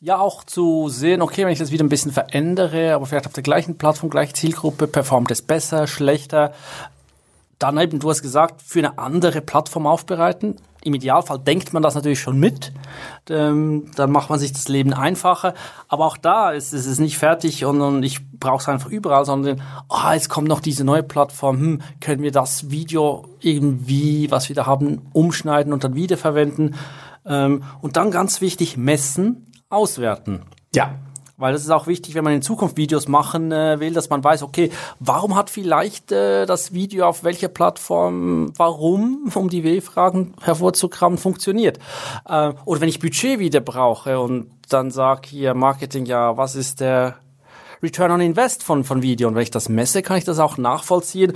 ja 0.00 0.18
auch 0.18 0.44
zu 0.44 0.88
sehen, 0.88 1.22
okay, 1.22 1.44
wenn 1.44 1.52
ich 1.52 1.58
das 1.58 1.72
wieder 1.72 1.84
ein 1.84 1.88
bisschen 1.88 2.12
verändere, 2.12 2.94
aber 2.94 3.06
vielleicht 3.06 3.26
auf 3.26 3.32
der 3.32 3.42
gleichen 3.42 3.78
Plattform, 3.78 4.10
gleiche 4.10 4.32
Zielgruppe, 4.32 4.86
performt 4.86 5.30
es 5.30 5.42
besser, 5.42 5.86
schlechter. 5.86 6.52
Dann 7.58 7.76
eben, 7.78 7.98
du 7.98 8.08
hast 8.08 8.22
gesagt, 8.22 8.62
für 8.62 8.78
eine 8.78 8.98
andere 8.98 9.40
Plattform 9.40 9.88
aufbereiten. 9.88 10.56
Im 10.84 10.94
Idealfall 10.94 11.40
denkt 11.40 11.72
man 11.72 11.82
das 11.82 11.96
natürlich 11.96 12.20
schon 12.20 12.38
mit. 12.38 12.72
Ähm, 13.28 13.90
dann 13.96 14.12
macht 14.12 14.30
man 14.30 14.38
sich 14.38 14.52
das 14.52 14.68
Leben 14.68 14.94
einfacher. 14.94 15.54
Aber 15.88 16.06
auch 16.06 16.16
da 16.16 16.52
ist, 16.52 16.72
ist 16.72 16.86
es 16.86 17.00
nicht 17.00 17.18
fertig 17.18 17.64
und, 17.64 17.80
und 17.80 18.04
ich 18.04 18.20
brauche 18.38 18.62
es 18.62 18.68
einfach 18.68 18.90
überall, 18.90 19.24
sondern 19.24 19.60
ah, 19.88 20.10
oh, 20.10 20.12
jetzt 20.14 20.28
kommt 20.28 20.46
noch 20.46 20.60
diese 20.60 20.84
neue 20.84 21.02
Plattform. 21.02 21.58
Hm, 21.58 21.82
können 22.00 22.22
wir 22.22 22.30
das 22.30 22.70
Video 22.70 23.24
irgendwie, 23.40 24.30
was 24.30 24.48
wir 24.48 24.54
da 24.54 24.66
haben, 24.66 25.08
umschneiden 25.12 25.72
und 25.72 25.82
dann 25.82 25.96
wiederverwenden? 25.96 26.76
Ähm, 27.26 27.64
und 27.80 27.96
dann 27.96 28.12
ganz 28.12 28.40
wichtig, 28.40 28.76
messen 28.76 29.47
auswerten. 29.70 30.42
Ja. 30.74 30.94
Weil 31.40 31.52
das 31.52 31.62
ist 31.62 31.70
auch 31.70 31.86
wichtig, 31.86 32.16
wenn 32.16 32.24
man 32.24 32.32
in 32.32 32.42
Zukunft 32.42 32.76
Videos 32.76 33.06
machen 33.06 33.52
äh, 33.52 33.78
will, 33.78 33.92
dass 33.92 34.10
man 34.10 34.24
weiß, 34.24 34.42
okay, 34.42 34.72
warum 34.98 35.36
hat 35.36 35.50
vielleicht 35.50 36.10
äh, 36.10 36.46
das 36.46 36.72
Video 36.72 37.06
auf 37.06 37.22
welcher 37.22 37.46
Plattform, 37.46 38.52
warum, 38.56 39.30
um 39.34 39.48
die 39.48 39.62
W-Fragen 39.62 40.34
hervorzukramen, 40.42 41.16
funktioniert. 41.16 41.78
Äh, 42.28 42.54
oder 42.64 42.80
wenn 42.80 42.88
ich 42.88 42.98
Budget 42.98 43.38
wieder 43.38 43.60
brauche 43.60 44.18
und 44.18 44.50
dann 44.68 44.90
sag 44.90 45.26
hier 45.26 45.54
Marketing, 45.54 46.06
ja, 46.06 46.36
was 46.36 46.56
ist 46.56 46.80
der 46.80 47.18
Return 47.84 48.10
on 48.10 48.20
Invest 48.20 48.64
von, 48.64 48.82
von 48.82 49.02
Video? 49.02 49.28
Und 49.28 49.36
wenn 49.36 49.42
ich 49.42 49.52
das 49.52 49.68
messe, 49.68 50.02
kann 50.02 50.18
ich 50.18 50.24
das 50.24 50.40
auch 50.40 50.58
nachvollziehen 50.58 51.34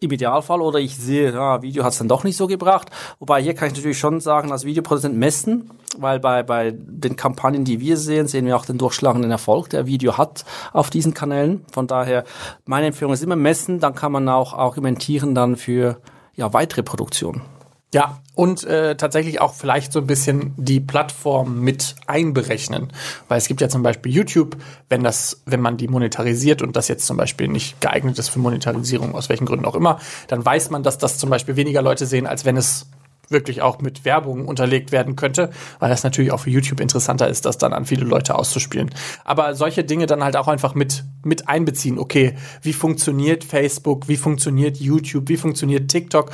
im 0.00 0.10
Idealfall 0.10 0.60
oder 0.60 0.78
ich 0.78 0.96
sehe, 0.96 1.32
ja, 1.32 1.62
Video 1.62 1.82
hat 1.82 1.92
es 1.92 1.98
dann 1.98 2.08
doch 2.08 2.22
nicht 2.24 2.36
so 2.36 2.46
gebracht. 2.46 2.90
Wobei 3.18 3.42
hier 3.42 3.54
kann 3.54 3.68
ich 3.68 3.74
natürlich 3.74 3.98
schon 3.98 4.20
sagen, 4.20 4.52
als 4.52 4.64
Videoproduzent 4.64 5.16
messen, 5.16 5.70
weil 5.96 6.20
bei, 6.20 6.42
bei 6.42 6.74
den 6.76 7.16
Kampagnen, 7.16 7.64
die 7.64 7.80
wir 7.80 7.96
sehen, 7.96 8.26
sehen 8.28 8.46
wir 8.46 8.56
auch 8.56 8.66
den 8.66 8.78
durchschlagenden 8.78 9.30
Erfolg, 9.30 9.70
der 9.70 9.86
Video 9.86 10.18
hat 10.18 10.44
auf 10.72 10.90
diesen 10.90 11.14
Kanälen. 11.14 11.64
Von 11.72 11.86
daher, 11.86 12.24
meine 12.66 12.88
Empfehlung 12.88 13.14
ist 13.14 13.22
immer 13.22 13.36
messen, 13.36 13.80
dann 13.80 13.94
kann 13.94 14.12
man 14.12 14.28
auch 14.28 14.52
argumentieren 14.52 15.34
dann 15.34 15.56
für 15.56 15.98
ja, 16.34 16.52
weitere 16.52 16.82
Produktionen. 16.82 17.55
Ja, 17.94 18.20
und 18.34 18.64
äh, 18.64 18.96
tatsächlich 18.96 19.40
auch 19.40 19.54
vielleicht 19.54 19.92
so 19.92 20.00
ein 20.00 20.06
bisschen 20.06 20.52
die 20.56 20.80
Plattform 20.80 21.60
mit 21.60 21.94
einberechnen. 22.06 22.92
Weil 23.28 23.38
es 23.38 23.46
gibt 23.46 23.60
ja 23.60 23.68
zum 23.68 23.82
Beispiel 23.82 24.12
YouTube, 24.12 24.56
wenn 24.88 25.04
das, 25.04 25.42
wenn 25.46 25.60
man 25.60 25.76
die 25.76 25.88
monetarisiert 25.88 26.62
und 26.62 26.74
das 26.74 26.88
jetzt 26.88 27.06
zum 27.06 27.16
Beispiel 27.16 27.48
nicht 27.48 27.80
geeignet 27.80 28.18
ist 28.18 28.28
für 28.28 28.40
Monetarisierung, 28.40 29.14
aus 29.14 29.28
welchen 29.28 29.46
Gründen 29.46 29.64
auch 29.64 29.76
immer, 29.76 30.00
dann 30.26 30.44
weiß 30.44 30.70
man, 30.70 30.82
dass 30.82 30.98
das 30.98 31.16
zum 31.18 31.30
Beispiel 31.30 31.56
weniger 31.56 31.80
Leute 31.80 32.06
sehen, 32.06 32.26
als 32.26 32.44
wenn 32.44 32.56
es 32.56 32.86
wirklich 33.28 33.62
auch 33.62 33.80
mit 33.80 34.04
Werbung 34.04 34.46
unterlegt 34.46 34.92
werden 34.92 35.16
könnte, 35.16 35.50
weil 35.78 35.88
das 35.88 36.04
natürlich 36.04 36.32
auch 36.32 36.40
für 36.40 36.50
YouTube 36.50 36.80
interessanter 36.80 37.28
ist, 37.28 37.44
das 37.44 37.58
dann 37.58 37.72
an 37.72 37.84
viele 37.84 38.04
Leute 38.04 38.34
auszuspielen. 38.36 38.90
Aber 39.24 39.54
solche 39.54 39.84
Dinge 39.84 40.06
dann 40.06 40.22
halt 40.22 40.36
auch 40.36 40.48
einfach 40.48 40.74
mit, 40.74 41.04
mit 41.24 41.48
einbeziehen. 41.48 41.98
Okay, 41.98 42.36
wie 42.62 42.72
funktioniert 42.72 43.44
Facebook? 43.44 44.08
Wie 44.08 44.16
funktioniert 44.16 44.76
YouTube? 44.78 45.28
Wie 45.28 45.36
funktioniert 45.36 45.90
TikTok? 45.90 46.30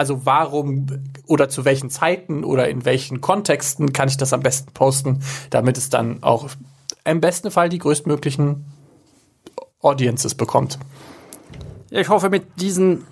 Also 0.00 0.24
warum 0.24 0.86
oder 1.26 1.50
zu 1.50 1.66
welchen 1.66 1.90
Zeiten 1.90 2.42
oder 2.42 2.70
in 2.70 2.86
welchen 2.86 3.20
Kontexten 3.20 3.92
kann 3.92 4.08
ich 4.08 4.16
das 4.16 4.32
am 4.32 4.40
besten 4.40 4.72
posten, 4.72 5.22
damit 5.50 5.76
es 5.76 5.90
dann 5.90 6.22
auch 6.22 6.48
im 7.04 7.20
besten 7.20 7.50
Fall 7.50 7.68
die 7.68 7.76
größtmöglichen 7.76 8.64
Audiences 9.82 10.34
bekommt. 10.34 10.78
Ich 11.90 12.08
hoffe, 12.08 12.30
mit 12.30 12.62
diesem 12.62 13.04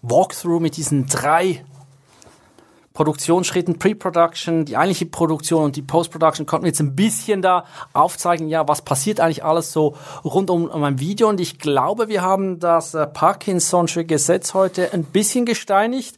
Walkthrough, 0.00 0.62
mit 0.62 0.78
diesen 0.78 1.08
drei 1.08 1.62
Produktionsschritten, 2.94 3.80
Pre-Production, 3.80 4.64
die 4.64 4.76
eigentliche 4.76 5.06
Produktion 5.06 5.64
und 5.64 5.74
die 5.74 5.82
Post-Production 5.82 6.46
konnten 6.46 6.64
wir 6.64 6.68
jetzt 6.68 6.78
ein 6.78 6.94
bisschen 6.94 7.42
da 7.42 7.64
aufzeigen, 7.92 8.46
ja, 8.48 8.68
was 8.68 8.82
passiert 8.82 9.18
eigentlich 9.18 9.44
alles 9.44 9.72
so 9.72 9.96
rund 10.24 10.48
um, 10.48 10.66
um 10.66 10.84
ein 10.84 11.00
Video. 11.00 11.28
Und 11.28 11.40
ich 11.40 11.58
glaube, 11.58 12.06
wir 12.06 12.22
haben 12.22 12.60
das 12.60 12.94
äh, 12.94 12.98
Parkinson'sche 12.98 14.04
Gesetz 14.04 14.54
heute 14.54 14.92
ein 14.92 15.02
bisschen 15.02 15.44
gesteinigt, 15.44 16.14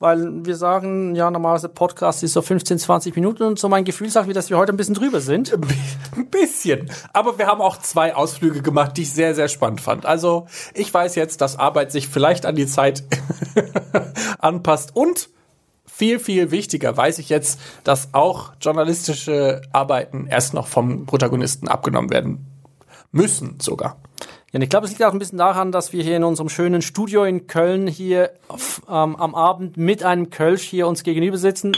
weil 0.00 0.44
wir 0.44 0.54
sagen, 0.56 1.14
ja, 1.14 1.30
normalerweise 1.30 1.70
Podcast 1.70 2.22
ist 2.22 2.34
so 2.34 2.42
15, 2.42 2.78
20 2.78 3.16
Minuten 3.16 3.44
und 3.44 3.58
so 3.58 3.70
mein 3.70 3.86
Gefühl 3.86 4.10
sagt 4.10 4.28
mir, 4.28 4.34
dass 4.34 4.50
wir 4.50 4.58
heute 4.58 4.74
ein 4.74 4.76
bisschen 4.76 4.96
drüber 4.96 5.22
sind. 5.22 5.54
Ein 6.14 6.28
bisschen. 6.30 6.90
Aber 7.14 7.38
wir 7.38 7.46
haben 7.46 7.62
auch 7.62 7.78
zwei 7.78 8.14
Ausflüge 8.14 8.60
gemacht, 8.60 8.98
die 8.98 9.02
ich 9.02 9.14
sehr, 9.14 9.34
sehr 9.34 9.48
spannend 9.48 9.80
fand. 9.80 10.04
Also 10.04 10.46
ich 10.74 10.92
weiß 10.92 11.14
jetzt, 11.14 11.40
dass 11.40 11.58
Arbeit 11.58 11.90
sich 11.90 12.06
vielleicht 12.06 12.44
an 12.44 12.54
die 12.54 12.66
Zeit 12.66 13.02
anpasst 14.40 14.94
und 14.94 15.30
viel, 15.98 16.20
viel 16.20 16.52
wichtiger 16.52 16.96
weiß 16.96 17.18
ich 17.18 17.28
jetzt, 17.28 17.58
dass 17.82 18.14
auch 18.14 18.52
journalistische 18.60 19.62
Arbeiten 19.72 20.28
erst 20.30 20.54
noch 20.54 20.68
vom 20.68 21.06
Protagonisten 21.06 21.66
abgenommen 21.66 22.10
werden 22.10 22.46
müssen 23.10 23.58
sogar. 23.60 23.96
Ja, 24.52 24.60
ich 24.60 24.68
glaube, 24.68 24.86
es 24.86 24.92
liegt 24.92 25.02
auch 25.02 25.12
ein 25.12 25.18
bisschen 25.18 25.38
daran, 25.38 25.72
dass 25.72 25.92
wir 25.92 26.04
hier 26.04 26.16
in 26.16 26.22
unserem 26.22 26.48
schönen 26.50 26.82
Studio 26.82 27.24
in 27.24 27.48
Köln 27.48 27.88
hier 27.88 28.30
ähm, 28.88 29.16
am 29.16 29.34
Abend 29.34 29.76
mit 29.76 30.04
einem 30.04 30.30
Kölsch 30.30 30.62
hier 30.62 30.86
uns 30.86 31.02
gegenüber 31.02 31.36
sitzen. 31.36 31.72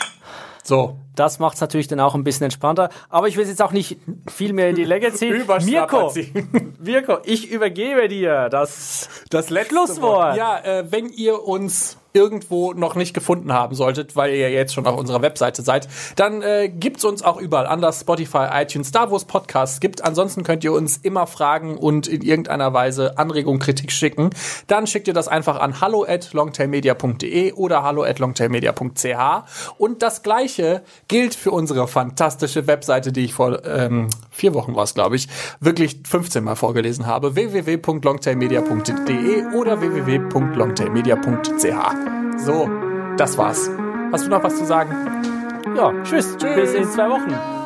So. 0.63 0.97
Das 1.17 1.39
macht 1.39 1.55
es 1.55 1.61
natürlich 1.63 1.89
dann 1.89 2.01
auch 2.01 2.15
ein 2.15 2.23
bisschen 2.23 2.45
entspannter. 2.45 2.91
Aber 3.09 3.27
ich 3.27 3.37
will 3.37 3.47
jetzt 3.47 3.63
auch 3.63 3.73
nicht 3.73 3.97
viel 4.31 4.53
mehr 4.53 4.69
in 4.69 4.77
die 4.77 4.85
Länge 4.85 5.13
ziehen. 5.15 5.47
Mirko, 5.65 6.13
Mirko, 6.79 7.19
ich 7.25 7.51
übergebe 7.51 8.09
dir 8.09 8.49
das, 8.51 9.09
das 9.31 9.49
letzte 9.51 9.75
Schlusswort. 9.75 10.37
Ja, 10.37 10.59
äh, 10.59 10.93
wenn 10.93 11.09
ihr 11.09 11.43
uns 11.43 11.97
irgendwo 12.13 12.73
noch 12.73 12.95
nicht 12.95 13.15
gefunden 13.15 13.53
haben 13.53 13.75
solltet, 13.75 14.17
weil 14.17 14.35
ihr 14.35 14.51
jetzt 14.51 14.75
schon 14.75 14.87
auf 14.87 14.99
unserer 14.99 15.23
Webseite 15.23 15.63
seid, 15.63 15.89
dann 16.17 16.43
äh, 16.43 16.69
gibt's 16.69 17.05
uns 17.05 17.23
auch 17.23 17.41
überall 17.41 17.67
anders, 17.67 18.01
Spotify, 18.01 18.47
iTunes, 18.53 18.91
da 18.91 19.11
wo 19.11 19.17
es 19.17 19.25
Podcasts 19.25 19.81
gibt. 19.81 20.05
Ansonsten 20.05 20.43
könnt 20.43 20.65
ihr 20.65 20.73
uns 20.73 20.99
immer 20.99 21.27
fragen 21.27 21.77
und 21.77 22.07
in 22.07 22.23
irgendeiner 22.23 22.73
Weise 22.73 23.19
Anregung, 23.19 23.59
Kritik 23.59 23.93
schicken. 23.93 24.31
Dann 24.67 24.87
schickt 24.87 25.09
ihr 25.09 25.15
das 25.15 25.29
einfach 25.29 25.61
an 25.61 25.81
hallo 25.81 26.05
at 26.07 26.33
longtailmedia.de 26.33 27.53
oder 27.53 27.83
hallo 27.83 28.03
at 28.03 28.19
longtailmedia.ch. 28.19 29.75
Und 29.79 30.03
das 30.03 30.23
gleiche 30.23 30.83
gilt 31.09 31.35
für 31.35 31.51
unsere 31.51 31.89
fantastische 31.89 32.67
Webseite, 32.67 33.13
die 33.13 33.25
ich 33.25 33.35
vor 33.35 33.65
ähm, 33.65 34.09
vier 34.31 34.55
Wochen 34.55 34.75
war 34.75 34.85
es, 34.85 34.95
glaube 34.95 35.17
ich, 35.17 35.29
wirklich 35.61 36.01
15 36.09 36.43
Mal 36.43 36.57
vorgelesen 36.57 37.07
habe. 37.07 37.35
www.longtailmedia.de 37.35 39.55
oder 39.55 39.81
www.longtailmedia.ch. 39.81 42.10
So, 42.45 42.69
das 43.17 43.37
war's. 43.37 43.71
Hast 44.13 44.27
du 44.27 44.31
noch 44.31 44.43
was 44.43 44.57
zu 44.57 44.65
sagen? 44.65 44.91
Ja, 45.77 45.93
tschüss. 46.03 46.37
tschüss. 46.37 46.55
Bis 46.55 46.75
in 46.75 46.85
zwei 46.91 47.09
Wochen. 47.11 47.60